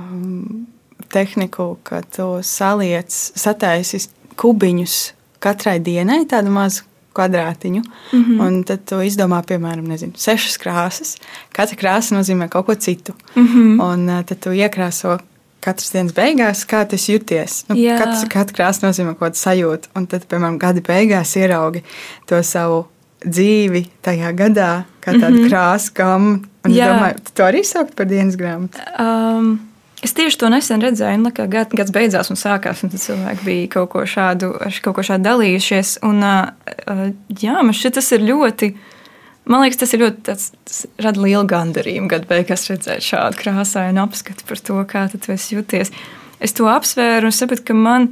um, 0.00 0.66
tehniku, 1.12 1.76
ka 1.86 2.02
tu 2.04 2.30
saliec, 2.44 3.12
sataisi 3.12 4.04
kubiņus 4.38 4.98
katrai 5.42 5.78
dienai, 5.82 6.24
tādu 6.28 6.52
mazu 6.52 6.87
kvadrātiņu. 7.14 7.82
Mm 8.12 8.24
-hmm. 8.24 8.40
Un 8.46 8.64
tad 8.64 8.84
tu 8.84 9.00
izdomā, 9.02 9.42
piemēram, 9.42 9.86
nezinu, 9.88 10.12
sešas 10.16 10.58
krāsas. 10.58 11.16
Katra 11.52 11.76
krāsa 11.76 12.16
nozīmē 12.16 12.48
kaut 12.48 12.66
ko 12.66 12.74
citu. 12.74 13.14
Mm 13.34 13.46
-hmm. 13.46 13.82
Un 13.92 14.24
tad 14.24 14.38
tu 14.40 14.50
iekrāso 14.50 15.18
katras 15.60 15.90
dienas 15.92 16.12
beigās, 16.12 16.66
kā 16.66 16.84
tas 16.88 17.08
jūties. 17.08 17.64
Nu, 17.68 17.74
katrs, 17.98 18.24
katra 18.28 18.54
krāsa 18.56 18.86
nozīmē 18.86 19.14
kaut 19.14 19.28
kādu 19.28 19.42
sajūtu. 19.42 19.88
Un 19.94 20.06
tad, 20.06 20.24
piemēram, 20.30 20.58
gada 20.58 20.80
beigās 20.80 21.36
ieraugi 21.36 21.82
to 22.26 22.42
savu 22.42 22.86
dzīvi 23.26 23.86
tajā 24.02 24.32
gadā, 24.32 24.82
kā 25.00 25.12
tādu 25.12 25.30
mm 25.30 25.38
-hmm. 25.38 25.48
krāsu 25.48 25.90
gamu. 25.94 26.40
Un 26.64 26.70
Jā. 26.70 26.84
es 26.84 26.88
domāju, 26.92 27.14
tu 27.34 27.42
arī 27.42 27.64
saukt 27.64 27.94
par 27.94 28.06
dienas 28.06 28.36
grāmatu. 28.36 28.78
Um. 28.98 29.67
Es 30.04 30.14
tieši 30.14 30.38
to 30.38 30.48
nesen 30.52 30.82
redzēju, 30.84 31.18
un 31.18 31.32
kā 31.34 31.48
gad, 31.50 31.72
gads 31.74 31.90
beidzās 31.94 32.30
un 32.30 32.38
sākās, 32.38 32.84
un 32.86 32.92
cilvēki 32.92 33.46
bija 33.46 33.70
kaut 33.72 33.90
ko 33.94 34.04
šādu, 34.06 34.52
kaut 34.84 34.94
ko 34.94 35.02
šādu 35.06 35.26
dalījušies. 35.26 35.96
Un, 36.06 36.22
jā, 37.42 37.56
man 37.58 37.74
šķiet, 37.74 37.98
tas 37.98 38.12
ir 38.14 38.24
ļoti 38.28 38.72
Man 39.48 39.62
liekas, 39.64 39.78
tas 39.80 39.94
ir 39.96 40.02
ļoti 40.02 40.18
tāds, 40.26 40.50
tas 40.68 40.82
rada 41.00 41.22
lielu 41.24 41.46
gandarījumu 41.48 42.10
gadu 42.12 42.28
beigās 42.28 42.66
redzēt 42.68 43.00
šādu 43.00 43.38
krāsainu 43.40 44.02
apskatu 44.02 44.44
par 44.44 44.60
to, 44.60 44.76
kā 44.90 45.06
tu 45.08 45.32
esi 45.32 45.54
jūties. 45.54 45.88
Es 46.44 46.52
to 46.52 46.68
apsvēru 46.68 47.30
un 47.30 47.32
sapratu, 47.32 47.64
ka 47.70 47.76
man 47.76 48.10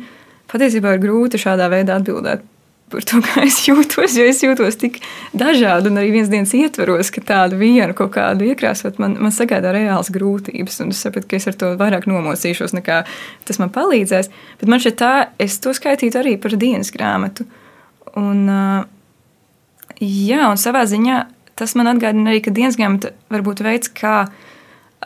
patiesībā 0.49 0.95
ir 0.97 1.03
grūti 1.03 1.37
šādā 1.43 1.69
veidā 1.69 1.99
atbildēt 2.01 2.47
par 2.93 3.05
to, 3.09 3.21
kā 3.25 3.45
es 3.45 3.61
jūtos, 3.67 4.17
jo 4.19 4.25
es 4.31 4.43
jūtos 4.45 4.79
tik 4.81 5.01
dažādi 5.37 5.91
un 5.91 6.01
arī 6.01 6.13
viens 6.15 6.33
dienas 6.33 6.55
ietveros, 6.57 7.11
ka 7.15 7.23
tādu 7.27 7.59
vienu 7.61 7.97
kaut 7.99 8.15
kādu 8.15 8.47
iekrāsot 8.47 9.01
man, 9.03 9.19
man 9.21 9.35
sagādā 9.35 9.75
reāls 9.75 10.13
grūtības. 10.15 10.83
Es 10.87 11.05
sapratu, 11.05 11.31
ka 11.31 11.41
es 11.41 11.49
ar 11.51 11.59
to 11.59 11.73
vairāk 11.81 12.07
nomocīšos, 12.11 12.77
nekā 12.79 13.03
tas 13.49 13.63
man 13.63 13.73
palīdzēs. 13.75 14.31
Bet 14.61 14.71
man 14.71 14.83
šeit 14.83 15.01
tā, 15.03 15.15
es 15.43 15.59
to 15.63 15.75
skaitītu 15.77 16.23
arī 16.23 16.37
par 16.41 16.55
dienas 16.61 16.93
grāmatu. 16.95 17.49
Un, 18.17 18.47
Jā, 20.03 20.51
un 20.51 20.59
savā 20.61 20.83
ziņā 20.89 21.23
tas 21.57 21.73
man 21.79 21.89
atgādina 21.89 22.33
arī, 22.33 22.43
ka 22.45 22.53
dienas 22.53 22.77
grāmata 22.77 23.15
var 23.33 23.45
būt 23.47 23.63
veids, 23.65 23.89
kā, 23.97 24.27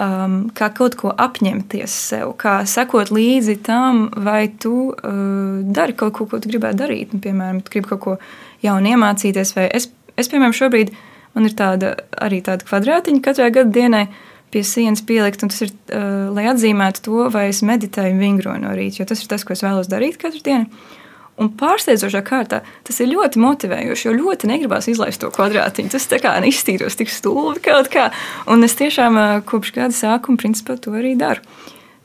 um, 0.00 0.36
kā 0.56 0.70
kaut 0.76 0.96
ko 1.00 1.12
apņemties 1.12 1.94
sev, 2.10 2.34
kā 2.40 2.60
sekot 2.68 3.12
līdzi 3.14 3.58
tam, 3.66 4.06
vai 4.24 4.48
tu 4.62 4.90
uh, 4.90 5.60
dari 5.64 5.96
kaut 5.98 6.16
ko, 6.16 6.26
ko 6.30 6.40
tu 6.40 6.50
gribētu 6.52 6.82
darīt. 6.82 7.14
Nu, 7.14 7.22
piemēram, 7.24 7.60
tu 7.64 7.74
gribi 7.74 7.92
kaut 7.92 8.02
ko 8.04 8.16
jaunu 8.64 8.94
iemācīties, 8.94 9.54
vai 9.58 9.68
es, 9.76 9.90
es 10.20 10.32
piemēram, 10.32 10.56
šobrīd 10.56 10.94
man 11.36 11.46
ir 11.46 11.54
tāda, 11.58 11.94
arī 12.18 12.40
tāda 12.46 12.66
kvadrātiņa 12.66 13.24
katrai 13.24 13.50
gada 13.54 13.70
dienai 13.74 14.06
pie 14.50 14.64
sienas 14.66 15.04
pielikt, 15.06 15.44
un 15.44 15.52
tas 15.52 15.62
ir, 15.66 15.74
uh, 15.94 16.30
lai 16.34 16.48
atzīmētu 16.50 17.04
to, 17.06 17.26
vai 17.34 17.50
es 17.52 17.62
meditēju 17.66 18.18
vingroju 18.18 18.64
no 18.64 18.72
rīta, 18.74 19.02
jo 19.02 19.10
tas 19.10 19.22
ir 19.22 19.30
tas, 19.30 19.46
ko 19.46 19.54
es 19.54 19.62
vēlos 19.66 19.90
darīt 19.90 20.18
katru 20.22 20.42
dienu. 20.46 20.96
Un 21.40 21.48
pārsteidzošā 21.56 22.20
kārtā 22.26 22.60
tas 22.84 23.00
ir 23.00 23.12
ļoti 23.14 23.40
motivējoši, 23.40 24.06
jo 24.08 24.14
ļoti 24.18 24.50
negribās 24.50 24.90
izlaist 24.92 25.22
to 25.22 25.30
kvadrātiņu. 25.32 25.92
Tas 25.94 26.08
tā 26.10 26.20
kā 26.20 26.34
iztīros 26.44 26.98
tik 27.00 27.12
stulbi 27.12 27.64
kaut 27.64 27.88
kā. 27.92 28.10
Un 28.50 28.66
es 28.66 28.76
tiešām 28.76 29.16
kopš 29.48 29.72
gada 29.78 29.96
sākuma 29.96 30.40
principā 30.40 30.76
to 30.76 30.92
arī 31.00 31.16
daru. 31.20 31.40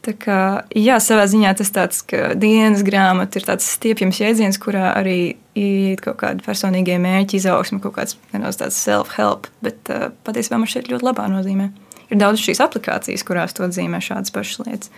Tā 0.05 0.13
kā, 0.21 0.39
jā, 0.77 0.99
savā 1.01 1.23
ziņā 1.25 1.55
tas 1.57 1.71
tāds, 1.73 2.03
ka 2.05 2.35
dienas 2.37 2.83
grāmata 2.85 3.39
ir 3.39 3.47
tāds 3.47 3.65
stiepjams 3.73 4.19
jēdziens, 4.21 4.59
kurā 4.61 4.91
arī 4.93 5.33
ir 5.57 5.97
kaut 6.03 6.19
kāda 6.21 6.45
personīgie 6.45 6.99
mērķi, 7.01 7.39
izaugsme, 7.41 7.81
kaut 7.81 7.95
kāds 7.97 8.17
tāds 8.29 8.77
self-help, 8.77 9.49
bet 9.65 9.89
uh, 9.89 10.11
patiesībā 10.27 10.61
man 10.61 10.69
šeit 10.69 10.91
ļoti 10.91 11.09
labā 11.09 11.25
nozīmē. 11.33 11.71
Ir 12.11 12.21
daudz 12.21 12.43
šīs 12.43 12.61
aplikācijas, 12.61 13.25
kurās 13.25 13.57
to 13.57 13.65
atzīmē 13.65 13.97
šādas 14.05 14.33
pašas 14.35 14.61
lietas. 14.67 14.93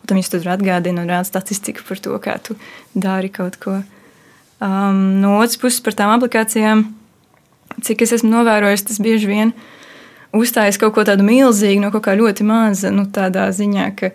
Un 0.00 0.10
tam 0.10 0.20
jūs 0.20 0.32
tur 0.32 0.48
atgādina 0.52 1.02
un 1.04 1.10
rāda 1.10 1.28
statistiku 1.28 1.84
par 1.86 2.00
to, 2.02 2.16
kā 2.22 2.38
tu 2.42 2.56
dari 2.94 3.30
kaut 3.32 3.58
ko. 3.60 3.80
Um, 4.60 5.20
no 5.22 5.38
otras 5.40 5.56
puses, 5.60 5.80
par 5.84 5.96
tām 5.96 6.12
aplikācijām, 6.14 6.84
cik 7.84 8.02
es 8.04 8.16
esmu 8.18 8.32
novērojis, 8.32 8.84
tas 8.88 9.00
bieži 9.00 9.30
vien 9.30 9.54
uzstājas 10.36 10.78
kaut 10.80 10.94
ko 10.96 11.04
tādu 11.08 11.24
milzīgu, 11.26 11.80
no 11.82 11.92
kaut 11.94 12.04
kā 12.06 12.16
ļoti 12.18 12.44
maza, 12.46 12.92
nu, 12.94 13.06
tādā 13.08 13.48
ziņā, 13.56 13.86
ka 13.96 14.12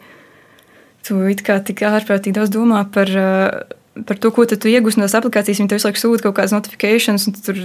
tu 1.06 1.18
it 1.30 1.42
kā 1.46 1.58
tik 1.66 1.82
ārprātīgi 1.86 2.38
daudz 2.38 2.54
domā 2.54 2.84
par, 2.94 3.10
uh, 3.10 4.04
par 4.06 4.22
to, 4.22 4.32
ko 4.34 4.46
tu 4.50 4.70
iegūsi 4.70 5.02
no 5.02 5.08
tās 5.08 5.18
aplikācijas. 5.18 5.62
Viņi 5.62 5.72
tev 5.72 5.82
visu 5.82 5.90
laiku 5.90 6.02
sūta 6.02 6.28
kaut 6.28 6.38
kādas 6.40 6.56
notifikācijas, 6.56 7.28
un 7.30 7.38
tur, 7.42 7.62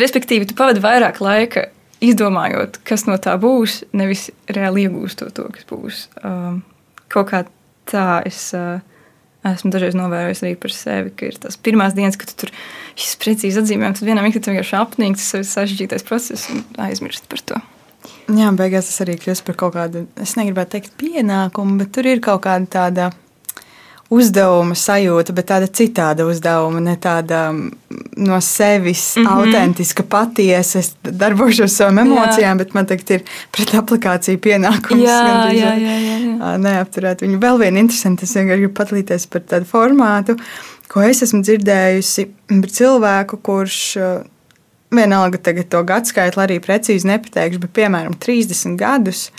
respektīvi, 0.00 0.48
tu 0.50 0.58
pavadi 0.58 0.82
vairāk 0.84 1.22
laika 1.22 1.68
izdomājot, 2.00 2.80
kas 2.86 3.04
no 3.08 3.16
tā 3.20 3.36
būs, 3.40 3.82
nevis 3.96 4.28
reāli 4.48 4.86
iegūstot 4.86 5.34
to, 5.36 5.46
kas 5.54 5.66
būs. 5.68 6.06
Um, 6.24 6.62
kaut 7.12 7.28
kā 7.30 7.42
tā 7.88 8.20
es 8.28 8.50
uh, 8.56 8.82
esmu 9.46 9.72
dažreiz 9.72 9.96
novērojis 9.96 10.42
arī 10.44 10.54
par 10.60 10.74
sevi, 10.74 11.12
ka 11.16 11.30
ir 11.30 11.38
tās 11.40 11.56
pirmās 11.60 11.96
dienas, 11.96 12.18
kad 12.20 12.32
tu 12.32 12.44
tur 12.44 12.52
precīzi 13.22 13.62
atzīmē, 13.62 13.88
un 13.90 13.96
tad 13.96 14.08
vienā 14.08 14.24
mirklī 14.24 14.42
vienkārši 14.52 14.76
apnīk 14.80 15.18
tas 15.20 15.54
sarežģītais 15.54 16.06
process 16.08 16.50
un 16.52 16.64
aizmirst 16.88 17.28
par 17.30 17.44
to. 17.48 17.60
Jā, 18.30 18.50
beigās 18.56 18.88
tas 18.88 19.02
arī 19.04 19.16
kļūst 19.20 19.44
par 19.46 19.56
kaut 19.58 19.74
kādu, 19.74 20.04
es 20.20 20.36
negribētu 20.38 20.76
teikt, 20.76 20.94
pienākumu, 21.00 21.80
bet 21.80 21.92
tur 21.96 22.08
ir 22.08 22.22
kaut 22.24 22.44
kāda 22.46 22.68
tāda 22.70 23.08
uzdevuma 24.10 24.74
sajūta, 24.74 25.34
bet 25.34 25.46
tāda 25.52 25.68
citāda 25.70 26.26
uzdevuma, 26.26 26.80
ne 26.82 26.96
tāda 27.00 27.44
mm, 27.52 28.00
no 28.26 28.40
sevis 28.42 29.04
mm 29.16 29.26
-hmm. 29.26 29.36
autentiska, 29.36 30.02
patiesa. 30.02 30.78
Es 30.78 30.94
darbošos 31.02 31.76
savām 31.76 32.00
emocijām, 32.02 32.56
jā. 32.56 32.58
bet 32.58 32.74
man 32.74 32.86
tagad 32.86 33.10
ir 33.10 33.22
pret 33.52 33.74
aplikāciju 33.74 34.38
pienākums. 34.38 35.04
Jā, 35.04 35.52
jā, 35.52 35.74
jā, 35.78 35.96
jā, 36.06 36.16
jā. 36.26 36.56
Neapturēt 36.58 37.22
viņu. 37.22 37.38
Vēl 37.38 37.62
viena 37.62 37.78
interesanta, 37.78 38.24
es 38.24 38.34
vienkārši 38.34 38.64
gribu 38.64 38.74
padalīties 38.74 39.26
par 39.26 39.40
tādu 39.40 39.70
formātu, 39.72 40.36
ko 40.88 41.00
es 41.00 41.22
esmu 41.22 41.42
dzirdējusi 41.42 42.28
par 42.48 42.70
cilvēku, 42.70 43.36
kurš 43.36 43.96
vienalga 44.90 45.38
tagad 45.38 45.68
to 45.70 45.82
gadskaitu 45.86 46.40
arī 46.42 46.58
precīzi 46.62 47.06
nepateikšu, 47.06 47.60
bet 47.62 47.72
piemēram 47.78 48.16
30 48.18 48.76
gadus 48.76 49.30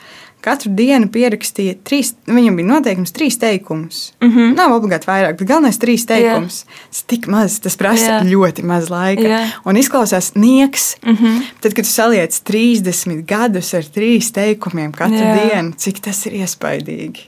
katru 0.41 0.71
dienu 0.75 1.09
pierakstīja 1.11 1.77
trīs, 1.87 2.13
viņam 2.29 2.57
bija 2.59 2.69
noteikums 2.69 3.13
trīs 3.15 3.37
teikumus. 3.41 4.01
Mm. 4.21 4.31
-hmm. 4.31 4.55
Nav 4.57 4.75
obligāti 4.75 5.09
vairāk, 5.09 5.37
bet 5.39 5.47
galvenais 5.47 5.79
trīs 5.81 6.05
teikums. 6.09 6.63
Tas 6.89 7.03
tik 7.07 7.27
maz, 7.31 7.59
tas 7.59 7.77
prasa 7.77 8.07
Jā. 8.07 8.19
ļoti 8.25 8.65
maz 8.65 8.89
laika. 8.89 9.27
Jā. 9.27 9.41
Un 9.65 9.77
izklausās 9.77 10.33
nieks. 10.35 10.95
Mm. 11.05 11.15
-hmm. 11.15 11.45
Tad, 11.61 11.73
kad 11.73 11.85
tu 11.85 11.91
saliec 11.91 12.41
30 12.49 13.23
gadus 13.25 13.73
ar 13.73 13.83
trīs 13.83 14.31
teikumiem 14.31 14.91
katru 14.91 15.21
Jā. 15.21 15.37
dienu, 15.39 15.73
cik 15.77 15.99
tas 15.99 16.25
ir 16.25 16.33
iespaidīgi. 16.41 17.27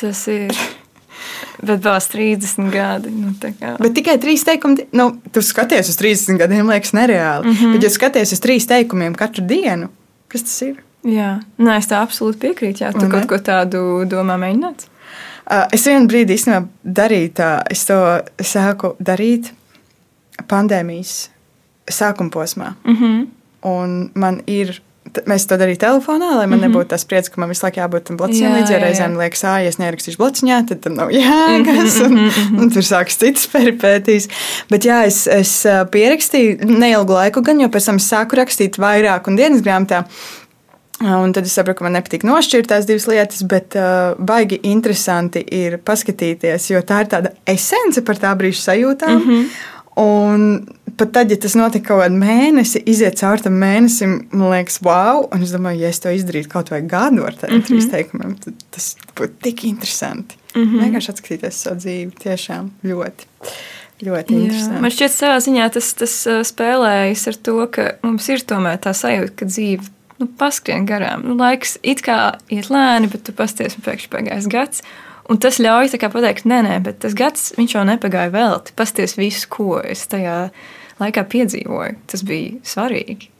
Tas 0.00 0.26
ir. 0.28 0.54
Bet 1.62 1.82
vēl 1.84 2.00
30 2.00 2.70
gadi. 2.72 3.10
Nu. 3.10 3.32
Bet 3.78 3.94
tikai 3.94 4.18
trīs 4.18 4.44
teikumi, 4.44 4.86
nu, 4.96 5.10
tu 5.32 5.42
skaties 5.42 5.88
uz 5.92 5.96
30 6.00 6.38
gadiem, 6.40 6.68
liekas, 6.68 6.92
nereāli. 6.96 7.46
Mm. 7.46 7.56
-hmm. 7.56 7.72
Bet, 7.72 7.82
ja 7.82 7.90
skaties 7.90 8.32
uz 8.32 8.40
trīs 8.40 8.66
teikumiem 8.66 9.14
katru 9.14 9.44
dienu, 9.46 9.88
kas 10.28 10.42
tas 10.42 10.62
ir? 10.62 10.78
Jā, 11.06 11.40
Nē, 11.58 11.78
es 11.80 11.88
tā 11.88 12.02
absolūti 12.04 12.42
piekrītu. 12.44 12.84
Jā, 12.84 12.92
tu 12.92 13.06
ne? 13.06 13.12
kaut 13.12 13.28
ko 13.30 13.38
tādu 13.40 14.04
domā 14.08 14.36
mēģināt? 14.40 14.86
Es 15.72 15.86
vienā 15.88 16.06
brīdī 16.06 16.36
īstenībā 16.36 16.60
darīju 16.84 17.32
tā, 17.40 17.48
es 17.72 17.82
to 17.88 17.96
sāku 18.46 18.94
darīt 19.02 19.50
pandēmijas 20.50 21.30
sākuma 21.90 22.30
posmā. 22.30 22.74
Mm 22.84 22.96
-hmm. 22.96 23.26
Un 23.62 24.10
man 24.14 24.40
ir. 24.46 24.80
Mēs 25.26 25.46
to 25.48 25.56
darījām 25.58 25.78
telefonā, 25.80 26.36
lai 26.36 26.46
man 26.46 26.58
mm 26.58 26.64
-hmm. 26.64 26.68
nebūtu 26.68 26.88
tas 26.88 27.00
spriedzes, 27.00 27.28
ka 27.34 27.40
man 27.40 27.48
visu 27.48 27.66
laiku 27.66 27.80
jābūt 27.80 28.00
tam. 28.00 28.16
Mhm. 28.16 28.32
Jā, 28.32 28.50
Līdz 28.56 28.74
ar 28.74 28.80
reizēm 28.80 29.16
liekas, 29.18 29.44
ah, 29.44 29.62
es 29.66 29.76
nerakstīšu 29.78 30.16
blociņā, 30.18 30.66
tad 30.68 30.80
tam 30.80 30.94
nav 30.94 31.08
jēgas. 31.18 32.04
Un, 32.04 32.14
Mhm, 32.14 32.58
un 32.60 32.70
tur 32.70 32.82
sākas 32.82 33.16
citas 33.18 33.48
peripētīs. 33.48 34.28
Bet 34.70 34.84
jā, 34.84 35.06
es, 35.06 35.26
es 35.26 35.66
pierakstīju 35.90 36.64
neilgu 36.64 37.12
laiku, 37.12 37.42
gan 37.42 37.60
jau 37.60 37.68
pēc 37.68 37.86
tam 37.86 37.96
sāku 37.98 38.36
rakstīt 38.36 38.78
vairāk 38.78 39.26
un 39.26 39.36
dienas 39.36 39.62
grāmatā. 39.62 40.04
Un 41.00 41.32
tad 41.32 41.46
es 41.48 41.54
saprotu, 41.56 41.78
ka 41.78 41.86
man 41.86 41.94
nepatīk 41.96 42.26
nošķirt 42.28 42.68
tās 42.68 42.84
divas 42.88 43.06
lietas, 43.08 43.40
bet 43.48 43.72
uh, 43.78 44.12
baigi 44.20 44.58
interesanti 44.68 45.40
ir 45.56 45.78
paskatīties, 45.80 46.66
jo 46.74 46.82
tā 46.84 47.04
ir 47.04 47.08
tāda 47.14 47.32
esence 47.48 48.02
par 48.04 48.20
tā 48.20 48.34
brīža 48.36 48.66
sajūtām. 48.66 49.16
Mm 49.16 49.28
-hmm. 49.28 49.46
Un 50.00 50.66
pat 50.96 51.12
tad, 51.12 51.30
ja 51.30 51.36
tas 51.40 51.54
notika 51.56 51.88
kaut 51.88 52.02
kādu 52.04 52.18
mēnesi, 52.20 52.82
iziet 52.86 53.18
cauri 53.20 53.42
tam 53.42 53.56
mēnesim, 53.60 54.16
man 54.30 54.52
liekas, 54.52 54.78
wow. 54.84 55.26
Un 55.32 55.42
es 55.42 55.52
domāju, 55.54 55.80
ja 55.80 55.88
es 55.88 56.00
to 56.00 56.12
izdarītu 56.14 56.48
kaut 56.52 56.70
vai 56.70 56.82
gadu 56.82 57.24
ar 57.24 57.34
tādiem 57.34 57.56
mm 57.56 57.62
-hmm. 57.62 57.66
trīs 57.66 57.90
teikumiem, 57.90 58.34
tad 58.44 58.54
tas 58.70 58.96
būtu 59.16 59.32
tik 59.42 59.64
interesanti. 59.64 60.36
Mm 60.54 60.64
-hmm. 60.64 60.80
Vienkārši 60.82 61.10
atskatīties 61.10 61.62
savu 61.62 61.76
dzīvi, 61.76 62.10
tiešām 62.24 62.70
ļoti, 62.84 63.24
ļoti 64.02 64.32
interesanti. 64.32 64.80
man 64.80 64.90
šķiet, 64.90 65.12
savā 65.12 65.36
ziņā 65.46 65.70
tas, 65.70 65.94
tas 65.94 66.26
uh, 66.26 66.40
spēlējas 66.44 67.28
ar 67.28 67.34
to, 67.34 67.66
ka 67.66 67.90
mums 68.02 68.28
ir 68.28 68.38
tomēr 68.40 68.78
tā 68.78 68.92
sajūta, 68.92 69.32
ka 69.36 69.44
dzīve 69.46 69.82
nu, 70.20 70.28
paskrien 70.40 70.86
garām. 70.88 71.24
Nu, 71.26 71.36
laiks 71.40 71.78
it 71.82 72.04
kā 72.06 72.18
iet 72.52 72.70
lēni, 72.72 73.10
bet 73.12 73.24
tu 73.26 73.34
pasties, 73.36 73.78
un 73.78 73.86
pēkšņi 73.86 74.12
pagājis 74.12 74.50
gads. 74.52 74.84
Un 75.30 75.38
tas 75.38 75.60
ļauj 75.62 75.92
pateikt, 76.00 76.46
nē, 76.50 76.62
nē, 76.66 76.78
bet 76.84 77.00
tas 77.04 77.14
gads 77.14 77.52
jau 77.56 77.84
nepagāja 77.86 78.32
velti. 78.34 78.74
Pasties 78.76 79.14
visu, 79.18 79.46
ko 79.52 79.78
es 79.80 80.06
tajā 80.10 80.48
laikā 81.00 81.24
piedzīvoju. 81.30 82.00
Tas 82.10 82.24
bija 82.26 82.58
svarīgi. 82.66 83.30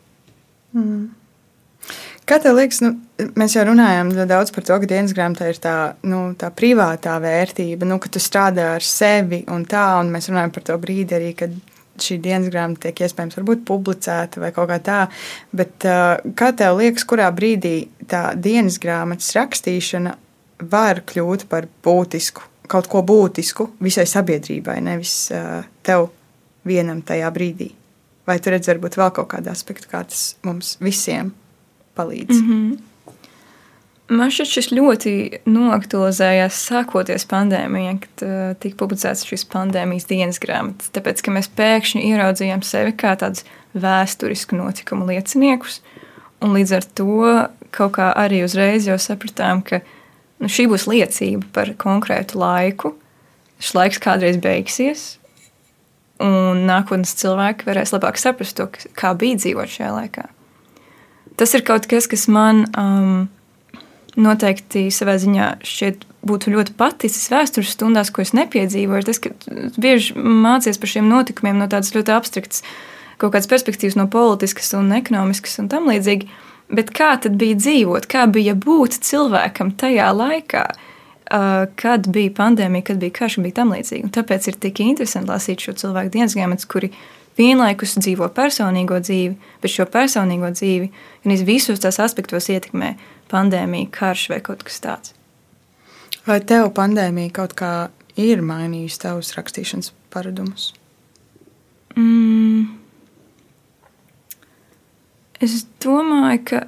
Kā 2.30 2.38
tev 2.38 2.54
liekas, 2.60 2.78
nu, 2.84 2.92
mēs 3.34 3.56
jau 3.56 3.64
runājām 3.66 4.12
daudz 4.30 4.52
par 4.54 4.62
to, 4.62 4.76
ka 4.78 4.86
dienas 4.86 5.14
grāmatā 5.16 5.48
ir 5.50 5.58
tā, 5.58 5.74
nu, 6.06 6.28
tā 6.38 6.52
privātā 6.54 7.16
vērtība, 7.22 7.88
nu, 7.90 7.98
ka 7.98 8.12
tu 8.12 8.22
strādā 8.22 8.76
ar 8.76 8.86
sevi 8.86 9.42
un 9.50 9.64
tā, 9.66 9.82
un 9.98 10.12
mēs 10.14 10.30
runājam 10.30 10.54
par 10.54 10.68
to 10.68 10.76
brīdi 10.78 11.16
arī, 11.18 11.32
kad 11.34 11.56
šī 12.04 12.18
dienas 12.22 12.50
grāmata 12.52 12.88
tiek 12.88 13.02
iespējams 13.06 13.38
varbūt 13.38 13.64
publicēta 13.68 14.42
vai 14.42 14.50
kaut 14.56 14.70
kā 14.70 14.78
tā. 14.84 15.00
Bet 15.56 15.86
uh, 15.88 16.18
kā 16.38 16.52
tev 16.56 16.80
liekas, 16.80 17.06
kurā 17.08 17.30
brīdī 17.34 17.74
tā 18.10 18.30
dienas 18.36 18.80
grāmatas 18.82 19.32
rakstīšana 19.36 20.16
var 20.70 21.02
kļūt 21.08 21.46
par 21.50 21.68
būtisku, 21.84 22.44
kaut 22.70 22.90
ko 22.90 23.02
būtisku 23.06 23.70
visai 23.82 24.06
sabiedrībai, 24.10 24.80
nevis 24.84 25.14
uh, 25.34 25.62
tev 25.86 26.10
vienam 26.68 27.02
tajā 27.06 27.30
brīdī? 27.34 27.70
Vai 28.28 28.38
tu 28.38 28.52
redzi 28.52 28.70
varbūt 28.70 28.98
vēl 29.00 29.10
kaut 29.16 29.30
kādu 29.32 29.50
aspektu, 29.50 29.88
kā 29.90 30.04
tas 30.06 30.34
mums 30.46 30.76
visiem 30.84 31.32
palīdz? 31.98 32.36
Mm 32.36 32.48
-hmm. 32.50 32.89
Man 34.10 34.32
šķiet, 34.34 34.48
šis 34.50 34.68
ļoti 34.74 35.12
noaktualizējās 35.46 36.56
sākoties 36.66 37.22
pandēmijai, 37.30 37.92
kad 38.02 38.24
uh, 38.26 38.40
tika 38.58 38.80
publicēts 38.80 39.22
šis 39.28 39.44
pandēmijas 39.52 40.08
dienas 40.10 40.40
grāmatas. 40.42 40.90
Tāpēc, 40.96 41.22
ka 41.22 41.34
mēs 41.36 41.46
pēkšņi 41.54 42.02
ieraudzījām 42.08 42.64
sevi 42.66 42.96
kā 42.98 43.14
tādus 43.20 43.46
vēsturisku 43.78 44.58
notikumu 44.58 45.06
lieciniekus, 45.12 45.78
un 46.42 46.58
līdz 46.58 46.74
ar 46.80 46.90
to 46.98 47.30
kaut 47.70 47.94
kā 48.00 48.10
arī 48.18 48.42
uzreiz 48.42 48.90
jau 48.90 48.98
sapratām, 48.98 49.62
ka 49.62 49.78
nu, 50.42 50.50
šī 50.50 50.66
būs 50.74 50.88
liecība 50.90 51.46
par 51.54 51.70
konkrētu 51.78 52.42
laiku. 52.42 52.96
Šis 53.62 53.76
laiks 53.78 54.02
kādreiz 54.02 54.42
beigsies, 54.42 55.20
un 56.18 56.64
nākotnes 56.66 57.14
cilvēki 57.20 57.68
varēs 57.68 57.94
labāk 57.94 58.18
saprast 58.18 58.58
to, 58.58 58.66
kā 58.98 59.14
bija 59.14 59.38
dzīvot 59.38 59.70
šajā 59.70 59.90
laikā. 60.00 60.30
Tas 61.38 61.54
ir 61.54 61.62
kaut 61.62 61.86
kas, 61.88 62.10
kas 62.10 62.26
man 62.28 62.66
um, 62.74 63.28
noteikti 64.18 64.88
savā 64.94 65.16
ziņā 65.20 65.50
šķiet 65.66 66.06
būtu 66.26 66.52
ļoti 66.54 66.74
paticis 66.78 67.30
vēstures 67.32 67.74
stundās, 67.76 68.10
ko 68.12 68.24
es 68.24 68.34
nepiedzīvoju. 68.36 69.00
Ir 69.00 69.08
tas, 69.08 69.20
ka 69.22 69.32
bieži 69.80 70.16
mācies 70.16 70.80
par 70.80 70.92
šiem 70.92 71.08
notikumiem 71.10 71.60
no 71.60 71.68
tādas 71.70 71.94
ļoti 71.96 72.14
abstraktas 72.14 72.64
kaut 73.20 73.34
kādas 73.34 73.50
perspektīvas, 73.50 73.98
no 74.00 74.06
politiskas 74.10 74.72
un 74.78 74.92
ekonomiskas 74.96 75.58
un 75.60 75.68
tam 75.72 75.90
līdzīgi. 75.90 76.28
Bet 76.70 76.92
kā 76.94 77.12
tad 77.20 77.34
bija 77.40 77.58
dzīvot, 77.58 78.06
kā 78.10 78.24
bija 78.30 78.54
būt 78.56 79.00
cilvēkam 79.04 79.72
tajā 79.80 80.06
laikā, 80.14 80.64
uh, 80.70 81.64
kad 81.80 82.06
bija 82.14 82.32
pandēmija, 82.36 82.86
kad 82.90 83.00
bija 83.02 83.16
karš 83.18 83.38
un 83.38 83.48
bija 83.48 83.58
tam 83.60 83.74
līdzīgi. 83.74 84.04
Un 84.06 84.14
tāpēc 84.14 84.48
ir 84.48 84.60
tik 84.62 84.82
interesanti 84.84 85.32
lasīt 85.32 85.66
šo 85.66 85.74
cilvēku 85.82 86.14
dienas 86.14 86.36
grāmatas, 86.38 86.68
kuri 86.70 86.92
vienlaikus 87.38 87.96
dzīvo 88.00 88.28
personīgo 88.34 88.98
dzīvi, 89.02 89.36
bet 89.62 89.72
šo 89.72 89.86
personīgo 89.90 90.50
dzīvi 90.54 90.90
gan 91.24 91.46
visos 91.46 91.82
tās 91.82 92.00
aspektos 92.02 92.50
ietekmē 92.52 92.94
pandēmija, 93.30 93.90
karš 93.94 94.28
vai 94.32 94.40
kaut 94.44 94.64
kas 94.66 94.80
tāds. 94.82 95.14
Vai 96.26 96.40
tev 96.44 96.68
pandēmija 96.76 97.32
kaut 97.40 97.54
kā 97.58 97.72
ir 98.20 98.42
mainījusi 98.44 99.00
tavus 99.06 99.32
rakstīšanas 99.36 99.92
paradumus? 100.12 100.72
Mm. 101.96 102.76
Es 105.40 105.62
domāju, 105.80 106.42
ka 106.50 106.60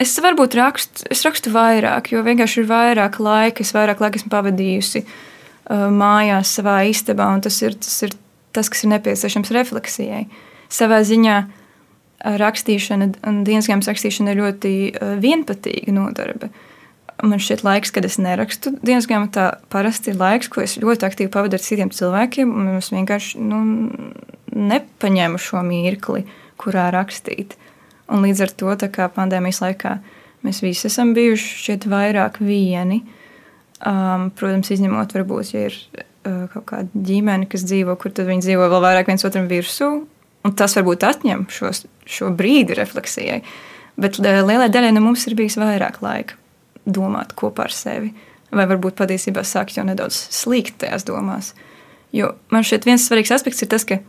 es 0.00 0.14
varbūt 0.22 0.54
rakstu, 0.58 1.08
es 1.10 1.24
rakstu 1.26 1.50
vairāk, 1.54 2.12
jo 2.14 2.22
vienkārši 2.24 2.62
ir 2.62 2.68
vairāk 2.70 3.18
laika, 3.22 3.64
es 3.64 3.74
vairāk 3.74 4.02
laika 4.02 4.20
esmu 4.20 4.30
pavadījusi 4.32 5.02
uh, 5.02 5.88
mājās, 5.90 6.54
savā 6.58 6.78
istabā, 6.90 7.26
un 7.34 7.42
tas 7.44 7.58
ir, 7.66 7.74
tas 7.82 7.98
ir 8.06 8.14
tas, 8.52 8.70
kas 8.72 8.84
ir 8.84 8.92
nepieciešams 8.94 9.52
refleksijai. 9.54 10.26
Savā 10.72 11.02
ziņā 11.06 11.36
rakstīšana 12.22 13.08
un 13.28 13.40
dienas 13.46 13.68
grāmatas 13.68 13.90
rakstīšana 13.90 14.34
ir 14.34 14.42
ļoti 14.42 14.74
vienpatīga 15.22 15.94
nodarbe. 15.96 16.52
Man 17.22 17.38
šķiet, 17.42 17.62
laiks, 17.62 17.92
kad 17.94 18.06
es 18.06 18.16
nerakstu 18.18 18.72
dienas 18.82 19.06
grāmatā, 19.10 19.58
parasti 19.70 20.10
ir 20.10 20.18
laiks, 20.18 20.48
ko 20.50 20.62
es 20.64 20.74
ļoti 20.82 21.06
aktīvi 21.06 21.30
pavadu 21.30 21.58
ar 21.58 21.62
citiem 21.62 21.92
cilvēkiem, 21.94 22.54
es 22.80 22.90
vienkārši 22.94 23.42
nu, 23.42 23.60
nepaņēmu 24.50 25.38
šo 25.42 25.62
mirkli, 25.66 26.24
kurā 26.58 26.88
rakstīt. 26.94 27.54
Un 28.10 28.26
līdz 28.26 28.42
ar 28.46 28.54
to, 28.58 28.74
pandēmijas 29.14 29.62
laikā, 29.62 29.96
mēs 30.42 30.62
visi 30.64 30.88
esam 30.90 31.12
bijuši 31.14 31.52
šķiet 31.60 31.86
vairāk 31.90 32.40
vieni. 32.42 33.02
Um, 33.82 34.28
protams, 34.38 34.70
izņemot, 34.74 35.14
varbūt, 35.14 35.54
ja 35.54 35.68
ir 35.70 35.78
kaut 36.22 36.66
kāda 36.68 37.04
ģimene, 37.08 37.48
kas 37.50 37.64
dzīvo, 37.66 37.96
kur 38.00 38.14
viņi 38.14 38.46
dzīvo 38.46 38.68
vēl 38.70 38.82
vairāk 38.84 39.10
viens 39.10 39.24
otram 39.26 39.48
virsū, 39.50 39.90
un 40.42 40.54
tas 40.58 40.76
varbūt 40.78 41.06
atņem 41.08 41.46
šos, 41.50 41.84
šo 42.06 42.30
brīdi 42.36 42.76
refleksijai. 42.78 43.40
Bet 44.00 44.18
uh, 44.20 44.42
lielai 44.46 44.70
daļai 44.72 44.92
no 44.94 45.02
mums 45.04 45.26
ir 45.28 45.36
bijis 45.38 45.58
vairāk 45.60 46.00
laika 46.04 46.38
domāt 46.86 47.34
kopā 47.38 47.68
ar 47.68 47.74
sevi, 47.74 48.12
vai 48.52 48.66
varbūt 48.70 48.98
patiesībā 48.98 49.44
sākt 49.46 49.76
jau 49.78 49.84
nedaudz 49.86 50.16
slīgt 50.34 50.80
tajās 50.82 51.06
domās. 51.08 51.52
Jo 52.12 52.34
man 52.52 52.66
šeit 52.66 52.86
viens 52.88 53.04
svarīgs 53.06 53.32
aspekts 53.32 53.62
ir 53.64 53.70
tas, 53.72 53.86
ka 53.88 54.00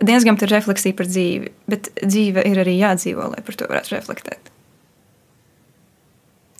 dienas 0.00 0.24
grāmata 0.24 0.46
ir 0.46 0.54
refleksija 0.54 0.96
par 0.96 1.10
dzīvi, 1.10 1.52
bet 1.70 1.90
dzīve 2.00 2.46
ir 2.48 2.62
arī 2.62 2.78
jādzīvo, 2.78 3.28
lai 3.34 3.44
par 3.44 3.58
to 3.58 3.68
varētu 3.68 3.96
reflektēt. 3.96 4.52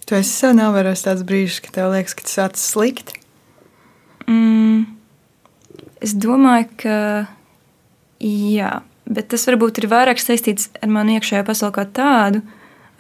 Tu 0.02 0.18
esi 0.18 0.34
sev 0.34 0.56
novērojis 0.58 1.06
tāds 1.06 1.24
brīžs, 1.24 1.62
ka 1.64 1.72
tev 1.72 1.92
liekas, 1.94 2.16
ka 2.18 2.26
tas 2.26 2.34
sācis 2.36 2.70
slikti. 2.74 3.21
Mm, 4.28 4.86
es 6.04 6.14
domāju, 6.18 6.68
ka 6.82 6.96
jā, 8.22 8.72
bet 9.06 9.30
tas 9.32 9.46
varbūt 9.48 9.82
ir 9.82 9.88
vairāk 9.92 10.20
saistīts 10.22 10.70
ar 10.82 10.92
manu 10.92 11.16
iekšējo 11.16 11.46
pasauli 11.48 11.76
kā 11.78 11.86
tādu, 11.98 12.42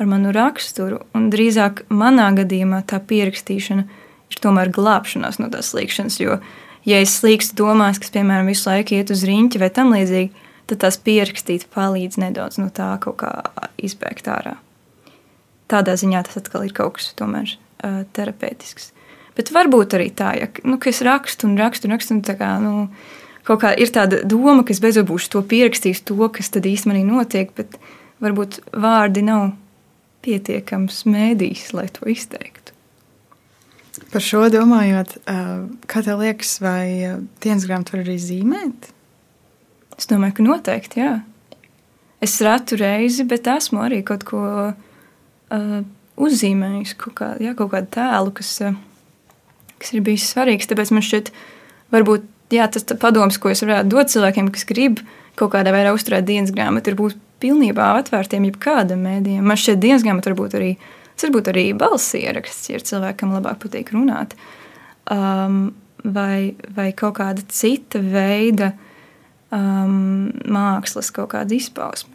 ar 0.00 0.10
manu 0.10 0.32
raksturu. 0.34 1.02
Un 1.16 1.30
drīzāk 1.32 1.84
manā 1.92 2.30
gadījumā 2.36 2.82
tā 2.88 3.00
pierakstīšana 3.00 3.86
ir 4.32 4.42
tomēr 4.42 4.72
glābšanās 4.74 5.38
no 5.42 5.50
tās 5.52 5.72
slīkšanas. 5.72 6.18
Jo, 6.22 6.38
ja 6.88 7.02
es 7.02 7.14
slīkstu 7.20 7.58
domās, 7.62 8.00
kas, 8.02 8.12
piemēram, 8.14 8.50
visu 8.50 8.70
laiku 8.70 8.98
iet 8.98 9.12
uz 9.14 9.24
riņķi 9.28 9.62
vai 9.62 9.70
tam 9.74 9.94
līdzīgi, 9.94 10.48
tad 10.70 10.82
tās 10.86 10.98
pierakstīt 11.04 11.68
palīdz 11.74 12.18
nedaudz 12.22 12.58
no 12.62 12.70
tā 12.74 12.94
kaut 13.02 13.20
kā 13.22 13.32
izbēgt 13.78 14.30
ārā. 14.30 14.56
tādā 15.72 15.94
ziņā 15.96 16.22
tas 16.26 16.36
atkal 16.36 16.66
ir 16.66 16.72
kaut 16.76 16.98
kas 16.98 17.12
tomēr 17.16 17.56
terapeitisks. 18.12 18.91
Bet 19.36 19.52
varbūt 19.54 19.96
arī 19.96 20.10
tā, 20.12 20.34
ja, 20.36 20.48
nu, 20.68 20.76
es 20.90 21.00
rakstu 21.04 21.48
un 21.48 21.56
rakstu 21.60 21.88
un 21.88 21.96
rakstu. 21.96 22.16
Un 22.18 22.22
tā 22.26 22.36
kā, 22.36 22.52
nu, 22.60 22.88
kaut 23.48 23.62
kā 23.64 23.72
ir 23.80 23.92
tāda 23.94 24.20
doma, 24.28 24.60
ka 24.66 24.74
es 24.74 24.82
beidzot 24.82 25.08
būšu 25.08 25.32
to 25.36 25.44
pierakstījis, 25.48 26.04
to, 26.08 26.18
kas 26.34 26.52
tad 26.52 26.68
īstenībā 26.68 27.06
notiek, 27.08 27.54
bet 27.56 27.78
varbūt 28.22 28.60
vārdi 28.76 29.24
nav 29.26 29.54
pietiekams 30.22 31.02
mēdījis, 31.08 31.72
lai 31.76 31.88
to 31.92 32.06
izteiktu. 32.12 32.76
Par 34.12 34.24
šo 34.24 34.46
domājot, 34.52 35.18
kā 35.88 36.02
tev 36.04 36.20
liekas, 36.20 36.58
vai 36.64 37.16
dienas 37.42 37.66
grāmatu 37.68 37.96
var 37.96 38.04
arī 38.04 38.16
zīmēt? 38.20 38.88
Es 39.98 40.08
domāju, 40.08 40.36
ka 40.38 40.46
noteikti, 40.46 41.02
jā. 41.02 41.12
Es 42.22 42.38
ratu 42.44 42.78
reizi, 42.80 43.24
bet 43.28 43.48
esmu 43.50 43.82
arī 43.82 44.00
kaut 44.06 44.24
ko 44.28 44.42
uh, 44.70 45.76
uzzīmējis, 46.22 46.94
kaut, 47.00 47.14
kā, 47.18 47.28
jā, 47.42 47.52
kaut 47.58 47.72
kādu 47.74 47.90
tēlu, 47.96 48.32
kas, 48.36 48.52
uh, 48.64 48.78
kas 49.82 49.92
ir 49.92 50.04
bijis 50.06 50.30
svarīgs. 50.30 50.70
Tāpēc 50.70 50.94
man 50.94 51.04
šķiet, 51.04 51.32
varbūt 51.94 52.24
jā, 52.54 52.68
tas 52.72 52.86
padoms, 53.02 53.40
ko 53.42 53.52
es 53.52 53.64
varētu 53.64 53.92
dot 53.92 54.14
cilvēkiem, 54.14 54.48
kas 54.54 54.66
grib 54.68 55.02
kaut 55.38 55.54
kādā 55.54 55.72
veidā 55.74 55.92
uzturēt 55.96 56.26
dienas 56.28 56.52
grāmatu, 56.54 56.92
ir 56.92 56.98
būt 56.98 57.20
pilnībā 57.42 57.92
atvērtiem 58.00 58.50
jebkādam 58.50 59.02
mēdījam. 59.06 59.46
Man 59.48 59.58
šķiet, 59.58 59.80
dienas 59.82 60.04
grāmata 60.06 60.30
varbūt 60.30 60.58
arī 60.58 60.74
varbūt 61.22 61.52
arī 61.52 61.64
balss 61.78 62.16
ieraksts, 62.18 62.70
ja 62.72 62.80
cilvēkam 62.82 63.34
labāk 63.36 63.60
patīk 63.62 63.92
runāt. 63.94 64.34
Um, 65.12 65.74
vai, 66.02 66.54
vai 66.74 66.90
kaut 66.96 67.18
kāda 67.20 67.44
cita 67.52 68.00
veida 68.02 68.72
um, 69.54 70.32
mākslas 70.50 71.12
kaut 71.14 71.32
kāda 71.34 71.56
izpausme. 71.56 72.14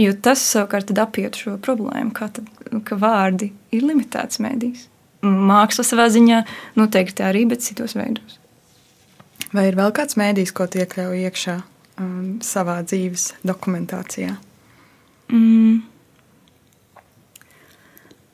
Jo 0.00 0.14
tas 0.24 0.40
savukārt 0.40 0.92
apiet 0.96 1.36
šo 1.36 1.58
problēmu, 1.60 2.14
tad, 2.16 2.40
ka 2.88 2.96
vārdi 2.96 3.50
ir 3.76 3.84
limitēts 3.84 4.40
mēdīs. 4.40 4.86
Māksla 5.22 5.84
savā 5.86 6.08
ziņā 6.10 6.42
noteikti 6.78 7.22
arī, 7.22 7.44
bet 7.50 7.62
citos 7.62 7.94
veidos. 7.94 8.38
Vai 9.52 9.68
ir 9.68 9.76
vēl 9.78 9.92
kāds 9.94 10.16
mēdījis, 10.18 10.54
ko 10.56 10.66
iekļauj 10.66 11.26
iekšā 11.28 11.56
um, 12.00 12.38
savā 12.44 12.80
dzīves 12.86 13.32
dokumentācijā? 13.46 14.34
Mm. 15.32 15.82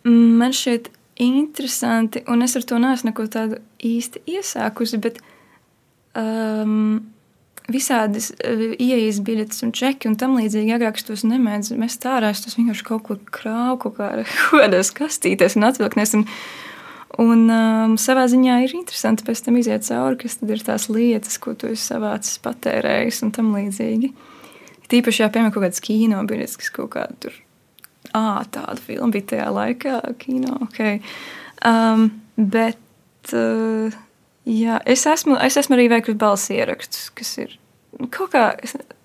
Man 0.09 0.55
šķiet 0.55 0.89
interesanti, 1.20 2.22
un 2.30 2.47
es 2.47 2.55
ar 2.57 2.64
to 2.64 2.78
neesmu 2.80 3.11
neko 3.11 3.26
tādu 3.32 3.59
īsti 3.84 4.22
iesākusi, 4.39 5.01
bet 5.03 5.18
um, 6.16 7.01
visādas 7.68 8.30
uh, 8.39 8.62
ieejas 8.78 9.18
biļetes 9.26 9.66
un 9.66 9.74
čeki 9.76 10.09
un 10.09 10.16
tam 10.20 10.39
līdzīgi. 10.39 10.76
Agrāk 10.78 11.01
es 11.01 11.09
tos 11.09 11.26
nemēdzu 11.28 11.76
mest 11.82 12.07
ārā, 12.09 12.30
es 12.32 12.45
tos 12.47 12.57
vienkārši 12.59 12.86
kaut 12.86 13.05
kur 13.11 13.20
krāvu, 13.34 13.82
kaut 13.84 13.99
kā 13.99 14.11
kādās 14.62 14.95
kastītēs 14.97 15.59
un 15.59 15.68
atvilknēs. 15.68 16.16
Un, 16.20 16.26
un 17.23 17.45
um, 17.51 17.97
savā 18.01 18.27
ziņā 18.31 18.61
ir 18.64 18.77
interesanti 18.79 19.27
pēc 19.27 19.43
tam 19.47 19.59
iziet 19.61 19.87
cauri, 19.89 20.21
kas 20.23 20.39
tad 20.41 20.55
ir 20.55 20.64
tās 20.66 20.89
lietas, 20.93 21.39
ko 21.43 21.55
tu 21.59 21.71
esi 21.73 21.83
savācis, 21.91 22.41
patērējis 22.45 23.23
un 23.27 23.35
tam 23.35 23.53
līdzīgi. 23.57 24.12
Tīpaši, 24.89 25.25
ja 25.25 25.29
piemēram, 25.33 25.53
kaut 25.53 25.66
kādas 25.66 25.85
kino 25.85 26.23
biļetes, 26.29 26.57
kas 26.62 26.73
kaut 26.73 26.95
kādā 26.95 27.19
tur 27.27 27.37
ah, 28.16 28.43
tāda 28.51 28.79
filma 28.81 29.12
bija 29.14 29.33
tajā 29.35 29.49
laikā, 29.53 30.01
kino. 30.23 30.59
Okay. 30.69 31.01
Um, 31.66 32.11
bet 32.37 33.35
uh, 33.37 33.95
jā, 34.49 34.79
es, 34.87 35.05
esmu, 35.11 35.37
es 35.45 35.59
esmu 35.61 35.77
arī 35.77 35.89
veikusi 35.93 36.19
balss 36.21 36.53
ierakstus, 36.55 37.11
kas 37.19 37.35
ir 37.43 37.57
kaut 38.12 38.30
kā 38.32 38.43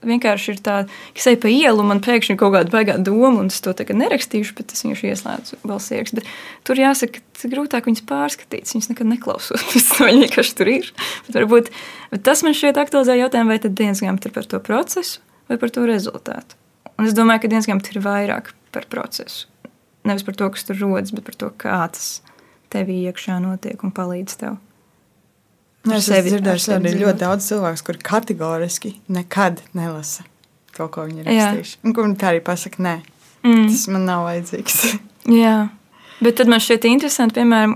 vienkārši 0.05 0.53
ir 0.53 0.59
tāda, 0.63 0.95
ka 1.15 1.31
ej 1.31 1.37
pa 1.41 1.49
ielu, 1.51 1.85
man 1.87 2.01
pēkšņi 2.03 2.35
ir 2.35 2.39
kaut 2.39 2.53
kāda 2.55 2.73
baigā 2.73 2.97
doma, 3.01 3.39
un 3.41 3.51
es 3.51 3.61
to 3.63 3.73
tagad 3.77 3.97
nerakstīšu, 3.99 4.55
bet 4.57 4.73
es 4.75 4.83
vienkārši 4.83 5.11
ieslēdzu 5.13 5.59
balss 5.63 5.93
ierakstu. 5.93 6.19
Bet 6.19 6.67
tur 6.67 6.81
jāsaka, 6.81 7.21
ka 7.39 7.51
grūtāk 7.53 7.87
viņas 7.89 8.03
pārskatīt. 8.09 8.73
Viņas 8.75 8.91
nekad 8.91 9.09
neklausos, 9.09 9.63
pēc 9.71 9.87
tam 9.93 10.09
viņi 10.11 10.25
vienkārši 10.27 10.57
tur 10.59 10.73
ir. 10.73 10.91
Bet 11.27 11.39
varbūt 11.39 11.71
bet 12.11 12.25
tas 12.27 12.43
man 12.45 12.57
šķiet 12.57 12.81
aktualizē 12.83 13.17
jautājumu, 13.21 13.53
vai 13.55 13.61
tad 13.63 13.77
dienas 13.79 14.03
grāmata 14.03 14.29
ir 14.29 14.35
par 14.35 14.49
to 14.51 14.59
procesu 14.63 15.23
vai 15.51 15.57
par 15.59 15.73
to 15.73 15.87
rezultātu. 15.87 16.59
Un 16.99 17.09
es 17.09 17.15
domāju, 17.17 17.43
ka 17.43 17.51
dienas 17.51 17.67
grāmata 17.69 17.95
ir 17.95 18.03
vairāk 18.03 18.53
par 18.75 18.87
procesu. 18.91 19.47
Nevis 20.07 20.25
par 20.27 20.35
to, 20.35 20.49
kas 20.51 20.67
tur 20.67 20.79
rodas, 20.81 21.13
bet 21.15 21.25
par 21.27 21.39
to, 21.39 21.49
kā 21.55 21.79
tas 21.95 22.19
tevī 22.73 23.03
iekšā 23.07 23.39
notiek 23.43 23.83
un 23.85 23.93
palīdz 23.95 24.39
tev. 24.41 24.59
Es 25.83 26.07
esmu 26.07 26.29
dzirdējis 26.29 26.67
arī 26.77 26.93
ļoti 27.01 27.19
daudz 27.19 27.47
cilvēku, 27.49 27.83
kuri 27.89 28.03
kategoriski 28.07 28.93
nekad 29.11 29.63
nelasa 29.75 30.23
kaut 30.73 30.89
ko 30.95 31.03
viņi 31.05 31.21
ir 31.21 31.27
rakstījuši. 31.27 31.75
Un 31.85 31.93
kur 31.93 32.07
viņi 32.07 32.15
tā 32.17 32.31
arī 32.31 32.39
pasaka, 32.41 32.79
nē, 32.81 32.93
mm. 33.45 33.65
tas 33.69 33.83
man 33.93 34.07
nav 34.09 34.23
vajadzīgs. 34.25 34.77
Jā. 35.43 35.57
Bet 36.23 36.39
tad 36.39 36.49
man 36.49 36.63
šķiet 36.63 36.87
interesanti, 36.89 37.35
piemēram, 37.37 37.75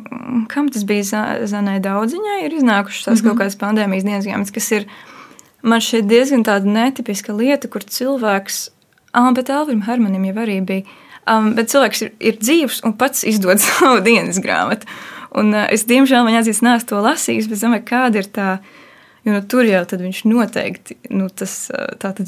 kam 0.50 0.72
tas 0.74 0.86
bija 0.88 1.22
Zanai 1.52 1.78
Daudziņai, 1.84 2.40
ir 2.48 2.56
iznākušas 2.58 3.06
tās 3.06 3.20
mm 3.20 3.22
-hmm. 3.22 3.28
kaut 3.28 3.42
kādas 3.44 3.60
pandēmijas 3.62 4.08
dienas 4.08 4.26
grāmatas, 4.26 4.56
kas 4.56 4.72
ir 4.72 4.88
man 5.62 5.84
šķiet 5.84 6.10
diezgan 6.10 6.48
tāda 6.48 6.66
netipiska 6.66 7.36
lieta, 7.38 7.68
kur 7.68 7.84
cilvēks 7.84 8.70
Um, 9.18 9.34
bet 9.34 9.50
Elvim 9.50 9.82
Hermanim 9.88 10.26
jau 10.30 10.36
arī 10.44 10.58
bija. 10.66 10.98
Um, 11.28 11.52
bet 11.58 11.72
cilvēks 11.72 12.04
ir, 12.06 12.12
ir 12.24 12.38
dzīves 12.40 12.82
un 12.88 12.94
pats 13.00 13.26
izdod 13.28 13.62
savu 13.66 14.02
dienas 14.06 14.40
grāmatu. 14.44 14.88
Un, 15.36 15.54
uh, 15.56 15.68
es, 15.74 15.86
diemžēl, 15.90 16.24
man 16.26 16.38
jāatzīst, 16.38 16.64
neesmu 16.66 16.90
to 16.92 17.02
lasījis, 17.04 17.50
bet 17.52 17.64
domāju, 17.64 17.88
kāda 17.90 18.24
ir 18.24 18.30
tā. 18.34 18.50
Jo 19.28 19.34
nu, 19.36 19.42
tur 19.44 19.68
jau 19.68 19.82
viņš 20.00 20.22
noteikti 20.24 20.96
nu, 21.12 21.26
tas, 21.28 21.68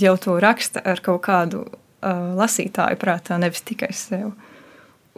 jau 0.03 0.17
to 0.19 0.33
raksta 0.43 0.81
ar 0.83 0.99
kaut 0.99 1.21
kādu 1.23 1.61
uh, 1.63 2.33
lasītāju 2.35 2.99
prātā, 2.99 3.37
nevis 3.39 3.63
tikai 3.63 3.93
sev. 3.95 4.33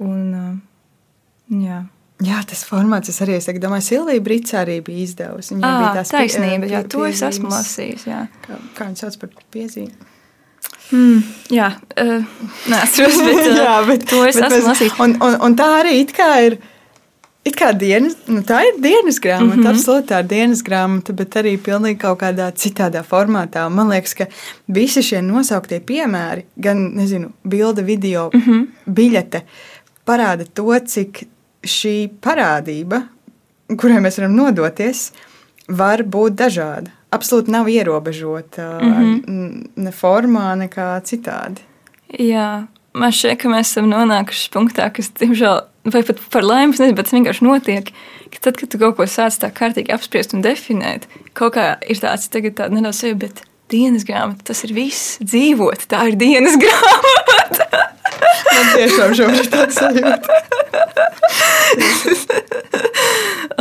Un, 0.01 0.21
uh, 0.29 0.53
jā. 1.63 1.81
Jā, 2.21 2.43
tas 2.45 2.61
formāts 2.69 3.09
es 3.09 3.17
arī 3.23 3.39
es 3.39 3.47
domāju, 3.49 3.87
Silvija 3.87 4.21
Brīsā 4.21 4.61
arī 4.61 4.77
bija 4.85 5.07
izdevusi. 5.07 5.55
Viņa 5.55 5.65
à, 5.65 5.77
bija 5.79 5.91
tā 5.97 6.03
taisnība, 6.19 6.69
jā, 6.69 6.81
to 6.85 7.01
es 7.07 7.21
esmu 7.25 7.49
lasījis. 7.49 8.05
Jā. 8.11 8.25
Kā, 8.45 8.59
kā 8.77 8.89
viņa 8.91 9.01
sauc 9.01 9.17
par 9.23 9.31
piezīmi? 9.55 10.09
Mm, 10.91 11.23
jā, 11.55 11.71
uh, 12.03 12.43
neatceros, 12.69 13.17
bet, 13.25 13.41
uh, 13.47 13.61
jā, 13.65 13.73
bet 13.87 14.05
to 14.11 14.21
es 14.27 14.37
bet 14.37 14.51
esmu 14.51 14.69
lasījis. 14.69 14.99
Un, 15.01 15.15
un, 15.17 15.39
un 15.47 15.57
tā 15.57 15.71
arī 15.79 15.95
it 16.03 16.13
kā 16.17 16.29
ir. 16.45 16.59
It 17.43 17.55
kā 17.57 17.71
dienas, 17.73 18.15
nu 18.29 18.43
tā 18.45 18.59
ir 18.67 18.75
dienas 18.83 19.17
grāmata, 19.19 19.55
mm 19.55 19.63
-hmm. 19.63 19.71
absolūti 19.71 20.07
tā 20.11 20.19
ir 20.19 20.27
dienas 20.27 20.61
grāmata, 20.63 21.13
bet 21.13 21.35
arī 21.35 21.57
pilnīgi 21.57 21.97
kaut 21.97 22.19
kādā 22.19 22.51
citādā 22.53 23.03
formātā. 23.03 23.69
Man 23.69 23.89
liekas, 23.89 24.13
ka 24.13 24.25
visi 24.67 25.01
šie 25.01 25.21
nosauktie 25.21 25.79
piemēri, 25.79 26.45
gan, 26.55 26.77
nezinu, 26.95 27.31
bilde, 27.43 27.81
video, 27.81 28.29
mm 28.33 28.41
-hmm. 28.41 28.67
biļete, 28.85 29.41
parāda 30.05 30.45
to, 30.53 30.79
cik 30.85 31.23
šī 31.63 32.09
parādība, 32.21 33.01
kurai 33.77 33.99
mēs 33.99 34.17
varam 34.17 34.35
nodoties, 34.35 35.11
var 35.67 36.03
būt 36.03 36.29
dažāda 36.35 36.91
absolūti 37.11 37.51
nav 37.51 37.69
ierobežota 37.69 38.79
mm 38.81 38.93
-hmm. 38.93 39.67
ne 39.75 39.91
formā, 39.91 40.55
nekā 40.55 41.01
citādi. 41.03 41.61
Jā, 42.19 42.67
man 42.93 43.11
šķiet, 43.11 43.37
ka 43.41 43.49
mēs 43.49 43.71
esam 43.71 43.89
nonākuši 43.89 44.49
punktā, 44.51 44.89
kas, 44.93 45.11
diemžēl, 45.19 45.61
vai 45.83 46.03
pat 46.05 46.19
par 46.33 46.45
laimi, 46.45 46.75
nezinu, 46.75 46.95
bet 46.97 47.09
tas 47.09 47.15
vienkārši 47.17 47.45
notiek. 47.45 47.93
Ka 48.31 48.43
tad, 48.47 48.59
kad 48.59 48.71
tu 48.71 48.79
kaut 48.81 48.97
ko 48.99 49.07
sāc 49.09 49.37
tā 49.41 49.49
kārtīgi 49.53 49.93
apspriest 49.93 50.35
un 50.37 50.43
definēt, 50.45 51.07
kaut 51.37 51.55
kā 51.57 51.73
ir 51.89 51.99
tāds 52.01 52.29
tagad 52.31 52.59
tāda 52.59 52.77
nedaudz 52.77 53.01
sevi, 53.01 53.17
bet 53.25 53.43
dienas 53.71 54.05
grāmata, 54.07 54.51
tas 54.51 54.63
ir 54.67 54.75
viss 54.75 55.17
dzīvot, 55.23 55.87
tā 55.91 56.05
ir 56.11 56.19
dienas 56.19 56.57
grāmata. 56.63 57.67
Man 58.51 58.71
tiešām 58.75 59.13
šobrīd 59.17 59.51
tāds 59.51 59.79
sajūta. 59.79 60.39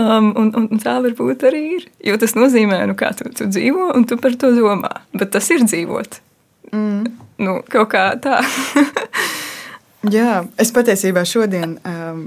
um, 0.01 0.33
un, 0.35 0.51
un 0.61 0.83
tā 0.83 0.97
varbūt 1.05 1.47
arī 1.49 1.63
ir. 1.79 1.87
Jo 2.05 2.19
tas 2.21 2.35
nozīmē, 2.37 2.83
nu, 2.91 2.97
kā 2.99 3.13
tu, 3.17 3.31
tu 3.37 3.47
dzīvo, 3.51 3.93
un 3.97 4.07
tu 4.09 4.19
par 4.21 4.35
to 4.41 4.53
domā. 4.57 4.93
Bet 5.17 5.33
tas 5.37 5.47
ir 5.55 5.65
dzīvot. 5.65 6.21
Mm. 6.75 7.07
Nu, 7.41 7.61
kaut 7.71 7.95
kā 7.95 8.11
tā. 8.23 8.43
Jā, 10.09 10.45
es 10.57 10.73
patiesībā 10.73 11.25
šodien 11.29 11.77
um, 11.85 12.23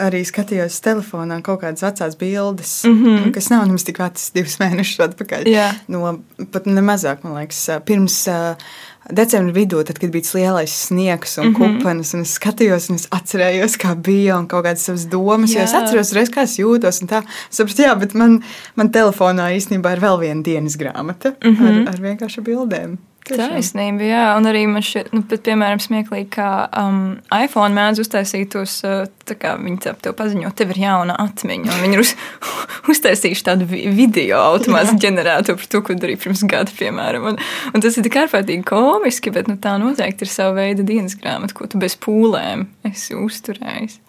arī 0.00 0.22
skatījos 0.24 0.80
telefonā 0.84 1.40
kaut 1.44 1.60
kādas 1.62 1.84
vecās 1.84 2.16
bildes, 2.16 2.72
mm 2.88 3.04
-hmm. 3.04 3.34
kas 3.34 3.50
nav 3.50 3.66
nemaz 3.66 3.84
tik 3.84 3.98
vecas, 3.98 4.30
divus 4.34 4.56
mēnešus 4.58 5.04
atpakaļ. 5.08 5.44
Jā. 5.48 5.68
No, 5.88 6.18
pat 6.52 6.66
ne 6.66 6.80
mazāk, 6.80 7.24
man 7.24 7.36
liekas, 7.40 7.68
pirms. 7.84 8.26
Uh, 8.28 8.56
decembra 9.12 9.52
vidū, 9.52 9.82
tad, 9.84 9.98
kad 10.00 10.10
bija 10.10 10.24
lielais 10.34 10.72
sniegs 10.86 11.38
un 11.38 11.46
mm 11.46 11.54
-hmm. 11.54 11.78
kupenes, 11.78 12.14
un 12.14 12.20
es 12.20 12.38
skatījos, 12.38 12.90
un 12.90 12.96
es 12.96 13.06
atcerējos, 13.10 13.76
kā 13.76 13.94
bija 13.94 14.38
un 14.38 14.46
kaut 14.46 14.64
kādas 14.64 14.84
savas 14.84 15.06
domas. 15.06 15.50
Jā. 15.50 15.58
Jo 15.58 15.64
es 15.64 15.74
atceros, 15.74 16.12
reiz, 16.12 16.30
kā 16.30 16.42
es 16.42 16.58
jūtos. 16.58 17.02
Tā, 17.06 17.22
sapratu, 17.50 17.82
jā, 17.82 17.98
bet 17.98 18.14
man, 18.14 18.42
man 18.74 18.90
telefonā 18.90 19.52
īstenībā 19.56 19.92
ir 19.92 20.00
vēl 20.00 20.20
viena 20.20 20.42
dienas 20.42 20.76
grāmata 20.76 21.34
mm 21.44 21.56
-hmm. 21.56 21.88
ar, 21.88 21.94
ar 21.94 22.00
vienkārši 22.00 22.40
bildēm. 22.40 22.96
Taisnība, 23.24 24.04
jā, 24.04 24.24
un 24.36 24.44
arī 24.50 24.66
man 24.68 24.84
šķiet, 24.84 25.06
nu, 25.16 25.22
pat, 25.24 25.40
piemēram, 25.46 25.80
smieklīgi, 25.80 26.26
kā 26.34 26.48
um, 26.76 26.98
iPhone 27.32 27.72
mēdz 27.72 28.02
uztaisīt 28.02 28.50
tos, 28.52 28.74
uh, 28.84 29.06
tā 29.24 29.36
kā 29.40 29.54
viņi 29.56 29.78
tev, 29.86 29.96
tev 30.04 30.16
paziņo, 30.18 30.50
tev 30.58 30.74
ir 30.74 30.82
jauna 30.82 31.16
atmiņa, 31.22 31.72
un 31.72 31.84
viņi 31.86 31.96
ir 31.96 32.02
uz, 32.02 32.12
uztaisījuši 32.92 33.46
tādu 33.48 33.68
vi- 33.70 33.86
video 33.96 34.42
automātiski 34.52 35.06
ģenerētu 35.06 35.56
par 35.56 35.72
to, 35.72 35.82
ko 35.86 35.96
darīja 36.04 36.20
pirms 36.26 36.44
gada, 36.52 36.76
piemēram, 36.76 37.30
un, 37.32 37.40
un 37.72 37.84
tas 37.84 37.96
ir 37.96 38.04
tik 38.04 38.20
ārkārtīgi 38.26 38.68
komiski, 38.68 39.32
bet, 39.32 39.48
nu, 39.48 39.56
tā 39.56 39.78
noteikti 39.80 40.28
ir 40.28 40.34
sava 40.34 40.58
veida 40.60 40.84
dienas 40.84 41.16
grāmata, 41.16 41.56
ko 41.56 41.70
tu 41.70 41.80
bez 41.80 41.96
pūlēm 42.04 42.68
esi 42.92 43.16
uzturējis. 43.16 44.02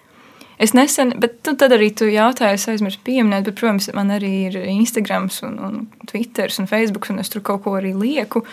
Es 0.60 0.72
nesen, 0.72 1.12
bet 1.20 1.42
nu, 1.44 1.56
tad 1.60 1.74
arī 1.76 1.90
tu 1.92 2.08
jautāji, 2.08 2.56
es 2.56 2.68
aizmirsu 2.72 3.02
pieminēt, 3.04 3.44
bet, 3.48 3.58
protams, 3.60 3.90
man 3.96 4.14
arī 4.16 4.32
ir 4.48 4.56
Instagram, 4.72 5.28
un, 5.44 5.58
un 5.68 6.08
Twitter, 6.08 6.52
un 6.60 6.70
Facebook, 6.72 7.10
un 7.12 7.20
es 7.24 7.32
tur 7.32 7.44
kaut 7.44 7.66
ko 7.66 7.76
arī 7.80 7.92
lieku. 7.96 8.46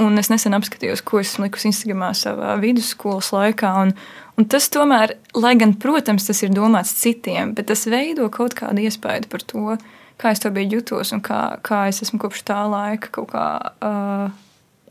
Un 0.00 0.16
es 0.18 0.30
nesen 0.32 0.56
apskatījos, 0.56 1.02
ko 1.04 1.20
esmu 1.20 1.46
likusi 1.46 1.68
Instagramā 1.68 2.12
savā 2.16 2.54
vidusskolas 2.62 3.28
laikā. 3.34 3.72
Un, 3.84 3.92
un 4.40 4.46
tas 4.48 4.70
tomēr, 4.72 5.16
lai 5.36 5.52
gan, 5.60 5.74
protams, 5.80 6.26
tas 6.28 6.40
ir 6.44 6.54
domāts 6.54 6.94
citiem, 6.96 7.52
bet 7.56 7.68
tas 7.68 7.84
veido 7.90 8.28
kaut 8.32 8.56
kādu 8.58 8.86
iespaidu 8.86 9.28
par 9.32 9.44
to, 9.44 9.76
kā 10.22 10.32
es 10.32 10.40
to 10.42 10.52
biju 10.54 10.78
jutos 10.78 11.12
un 11.12 11.20
kā, 11.24 11.42
kā 11.66 11.84
es 11.90 12.00
esmu 12.06 12.22
kopš 12.22 12.44
tā 12.48 12.62
laika 12.72 13.12
kaut 13.18 13.32
kā 13.34 13.46
uh, 13.84 14.32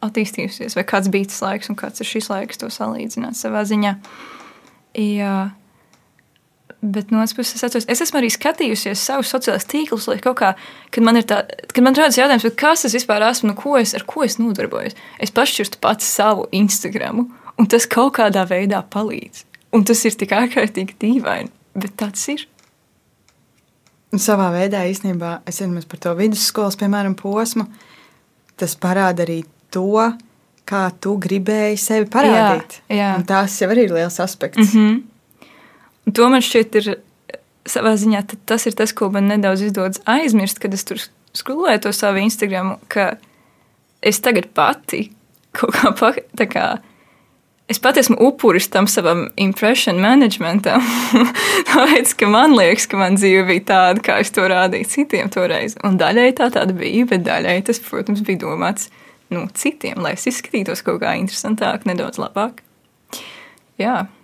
attīstījusies, 0.05 0.75
vai 0.77 0.85
kāds 0.87 1.09
bija 1.13 1.31
tas 1.31 1.41
laiks 1.45 1.71
un 1.71 1.79
kāds 1.79 2.03
ir 2.03 2.09
šis 2.09 2.29
laiks, 2.31 2.61
to 2.61 2.69
salīdzināt 2.73 3.39
savā 3.39 3.65
ziņā. 3.69 3.95
Jā. 5.01 5.35
Bet 6.81 7.11
no 7.11 7.19
otras 7.21 7.35
puses, 7.37 7.55
es, 7.55 7.63
atceros, 7.63 7.85
es 7.93 7.99
esmu 8.01 8.17
arī 8.17 8.29
skatījusies 8.33 9.01
savus 9.05 9.29
sociālos 9.29 9.67
tīklus, 9.69 10.07
lai 10.09 10.17
kaut 10.23 10.39
kā, 10.39 10.47
kad 10.89 11.05
man 11.05 11.19
ir 11.19 11.27
tā, 11.29 11.43
kad 11.69 11.85
man 11.85 11.93
rodas 11.93 12.17
jautājums, 12.17 12.47
kas 12.57 12.87
es 12.89 12.95
vispār 12.97 13.21
esmu, 13.27 13.51
nu, 13.51 13.57
ko 13.59 13.75
es, 13.77 13.93
ar 13.93 14.01
ko 14.09 14.23
es 14.25 14.39
nodarbojos. 14.41 14.97
Es 15.21 15.33
pašķirstu 15.35 15.77
pats 15.83 16.07
savu 16.09 16.47
Instagramu, 16.57 17.27
un 17.61 17.69
tas 17.69 17.85
kaut 17.85 18.15
kādā 18.17 18.47
veidā 18.49 18.81
palīdz. 18.81 19.43
Un 19.77 19.85
tas 19.85 20.01
ir 20.09 20.17
tik 20.17 20.33
ārkārtīgi 20.33 20.97
dīvaini, 21.03 21.53
bet 21.77 21.93
tāds 22.01 22.25
ir. 22.33 22.47
Savā 24.17 24.49
veidā 24.51 24.81
īstenībā 24.89 25.37
es 25.47 25.61
domāju 25.61 25.87
par 25.93 26.01
to 26.01 26.15
vidusskolas, 26.17 26.79
piemēram, 26.81 27.13
posmu. 27.19 27.67
Tas 28.59 28.73
parāda 28.75 29.21
arī 29.23 29.43
to, 29.71 30.01
kā 30.67 30.81
tu 30.97 31.13
gribēji 31.21 31.77
sevi 31.79 32.09
parādīt. 32.11 32.81
Jā, 32.89 32.97
jā. 32.97 33.13
Un 33.19 33.29
tas 33.29 33.55
jau 33.61 33.69
arī 33.69 33.85
ir 33.85 33.95
liels 33.95 34.19
aspekts. 34.19 34.73
Mm 34.73 34.81
-hmm. 34.81 34.99
Un 36.07 36.15
to 36.17 36.27
man 36.33 36.43
šķiet, 36.43 36.77
ir 36.81 36.91
savā 37.69 37.95
ziņā 37.99 38.23
tas 38.49 38.65
ir 38.67 38.77
tas, 38.77 38.93
ko 38.93 39.11
man 39.13 39.29
nedaudz 39.29 39.65
izdodas 39.67 40.01
aizmirst, 40.09 40.61
kad 40.61 40.73
es 40.73 40.85
tur 40.87 41.01
skrolēju 41.37 41.85
to 41.85 41.95
savu 41.95 42.23
Instagram, 42.23 42.75
ka 42.91 43.15
es 44.01 44.19
tagad 44.23 44.49
pati 44.57 45.09
kaut 45.55 45.75
kā, 45.75 46.13
tā 46.37 46.47
kā 46.49 46.65
es 47.71 47.79
pat 47.79 47.97
esmu 48.01 48.17
upuris 48.27 48.67
tam 48.71 48.87
savam 48.91 49.27
impression 49.39 49.99
managementam. 50.03 50.83
Tāpēc, 51.69 52.15
ka 52.19 52.27
man 52.31 52.55
liekas, 52.57 52.87
ka 52.91 52.99
man 52.99 53.19
dzīve 53.19 53.45
bija 53.47 53.67
tāda, 53.69 54.03
kā 54.03 54.17
es 54.23 54.33
to 54.35 54.47
rādīju 54.51 54.89
citiem 54.91 55.31
toreiz. 55.31 55.77
Un 55.87 55.99
daļai 56.01 56.31
tā 56.39 56.49
tāda 56.51 56.75
bija, 56.75 57.05
bet 57.13 57.23
daļai 57.27 57.59
tas, 57.67 57.79
protams, 57.85 58.23
bija 58.27 58.43
domāts 58.43 58.89
nu, 59.31 59.45
citiem, 59.55 60.01
lai 60.03 60.17
es 60.17 60.27
izskatītos 60.27 60.83
kaut 60.83 60.99
kā 61.03 61.15
interesantāk, 61.19 61.87
nedaudz 61.87 62.19
labāk. 62.19 62.59
Jā. 63.79 64.01
Um, 64.01 64.17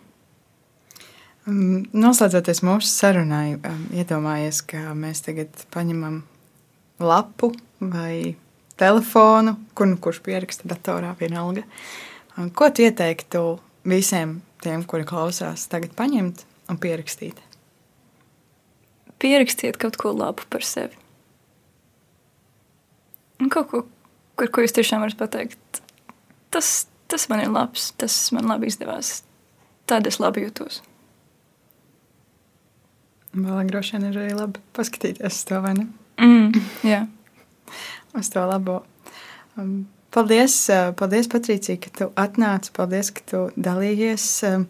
Noslēdzoties 1.48 2.60
mūsu 2.68 2.89
sarunai, 2.91 3.56
um, 3.56 3.84
iedomājies, 3.95 4.60
ka 4.68 4.91
mēs 5.00 5.22
tagad 5.24 5.54
paņemam 5.72 6.18
lapu 7.00 7.54
vai 7.80 8.36
telefonu, 8.76 9.54
kur, 9.72 9.88
nu 9.88 10.00
kurš 10.04 10.20
pieraksta 10.26 10.68
datorā 10.68 11.14
vienalga. 11.20 11.64
Ko 12.52 12.68
tu 12.68 12.84
ieteiktu 12.84 13.43
visiem 13.88 14.41
tiem, 14.64 14.84
kuri 14.84 15.08
klausās, 15.08 15.64
tagad 15.72 15.95
paņemt 15.95 16.43
un 16.68 16.82
pierakstīt? 16.84 17.39
Pierakstiet 19.18 19.80
kaut 19.80 19.95
ko 19.98 20.12
labu 20.12 20.43
par 20.52 20.68
sevi. 20.68 21.00
Un 23.39 23.48
kaut 23.54 23.72
ko, 23.72 23.86
kur, 24.36 24.52
ko 24.52 24.66
jūs 24.66 24.76
tiešām 24.76 25.00
varat 25.06 25.18
pateikt. 25.18 25.82
Tas, 26.52 26.89
tas 27.08 27.30
man 27.32 27.45
ir 27.45 27.56
labs, 27.56 27.93
tas 27.95 28.20
man 28.36 28.52
labi 28.52 28.68
izdevās. 28.68 29.22
Tad 29.88 30.12
es 30.12 30.20
labi 30.20 30.43
jūtos. 30.43 30.84
Vēl 33.38 33.69
droši 33.69 33.97
vien 33.97 34.07
ir 34.09 34.17
arī 34.23 34.38
labi 34.38 34.63
paskatīties 34.77 35.35
uz 35.35 35.43
to, 35.49 35.59
vai 35.61 35.75
ne? 35.77 35.85
Mm, 36.21 36.63
jā. 36.93 37.03
Uz 38.17 38.31
to 38.33 38.47
labo. 38.49 38.81
Um, 39.57 39.85
Paldies, 40.17 40.55
uh, 40.71 40.95
paldies 40.97 41.27
Patricija, 41.29 41.77
ka 41.83 41.91
tu 41.93 42.05
atnāci. 42.17 42.71
Paldies, 42.73 43.11
ka 43.13 43.21
tu 43.27 43.43
dalījies. 43.59 44.25
Um, 44.49 44.65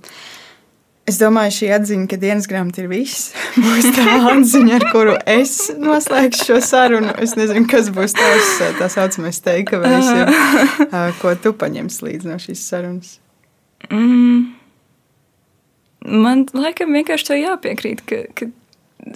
Es 1.08 1.16
domāju, 1.22 1.54
šī 1.56 1.68
atziņa, 1.72 2.06
ka 2.12 2.18
dienas 2.20 2.50
grāmata 2.52 2.82
ir 2.82 2.90
viss, 2.92 3.30
būs 3.64 3.86
tā 3.96 4.18
atziņa, 4.28 4.74
ar 4.76 4.86
kuru 4.92 5.14
es 5.32 5.54
noslēgšu 5.80 6.50
šo 6.50 6.58
sarunu. 6.60 7.14
Es 7.24 7.38
nezinu, 7.40 7.64
kas 7.72 7.88
būs 7.96 8.18
tavs 8.18 8.50
uh, 8.66 8.74
tā 8.76 8.90
saucamais 8.92 9.40
teikavējs, 9.46 10.10
uh, 10.90 11.00
ko 11.22 11.32
tu 11.40 11.56
paņemsi 11.56 12.04
līdzi 12.10 12.28
no 12.28 12.36
šīs 12.44 12.66
sarunas. 12.74 13.16
Mm. 13.88 14.57
Man 16.08 16.46
laikam 16.56 16.96
vienkārši 16.96 17.28
tā 17.28 17.38
jāpiekrīt, 17.42 18.04
ka, 18.08 18.22
ka 18.38 18.48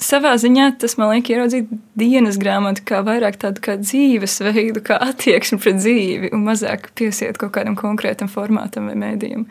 savā 0.04 0.34
ziņā 0.40 0.68
tas 0.82 0.98
man 1.00 1.14
liek 1.14 1.30
ieraudzīt 1.32 1.72
dienas 2.00 2.40
grāmatu 2.42 2.84
kā 2.88 3.02
vairāk 3.08 3.40
tādu 3.42 3.64
kā 3.64 3.78
dzīvesveidu, 3.80 4.84
kā 4.86 5.00
attieksmi 5.02 5.60
pret 5.64 5.80
dzīvi 5.80 6.32
un 6.36 6.46
mazāk 6.48 6.92
piesiet 7.00 7.40
kaut 7.42 7.54
kādam 7.56 7.78
konkrētam 7.80 8.32
formātam 8.32 8.92
vai 8.92 8.98
mēdījam. 9.00 9.48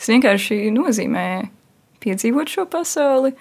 Tas 0.00 0.10
vienkārši 0.12 0.62
nozīmē 0.74 1.26
piedzīvot 2.02 2.50
šo 2.50 2.66
pasauli 2.70 3.34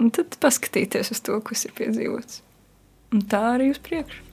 un 0.00 0.12
tad 0.14 0.36
paskatīties 0.42 1.12
uz 1.14 1.22
to, 1.24 1.40
kas 1.44 1.66
ir 1.68 1.74
piedzīvots. 1.76 2.42
Un 3.14 3.26
tā 3.30 3.42
arī 3.54 3.70
uz 3.72 3.80
priekšu. 3.82 4.25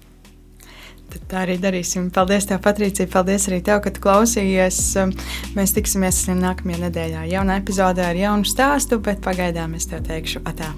Tad 1.14 1.26
tā 1.30 1.44
arī 1.44 1.60
darīsim. 1.62 2.08
Paldies, 2.14 2.48
tev, 2.50 2.58
Patricija. 2.66 3.10
Paldies 3.12 3.46
arī 3.52 3.60
tev, 3.66 3.84
ka 3.86 3.94
tu 3.94 4.02
klausījies. 4.02 4.80
Um, 5.02 5.14
Mēs 5.54 5.76
tiksimies 5.76 6.24
nākamajā 6.34 6.88
nedēļā 6.88 7.28
jaunā 7.30 7.60
epizodē 7.62 8.10
ar 8.10 8.18
jaunu 8.18 8.50
stāstu, 8.50 8.98
bet 9.04 9.22
pagaidām 9.22 9.76
es 9.78 9.86
tev 9.92 10.02
teikšu 10.08 10.42
atā. 10.50 10.72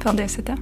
Paldies! 0.00 0.38
Tā. 0.48 0.56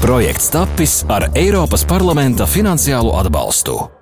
Projekts 0.00 0.48
tapis 0.54 1.02
ar 1.12 1.28
Eiropas 1.36 1.84
parlamenta 1.84 2.46
finansiālo 2.48 3.12
atbalstu. 3.20 3.97